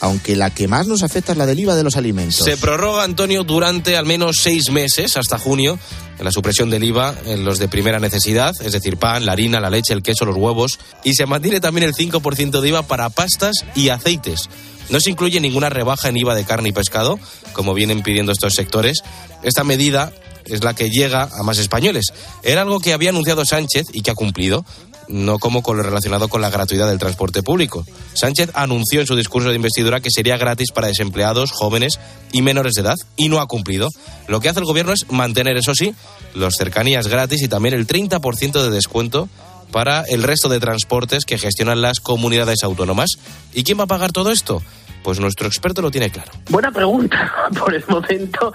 aunque 0.00 0.36
la 0.36 0.50
que 0.50 0.66
más 0.66 0.86
nos 0.86 1.02
afecta 1.02 1.32
es 1.32 1.38
la 1.38 1.46
del 1.46 1.60
IVA 1.60 1.74
de 1.74 1.84
los 1.84 1.96
alimentos. 1.96 2.44
Se 2.44 2.56
prorroga, 2.56 3.04
Antonio, 3.04 3.44
durante 3.44 3.96
al 3.96 4.06
menos 4.06 4.36
seis 4.40 4.70
meses, 4.70 5.16
hasta 5.16 5.38
junio, 5.38 5.78
la 6.18 6.32
supresión 6.32 6.70
del 6.70 6.84
IVA 6.84 7.14
en 7.26 7.44
los 7.44 7.58
de 7.58 7.68
primera 7.68 8.00
necesidad, 8.00 8.54
es 8.60 8.72
decir, 8.72 8.96
pan, 8.96 9.26
la 9.26 9.32
harina, 9.32 9.60
la 9.60 9.70
leche, 9.70 9.92
el 9.92 10.02
queso, 10.02 10.24
los 10.24 10.36
huevos, 10.36 10.78
y 11.04 11.14
se 11.14 11.26
mantiene 11.26 11.60
también 11.60 11.86
el 11.86 11.94
5% 11.94 12.60
de 12.60 12.68
IVA 12.68 12.82
para 12.82 13.10
pastas 13.10 13.64
y 13.74 13.90
aceites. 13.90 14.48
No 14.88 15.00
se 15.00 15.10
incluye 15.10 15.40
ninguna 15.40 15.68
rebaja 15.68 16.08
en 16.08 16.16
IVA 16.16 16.34
de 16.34 16.44
carne 16.44 16.70
y 16.70 16.72
pescado, 16.72 17.18
como 17.52 17.74
vienen 17.74 18.02
pidiendo 18.02 18.32
estos 18.32 18.54
sectores. 18.54 19.02
Esta 19.42 19.64
medida 19.64 20.12
es 20.46 20.64
la 20.64 20.74
que 20.74 20.90
llega 20.90 21.28
a 21.32 21.42
más 21.42 21.58
españoles. 21.58 22.06
Era 22.42 22.62
algo 22.62 22.80
que 22.80 22.92
había 22.92 23.10
anunciado 23.10 23.44
Sánchez 23.44 23.86
y 23.92 24.02
que 24.02 24.10
ha 24.10 24.14
cumplido 24.14 24.64
no 25.10 25.38
como 25.38 25.62
con 25.62 25.76
lo 25.76 25.82
relacionado 25.82 26.28
con 26.28 26.40
la 26.40 26.50
gratuidad 26.50 26.88
del 26.88 26.98
transporte 26.98 27.42
público. 27.42 27.84
Sánchez 28.14 28.50
anunció 28.54 29.00
en 29.00 29.06
su 29.06 29.16
discurso 29.16 29.50
de 29.50 29.56
investidura 29.56 30.00
que 30.00 30.10
sería 30.10 30.36
gratis 30.36 30.72
para 30.72 30.88
desempleados, 30.88 31.52
jóvenes 31.52 31.98
y 32.32 32.42
menores 32.42 32.74
de 32.74 32.82
edad 32.82 32.96
y 33.16 33.28
no 33.28 33.40
ha 33.40 33.46
cumplido. 33.46 33.88
Lo 34.28 34.40
que 34.40 34.48
hace 34.48 34.60
el 34.60 34.66
gobierno 34.66 34.92
es 34.92 35.10
mantener, 35.10 35.56
eso 35.56 35.74
sí, 35.74 35.94
los 36.34 36.54
cercanías 36.56 37.08
gratis 37.08 37.42
y 37.42 37.48
también 37.48 37.74
el 37.74 37.86
30% 37.86 38.62
de 38.62 38.70
descuento 38.70 39.28
para 39.70 40.02
el 40.02 40.22
resto 40.22 40.48
de 40.48 40.60
transportes 40.60 41.24
que 41.24 41.38
gestionan 41.38 41.80
las 41.80 42.00
comunidades 42.00 42.62
autónomas. 42.62 43.10
¿Y 43.52 43.64
quién 43.64 43.78
va 43.78 43.84
a 43.84 43.88
pagar 43.88 44.12
todo 44.12 44.30
esto? 44.30 44.62
Pues 45.02 45.18
nuestro 45.18 45.46
experto 45.46 45.80
lo 45.80 45.90
tiene 45.90 46.10
claro. 46.10 46.30
Buena 46.50 46.70
pregunta. 46.70 47.32
Por 47.58 47.74
el 47.74 47.84
momento 47.88 48.52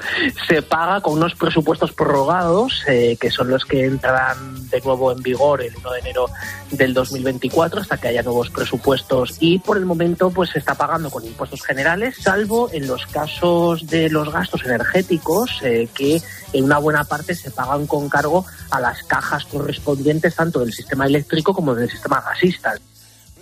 se 0.47 0.61
paga 0.61 1.01
con 1.01 1.13
unos 1.13 1.35
presupuestos 1.35 1.91
prorrogados, 1.91 2.83
eh, 2.87 3.17
que 3.19 3.31
son 3.31 3.49
los 3.49 3.65
que 3.65 3.85
entrarán 3.85 4.69
de 4.69 4.81
nuevo 4.81 5.11
en 5.11 5.21
vigor 5.21 5.61
el 5.61 5.75
1 5.75 5.91
de 5.91 5.99
enero 5.99 6.29
del 6.71 6.93
2024 6.93 7.81
hasta 7.81 7.97
que 7.97 8.09
haya 8.09 8.23
nuevos 8.23 8.49
presupuestos. 8.49 9.37
Y 9.39 9.59
por 9.59 9.77
el 9.77 9.85
momento 9.85 10.29
pues 10.29 10.51
se 10.51 10.59
está 10.59 10.75
pagando 10.75 11.09
con 11.09 11.25
impuestos 11.25 11.63
generales, 11.63 12.15
salvo 12.21 12.69
en 12.71 12.87
los 12.87 13.05
casos 13.07 13.87
de 13.87 14.09
los 14.09 14.31
gastos 14.31 14.63
energéticos, 14.65 15.59
eh, 15.63 15.87
que 15.93 16.21
en 16.53 16.63
una 16.63 16.77
buena 16.77 17.03
parte 17.03 17.35
se 17.35 17.51
pagan 17.51 17.87
con 17.87 18.07
cargo 18.09 18.45
a 18.69 18.79
las 18.79 19.03
cajas 19.03 19.45
correspondientes 19.45 20.35
tanto 20.35 20.59
del 20.59 20.73
sistema 20.73 21.05
eléctrico 21.05 21.53
como 21.53 21.75
del 21.75 21.89
sistema 21.89 22.21
gasista 22.21 22.75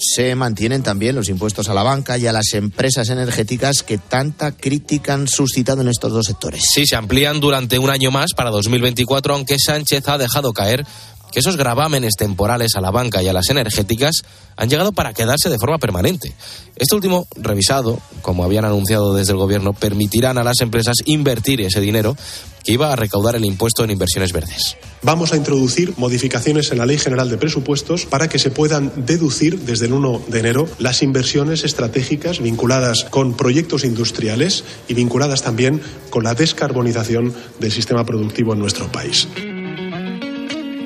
se 0.03 0.35
mantienen 0.35 0.83
también 0.83 1.15
los 1.15 1.29
impuestos 1.29 1.69
a 1.69 1.73
la 1.73 1.83
banca 1.83 2.17
y 2.17 2.27
a 2.27 2.33
las 2.33 2.53
empresas 2.53 3.09
energéticas 3.09 3.83
que 3.83 3.97
tanta 3.97 4.51
crítica 4.51 5.13
han 5.13 5.27
suscitado 5.27 5.81
en 5.81 5.87
estos 5.87 6.11
dos 6.11 6.25
sectores. 6.25 6.61
Sí, 6.73 6.85
se 6.85 6.95
amplían 6.95 7.39
durante 7.39 7.79
un 7.79 7.89
año 7.89 8.11
más 8.11 8.33
para 8.35 8.49
2024, 8.49 9.33
aunque 9.33 9.57
Sánchez 9.57 10.07
ha 10.07 10.17
dejado 10.17 10.53
caer 10.53 10.85
que 11.33 11.39
esos 11.39 11.57
gravámenes 11.57 12.13
temporales 12.15 12.75
a 12.75 12.81
la 12.81 12.91
banca 12.91 13.23
y 13.23 13.27
a 13.27 13.33
las 13.33 13.49
energéticas 13.49 14.21
han 14.55 14.69
llegado 14.69 14.91
para 14.91 15.13
quedarse 15.13 15.49
de 15.49 15.57
forma 15.57 15.79
permanente. 15.79 16.31
Este 16.75 16.93
último, 16.93 17.25
revisado, 17.35 17.99
como 18.21 18.43
habían 18.43 18.65
anunciado 18.65 19.15
desde 19.15 19.31
el 19.31 19.39
gobierno, 19.39 19.73
permitirán 19.73 20.37
a 20.37 20.43
las 20.43 20.61
empresas 20.61 20.97
invertir 21.05 21.61
ese 21.61 21.81
dinero 21.81 22.15
que 22.63 22.71
iba 22.71 22.91
a 22.91 22.95
recaudar 22.95 23.35
el 23.35 23.45
impuesto 23.45 23.83
en 23.83 23.91
inversiones 23.91 24.31
verdes. 24.31 24.77
Vamos 25.01 25.33
a 25.33 25.37
introducir 25.37 25.93
modificaciones 25.97 26.71
en 26.71 26.77
la 26.77 26.85
Ley 26.85 26.97
General 26.97 27.29
de 27.29 27.37
Presupuestos 27.37 28.05
para 28.05 28.29
que 28.29 28.39
se 28.39 28.51
puedan 28.51 28.91
deducir 29.05 29.59
desde 29.59 29.87
el 29.87 29.93
1 29.93 30.23
de 30.27 30.39
enero 30.39 30.67
las 30.79 31.03
inversiones 31.03 31.63
estratégicas 31.63 32.39
vinculadas 32.39 33.03
con 33.05 33.35
proyectos 33.35 33.83
industriales 33.83 34.63
y 34.87 34.93
vinculadas 34.93 35.41
también 35.41 35.81
con 36.09 36.23
la 36.23 36.35
descarbonización 36.35 37.33
del 37.59 37.71
sistema 37.71 38.05
productivo 38.05 38.53
en 38.53 38.59
nuestro 38.59 38.91
país. 38.91 39.27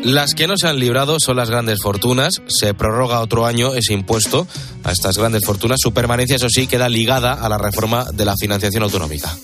Las 0.03 0.36
que 0.36 0.47
no 0.47 0.53
se 0.55 0.67
han 0.67 0.80
librado 0.80 1.19
son 1.19 1.36
las 1.36 1.49
grandes 1.49 1.80
fortunas. 1.82 2.36
Se 2.47 2.73
prorroga 2.73 3.19
otro 3.19 3.45
año 3.45 3.73
ese 3.73 3.93
impuesto 3.93 4.47
a 4.84 4.93
estas 4.93 5.17
grandes 5.17 5.43
fortunas. 5.45 5.80
Su 5.82 5.91
permanencia, 5.91 6.38
eso 6.38 6.47
sí, 6.49 6.65
queda 6.65 6.88
ligada 6.88 7.34
a 7.34 7.49
la 7.49 7.57
reforma 7.57 8.05
de 8.13 8.23
la 8.23 8.34
financiación 8.39 8.84
autonómica. 8.84 9.36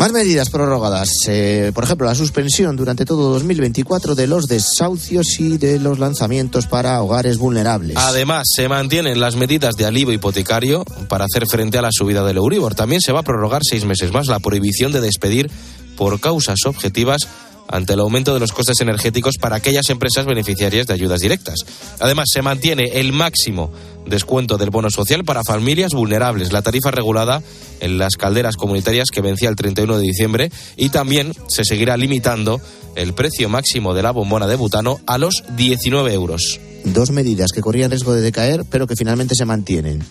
Más 0.00 0.12
medidas 0.12 0.48
prorrogadas. 0.48 1.10
Eh, 1.28 1.72
por 1.74 1.84
ejemplo, 1.84 2.06
la 2.06 2.14
suspensión 2.14 2.74
durante 2.74 3.04
todo 3.04 3.34
2024 3.34 4.14
de 4.14 4.26
los 4.26 4.46
desahucios 4.46 5.38
y 5.38 5.58
de 5.58 5.78
los 5.78 5.98
lanzamientos 5.98 6.66
para 6.66 7.02
hogares 7.02 7.36
vulnerables. 7.36 7.98
Además, 7.98 8.48
se 8.50 8.66
mantienen 8.66 9.20
las 9.20 9.36
medidas 9.36 9.76
de 9.76 9.84
alivio 9.84 10.14
hipotecario 10.14 10.86
para 11.10 11.26
hacer 11.26 11.46
frente 11.46 11.76
a 11.76 11.82
la 11.82 11.90
subida 11.92 12.24
del 12.24 12.38
Euribor. 12.38 12.74
También 12.74 13.02
se 13.02 13.12
va 13.12 13.20
a 13.20 13.24
prorrogar 13.24 13.60
seis 13.62 13.84
meses 13.84 14.10
más 14.10 14.26
la 14.26 14.38
prohibición 14.38 14.90
de 14.90 15.02
despedir 15.02 15.50
por 15.98 16.18
causas 16.18 16.60
objetivas 16.64 17.28
ante 17.70 17.94
el 17.94 18.00
aumento 18.00 18.34
de 18.34 18.40
los 18.40 18.52
costes 18.52 18.80
energéticos 18.80 19.36
para 19.38 19.56
aquellas 19.56 19.88
empresas 19.88 20.26
beneficiarias 20.26 20.86
de 20.86 20.94
ayudas 20.94 21.20
directas. 21.20 21.60
Además, 22.00 22.28
se 22.32 22.42
mantiene 22.42 23.00
el 23.00 23.12
máximo 23.12 23.72
descuento 24.06 24.58
del 24.58 24.70
bono 24.70 24.90
social 24.90 25.24
para 25.24 25.44
familias 25.44 25.92
vulnerables, 25.92 26.52
la 26.52 26.62
tarifa 26.62 26.90
regulada 26.90 27.42
en 27.80 27.98
las 27.98 28.16
calderas 28.16 28.56
comunitarias 28.56 29.10
que 29.10 29.20
vencía 29.20 29.48
el 29.48 29.56
31 29.56 29.98
de 29.98 30.02
diciembre 30.02 30.52
y 30.76 30.88
también 30.88 31.32
se 31.48 31.64
seguirá 31.64 31.96
limitando 31.96 32.60
el 32.96 33.14
precio 33.14 33.48
máximo 33.48 33.94
de 33.94 34.02
la 34.02 34.10
bombona 34.10 34.46
de 34.46 34.56
butano 34.56 35.00
a 35.06 35.18
los 35.18 35.42
19 35.56 36.12
euros. 36.12 36.60
Dos 36.84 37.10
medidas 37.10 37.50
que 37.54 37.60
corrían 37.60 37.90
riesgo 37.90 38.14
de 38.14 38.22
decaer, 38.22 38.64
pero 38.70 38.86
que 38.86 38.96
finalmente 38.96 39.34
se 39.34 39.44
mantienen. 39.44 40.02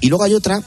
Y 0.00 0.08
luego 0.08 0.24
hay 0.24 0.34
otra 0.34 0.62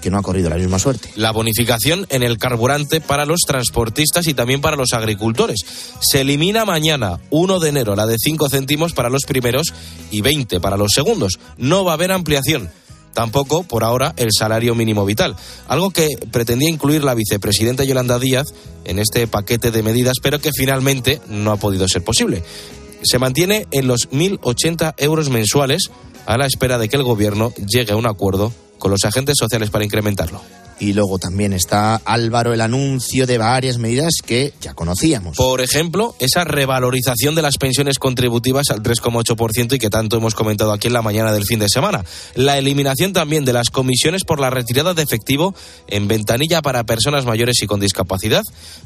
que 0.00 0.10
no 0.10 0.18
ha 0.18 0.22
corrido 0.22 0.50
la 0.50 0.56
misma 0.56 0.78
suerte. 0.78 1.10
La 1.16 1.30
bonificación 1.32 2.06
en 2.10 2.22
el 2.22 2.38
carburante 2.38 3.00
para 3.00 3.24
los 3.24 3.40
transportistas 3.46 4.26
y 4.26 4.34
también 4.34 4.60
para 4.60 4.76
los 4.76 4.92
agricultores. 4.92 5.64
Se 6.00 6.22
elimina 6.22 6.64
mañana, 6.64 7.20
1 7.30 7.60
de 7.60 7.68
enero, 7.68 7.96
la 7.96 8.06
de 8.06 8.16
5 8.18 8.48
céntimos 8.48 8.92
para 8.92 9.10
los 9.10 9.24
primeros 9.24 9.72
y 10.10 10.20
20 10.20 10.60
para 10.60 10.76
los 10.76 10.92
segundos. 10.92 11.38
No 11.58 11.84
va 11.84 11.92
a 11.92 11.94
haber 11.94 12.12
ampliación. 12.12 12.70
Tampoco, 13.12 13.64
por 13.64 13.82
ahora, 13.82 14.14
el 14.16 14.30
salario 14.36 14.74
mínimo 14.74 15.04
vital. 15.04 15.34
Algo 15.68 15.90
que 15.90 16.08
pretendía 16.30 16.70
incluir 16.70 17.02
la 17.02 17.14
vicepresidenta 17.14 17.84
Yolanda 17.84 18.18
Díaz 18.18 18.54
en 18.84 18.98
este 18.98 19.26
paquete 19.26 19.70
de 19.70 19.82
medidas, 19.82 20.18
pero 20.22 20.38
que 20.38 20.52
finalmente 20.56 21.20
no 21.28 21.50
ha 21.50 21.56
podido 21.56 21.88
ser 21.88 22.02
posible. 22.04 22.44
Se 23.02 23.18
mantiene 23.18 23.66
en 23.72 23.88
los 23.88 24.10
1.080 24.10 24.94
euros 24.98 25.28
mensuales 25.28 25.90
a 26.26 26.36
la 26.36 26.46
espera 26.46 26.78
de 26.78 26.88
que 26.88 26.96
el 26.96 27.02
Gobierno 27.02 27.52
llegue 27.66 27.92
a 27.92 27.96
un 27.96 28.06
acuerdo 28.06 28.52
con 28.80 28.90
los 28.90 29.04
agentes 29.04 29.36
sociales 29.38 29.70
para 29.70 29.84
incrementarlo. 29.84 30.40
Y 30.80 30.94
luego 30.94 31.18
también 31.18 31.52
está 31.52 31.96
Álvaro 31.96 32.54
el 32.54 32.62
anuncio 32.62 33.26
de 33.26 33.36
varias 33.36 33.76
medidas 33.76 34.14
que 34.24 34.54
ya 34.62 34.72
conocíamos. 34.72 35.36
Por 35.36 35.60
ejemplo, 35.60 36.16
esa 36.20 36.44
revalorización 36.44 37.34
de 37.34 37.42
las 37.42 37.58
pensiones 37.58 37.98
contributivas 37.98 38.70
al 38.70 38.82
3,8% 38.82 39.74
y 39.74 39.78
que 39.78 39.90
tanto 39.90 40.16
hemos 40.16 40.34
comentado 40.34 40.72
aquí 40.72 40.86
en 40.86 40.94
la 40.94 41.02
mañana 41.02 41.32
del 41.32 41.44
fin 41.44 41.58
de 41.58 41.68
semana. 41.68 42.02
La 42.34 42.56
eliminación 42.56 43.12
también 43.12 43.44
de 43.44 43.52
las 43.52 43.68
comisiones 43.68 44.24
por 44.24 44.40
la 44.40 44.48
retirada 44.48 44.94
de 44.94 45.02
efectivo 45.02 45.54
en 45.86 46.08
ventanilla 46.08 46.62
para 46.62 46.84
personas 46.84 47.26
mayores 47.26 47.62
y 47.62 47.66
con 47.66 47.78
discapacidad. 47.78 48.42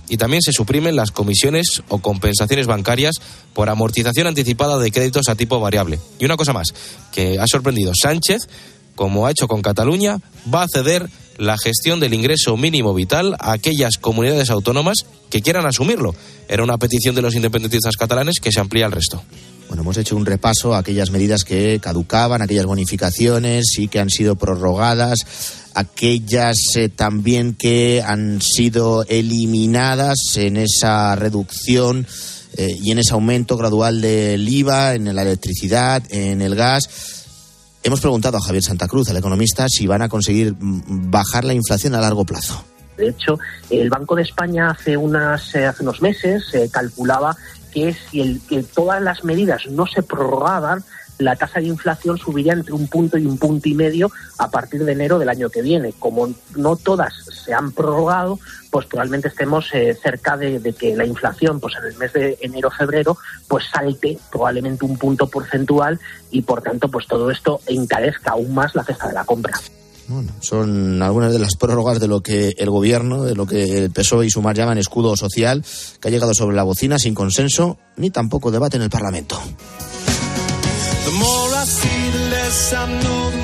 Y 0.08 0.16
también 0.16 0.42
se 0.42 0.52
suprimen 0.52 0.96
las 0.96 1.12
comisiones 1.12 1.84
o 1.88 1.98
compensaciones 1.98 2.66
bancarias 2.66 3.14
por 3.52 3.70
amortización 3.70 4.26
anticipada 4.26 4.78
de 4.80 4.90
créditos 4.90 5.28
a 5.28 5.36
tipo 5.36 5.60
variable. 5.60 6.00
Y 6.18 6.24
una 6.24 6.36
cosa 6.36 6.52
más, 6.52 6.74
que 7.12 7.38
ha 7.38 7.46
sorprendido 7.46 7.92
Sánchez 7.94 8.48
como 8.94 9.26
ha 9.26 9.30
hecho 9.30 9.48
con 9.48 9.62
Cataluña, 9.62 10.18
va 10.52 10.62
a 10.62 10.68
ceder 10.72 11.08
la 11.38 11.58
gestión 11.58 12.00
del 12.00 12.14
ingreso 12.14 12.56
mínimo 12.56 12.94
vital 12.94 13.34
a 13.38 13.52
aquellas 13.52 13.98
comunidades 13.98 14.50
autónomas 14.50 14.98
que 15.30 15.42
quieran 15.42 15.66
asumirlo. 15.66 16.14
Era 16.48 16.62
una 16.62 16.78
petición 16.78 17.14
de 17.14 17.22
los 17.22 17.34
independentistas 17.34 17.96
catalanes 17.96 18.40
que 18.40 18.52
se 18.52 18.60
amplía 18.60 18.86
al 18.86 18.92
resto. 18.92 19.22
Bueno, 19.68 19.82
hemos 19.82 19.96
hecho 19.96 20.16
un 20.16 20.26
repaso 20.26 20.74
a 20.74 20.78
aquellas 20.78 21.10
medidas 21.10 21.44
que 21.44 21.80
caducaban, 21.80 22.42
aquellas 22.42 22.66
bonificaciones 22.66 23.78
y 23.78 23.88
que 23.88 23.98
han 23.98 24.10
sido 24.10 24.36
prorrogadas, 24.36 25.20
aquellas 25.74 26.58
eh, 26.76 26.88
también 26.88 27.54
que 27.54 28.02
han 28.06 28.40
sido 28.42 29.04
eliminadas 29.08 30.18
en 30.36 30.58
esa 30.58 31.16
reducción 31.16 32.06
eh, 32.56 32.76
y 32.80 32.92
en 32.92 32.98
ese 32.98 33.14
aumento 33.14 33.56
gradual 33.56 34.00
del 34.00 34.48
IVA, 34.48 34.94
en 34.94 35.12
la 35.14 35.22
electricidad, 35.22 36.02
en 36.10 36.42
el 36.42 36.54
gas. 36.54 37.23
Hemos 37.84 38.00
preguntado 38.00 38.38
a 38.38 38.40
Javier 38.40 38.62
Santa 38.62 38.88
Cruz, 38.88 39.10
economista, 39.10 39.66
si 39.68 39.86
van 39.86 40.00
a 40.00 40.08
conseguir 40.08 40.54
mm, 40.58 41.10
bajar 41.10 41.44
la 41.44 41.52
inflación 41.52 41.94
a 41.94 42.00
largo 42.00 42.24
plazo. 42.24 42.64
De 42.96 43.08
hecho, 43.10 43.38
el 43.68 43.90
Banco 43.90 44.16
de 44.16 44.22
España 44.22 44.70
hace, 44.70 44.96
unas, 44.96 45.54
eh, 45.54 45.70
unos 45.80 46.00
meses 46.00 46.42
eh, 46.54 46.70
calculaba 46.72 47.36
que 47.70 47.92
si 47.92 48.22
el, 48.22 48.40
que 48.48 48.62
todas 48.62 49.02
las 49.02 49.22
medidas 49.22 49.66
no 49.66 49.86
se 49.86 50.02
prorrogaban, 50.02 50.82
la 51.18 51.36
tasa 51.36 51.60
de 51.60 51.66
inflación 51.66 52.18
subiría 52.18 52.52
entre 52.52 52.74
un 52.74 52.88
punto 52.88 53.18
y 53.18 53.26
un 53.26 53.38
punto 53.38 53.68
y 53.68 53.74
medio 53.74 54.10
a 54.38 54.50
partir 54.50 54.84
de 54.84 54.92
enero 54.92 55.18
del 55.18 55.28
año 55.28 55.50
que 55.50 55.62
viene. 55.62 55.92
Como 55.98 56.34
no 56.56 56.76
todas 56.76 57.12
se 57.44 57.52
han 57.52 57.72
prorrogado, 57.72 58.38
pues 58.70 58.86
probablemente 58.86 59.28
estemos 59.28 59.72
eh, 59.72 59.96
cerca 60.02 60.36
de, 60.36 60.74
que 60.78 60.96
la 60.96 61.06
inflación, 61.06 61.60
pues 61.60 61.74
en 61.80 61.92
el 61.92 61.96
mes 61.96 62.12
de 62.12 62.38
enero-febrero, 62.40 63.16
pues 63.48 63.64
salte 63.72 64.18
probablemente 64.30 64.84
un 64.84 64.98
punto 64.98 65.28
porcentual 65.28 66.00
y 66.30 66.42
por 66.42 66.62
tanto, 66.62 66.88
pues 66.88 67.06
todo 67.06 67.30
esto 67.30 67.60
encarezca 67.66 68.32
aún 68.32 68.54
más 68.54 68.74
la 68.74 68.84
cesta 68.84 69.08
de 69.08 69.14
la 69.14 69.24
compra. 69.24 69.58
Son 70.40 71.02
algunas 71.02 71.32
de 71.32 71.38
las 71.38 71.56
prórrogas 71.56 71.98
de 71.98 72.08
lo 72.08 72.20
que 72.20 72.52
el 72.58 72.68
gobierno, 72.68 73.24
de 73.24 73.34
lo 73.34 73.46
que 73.46 73.78
el 73.78 73.90
PSOE 73.90 74.26
y 74.26 74.30
Sumar 74.30 74.54
llaman 74.54 74.76
escudo 74.76 75.16
social, 75.16 75.64
que 76.00 76.08
ha 76.08 76.10
llegado 76.10 76.34
sobre 76.34 76.56
la 76.56 76.62
bocina 76.62 76.98
sin 76.98 77.14
consenso 77.14 77.78
ni 77.96 78.10
tampoco 78.10 78.50
debate 78.50 78.76
en 78.76 78.82
el 78.82 78.90
Parlamento. 78.90 79.40
The 81.04 81.12
more 81.12 81.50
I 81.62 81.64
see, 81.64 82.10
the 82.10 82.30
less 82.30 82.72
I 82.72 82.86
know, 83.02 83.43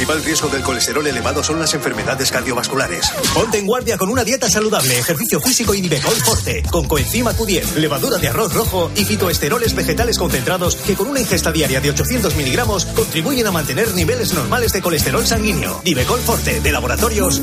Principal 0.00 0.24
riesgo 0.24 0.48
del 0.48 0.62
colesterol 0.62 1.06
elevado 1.06 1.42
son 1.42 1.58
las 1.58 1.74
enfermedades 1.74 2.32
cardiovasculares. 2.32 3.12
Ponte 3.34 3.58
en 3.58 3.66
guardia 3.66 3.98
con 3.98 4.08
una 4.08 4.24
dieta 4.24 4.48
saludable, 4.48 4.98
ejercicio 4.98 5.42
físico 5.42 5.74
y 5.74 5.82
Nivecol 5.82 6.14
Forte, 6.14 6.62
con 6.70 6.88
coenzima 6.88 7.34
Q10, 7.34 7.74
levadura 7.74 8.16
de 8.16 8.28
arroz 8.28 8.54
rojo 8.54 8.90
y 8.96 9.04
fitoesteroles 9.04 9.74
vegetales 9.74 10.16
concentrados 10.16 10.76
que 10.76 10.94
con 10.94 11.06
una 11.06 11.20
ingesta 11.20 11.52
diaria 11.52 11.82
de 11.82 11.90
800 11.90 12.34
miligramos 12.34 12.86
contribuyen 12.86 13.46
a 13.46 13.50
mantener 13.50 13.92
niveles 13.94 14.32
normales 14.32 14.72
de 14.72 14.80
colesterol 14.80 15.26
sanguíneo. 15.26 15.82
Nivecol 15.84 16.20
Forte, 16.20 16.62
de 16.62 16.72
laboratorios. 16.72 17.42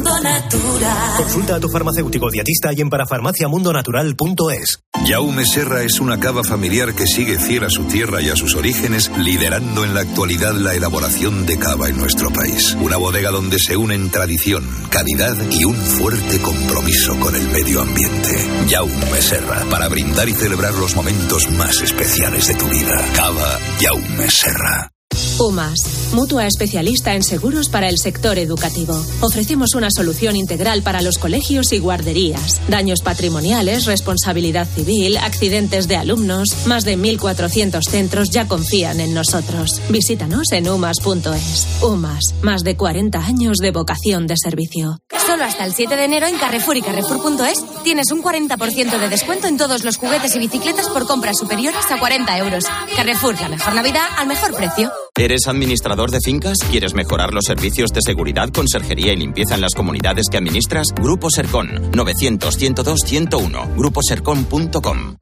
Consulta 1.15 1.57
a 1.57 1.59
tu 1.59 1.69
farmacéutico 1.69 2.31
dietista 2.31 2.73
y 2.73 2.81
en 2.81 2.89
parafarmaciamundonatural.es. 2.89 4.79
Jaume 5.05 5.45
Serra 5.45 5.83
es 5.83 5.99
una 5.99 6.19
cava 6.19 6.43
familiar 6.43 6.95
que 6.95 7.05
sigue 7.05 7.37
fiel 7.37 7.65
a 7.65 7.69
su 7.69 7.83
tierra 7.83 8.19
y 8.19 8.29
a 8.29 8.35
sus 8.35 8.55
orígenes, 8.55 9.11
liderando 9.15 9.85
en 9.85 9.93
la 9.93 10.01
actualidad 10.01 10.55
la 10.55 10.73
elaboración 10.73 11.45
de 11.45 11.59
cava 11.59 11.89
en 11.89 11.97
nuestro 11.97 12.31
país. 12.31 12.46
Una 12.79 12.97
bodega 12.97 13.29
donde 13.29 13.59
se 13.59 13.75
unen 13.75 14.09
tradición, 14.09 14.63
calidad 14.89 15.35
y 15.51 15.65
un 15.65 15.75
fuerte 15.75 16.39
compromiso 16.39 17.19
con 17.19 17.35
el 17.35 17.47
medio 17.49 17.81
ambiente. 17.81 18.49
Jaume 18.69 19.21
Serra, 19.21 19.65
para 19.69 19.87
brindar 19.89 20.27
y 20.29 20.33
celebrar 20.33 20.73
los 20.73 20.95
momentos 20.95 21.49
más 21.51 21.81
especiales 21.81 22.47
de 22.47 22.55
tu 22.55 22.65
vida. 22.67 23.05
Cava 23.15 23.59
Jaume 23.81 24.29
Serra. 24.29 24.96
UMAS, 25.39 26.13
mutua 26.13 26.47
especialista 26.47 27.15
en 27.15 27.23
seguros 27.23 27.69
para 27.69 27.89
el 27.89 27.97
sector 27.97 28.37
educativo. 28.37 28.99
Ofrecemos 29.21 29.75
una 29.75 29.89
solución 29.91 30.35
integral 30.35 30.81
para 30.81 31.01
los 31.01 31.17
colegios 31.17 31.71
y 31.73 31.79
guarderías. 31.79 32.61
Daños 32.67 33.01
patrimoniales, 33.01 33.85
responsabilidad 33.85 34.67
civil, 34.67 35.17
accidentes 35.17 35.87
de 35.87 35.97
alumnos. 35.97 36.67
Más 36.67 36.83
de 36.83 36.97
1.400 36.97 37.81
centros 37.83 38.29
ya 38.29 38.47
confían 38.47 38.99
en 38.99 39.13
nosotros. 39.13 39.81
Visítanos 39.89 40.51
en 40.51 40.69
umas.es. 40.69 41.67
UMAS, 41.81 42.35
más 42.41 42.63
de 42.63 42.75
40 42.75 43.19
años 43.19 43.57
de 43.57 43.71
vocación 43.71 44.27
de 44.27 44.35
servicio. 44.37 44.99
Solo 45.25 45.43
hasta 45.43 45.65
el 45.65 45.73
7 45.73 45.95
de 45.95 46.05
enero 46.05 46.27
en 46.27 46.37
Carrefour 46.37 46.77
y 46.77 46.81
Carrefour.es 46.81 47.63
tienes 47.83 48.11
un 48.11 48.23
40% 48.23 48.97
de 48.97 49.09
descuento 49.09 49.47
en 49.47 49.57
todos 49.57 49.83
los 49.83 49.97
juguetes 49.97 50.35
y 50.35 50.39
bicicletas 50.39 50.87
por 50.89 51.05
compras 51.05 51.37
superiores 51.37 51.85
a 51.91 51.99
40 51.99 52.37
euros. 52.37 52.65
Carrefour, 52.95 53.39
la 53.41 53.49
mejor 53.49 53.75
Navidad 53.75 54.05
al 54.17 54.27
mejor 54.27 54.55
precio. 54.55 54.91
¿Eres 55.19 55.47
administrador 55.47 56.11
de 56.11 56.19
fincas? 56.23 56.59
¿Quieres 56.69 56.93
mejorar 56.93 57.33
los 57.33 57.45
servicios 57.45 57.91
de 57.91 58.01
seguridad, 58.03 58.49
conserjería 58.49 59.13
y 59.13 59.15
limpieza 59.15 59.55
en 59.55 59.61
las 59.61 59.73
comunidades 59.73 60.27
que 60.29 60.37
administras? 60.37 60.89
Grupo 60.93 61.31
Sercon 61.31 61.89
900 61.91 62.55
102 62.55 62.99
101 63.03 63.69
gruposercon.com 63.75 65.15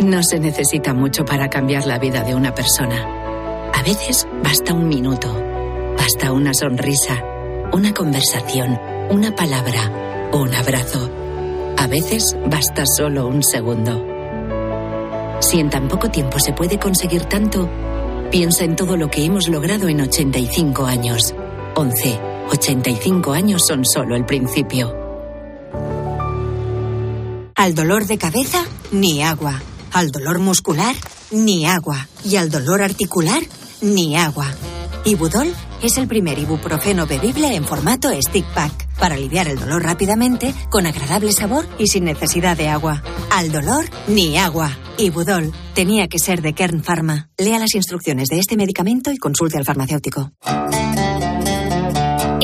No 0.00 0.22
se 0.22 0.40
necesita 0.40 0.94
mucho 0.94 1.26
para 1.26 1.50
cambiar 1.50 1.86
la 1.86 1.98
vida 1.98 2.22
de 2.22 2.34
una 2.34 2.54
persona. 2.54 3.70
A 3.74 3.82
veces 3.82 4.26
basta 4.42 4.72
un 4.72 4.88
minuto, 4.88 5.28
basta 5.98 6.32
una 6.32 6.54
sonrisa, 6.54 7.22
una 7.74 7.92
conversación, 7.92 8.80
una 9.10 9.36
palabra, 9.36 10.30
un 10.32 10.54
abrazo. 10.54 11.10
A 11.76 11.86
veces 11.86 12.34
basta 12.46 12.84
solo 12.86 13.26
un 13.26 13.42
segundo. 13.44 14.11
Si 15.42 15.58
en 15.58 15.70
tan 15.70 15.88
poco 15.88 16.08
tiempo 16.08 16.38
se 16.38 16.52
puede 16.52 16.78
conseguir 16.78 17.24
tanto, 17.24 17.68
piensa 18.30 18.64
en 18.64 18.76
todo 18.76 18.96
lo 18.96 19.10
que 19.10 19.24
hemos 19.24 19.48
logrado 19.48 19.88
en 19.88 20.00
85 20.00 20.86
años. 20.86 21.34
11. 21.74 22.20
85 22.48 23.32
años 23.32 23.62
son 23.66 23.84
solo 23.84 24.14
el 24.14 24.24
principio. 24.24 24.94
Al 27.56 27.74
dolor 27.74 28.06
de 28.06 28.18
cabeza, 28.18 28.64
ni 28.92 29.22
agua. 29.24 29.60
Al 29.92 30.12
dolor 30.12 30.38
muscular, 30.38 30.94
ni 31.32 31.66
agua. 31.66 32.06
Y 32.24 32.36
al 32.36 32.48
dolor 32.48 32.80
articular, 32.80 33.42
ni 33.80 34.16
agua. 34.16 34.46
Ibudol 35.04 35.52
es 35.82 35.98
el 35.98 36.06
primer 36.06 36.38
ibuprofeno 36.38 37.06
bebible 37.06 37.52
en 37.56 37.64
formato 37.64 38.10
stick 38.22 38.46
pack 38.54 38.91
para 39.02 39.16
aliviar 39.16 39.48
el 39.48 39.58
dolor 39.58 39.82
rápidamente, 39.82 40.54
con 40.70 40.86
agradable 40.86 41.32
sabor 41.32 41.66
y 41.76 41.88
sin 41.88 42.04
necesidad 42.04 42.56
de 42.56 42.68
agua. 42.68 43.02
Al 43.32 43.50
dolor, 43.50 43.84
ni 44.06 44.38
agua. 44.38 44.78
Ibudol 44.96 45.52
tenía 45.74 46.06
que 46.06 46.20
ser 46.20 46.40
de 46.40 46.52
Kern 46.52 46.84
Pharma. 46.84 47.28
Lea 47.36 47.58
las 47.58 47.74
instrucciones 47.74 48.28
de 48.28 48.38
este 48.38 48.56
medicamento 48.56 49.10
y 49.10 49.16
consulte 49.16 49.58
al 49.58 49.64
farmacéutico. 49.64 50.30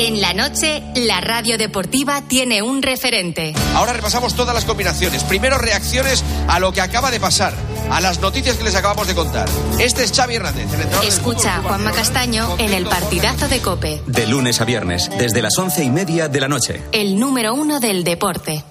En 0.08 0.22
la 0.22 0.32
noche, 0.32 0.82
la 0.94 1.20
radio 1.20 1.58
deportiva 1.58 2.22
tiene 2.22 2.62
un 2.62 2.80
referente. 2.80 3.52
Ahora 3.74 3.92
repasamos 3.92 4.34
todas 4.34 4.54
las 4.54 4.64
combinaciones. 4.64 5.22
Primero 5.22 5.58
reacciones 5.58 6.24
a 6.48 6.58
lo 6.60 6.72
que 6.72 6.80
acaba 6.80 7.10
de 7.10 7.20
pasar, 7.20 7.52
a 7.90 8.00
las 8.00 8.18
noticias 8.18 8.56
que 8.56 8.64
les 8.64 8.74
acabamos 8.74 9.06
de 9.06 9.14
contar. 9.14 9.46
Este 9.78 10.04
es 10.04 10.12
Xavi 10.12 10.36
Hernández, 10.36 10.64
el 10.72 10.80
entrenador 10.80 11.00
del 11.00 11.08
Escucha 11.10 11.56
a 11.56 11.60
Juanma 11.60 11.92
Castaño 11.92 12.56
en 12.58 12.72
el 12.72 12.86
partidazo 12.86 13.48
de 13.48 13.60
Cope, 13.60 14.00
De 14.06 14.26
lunes 14.26 14.62
a 14.62 14.64
viernes, 14.64 15.10
desde 15.18 15.42
las 15.42 15.58
once 15.58 15.84
y 15.84 15.90
media 15.90 16.28
de 16.28 16.40
la 16.40 16.48
noche. 16.48 16.80
el 16.92 17.20
número 17.20 17.52
uno 17.52 17.78
del 17.78 18.02
deporte. 18.02 18.64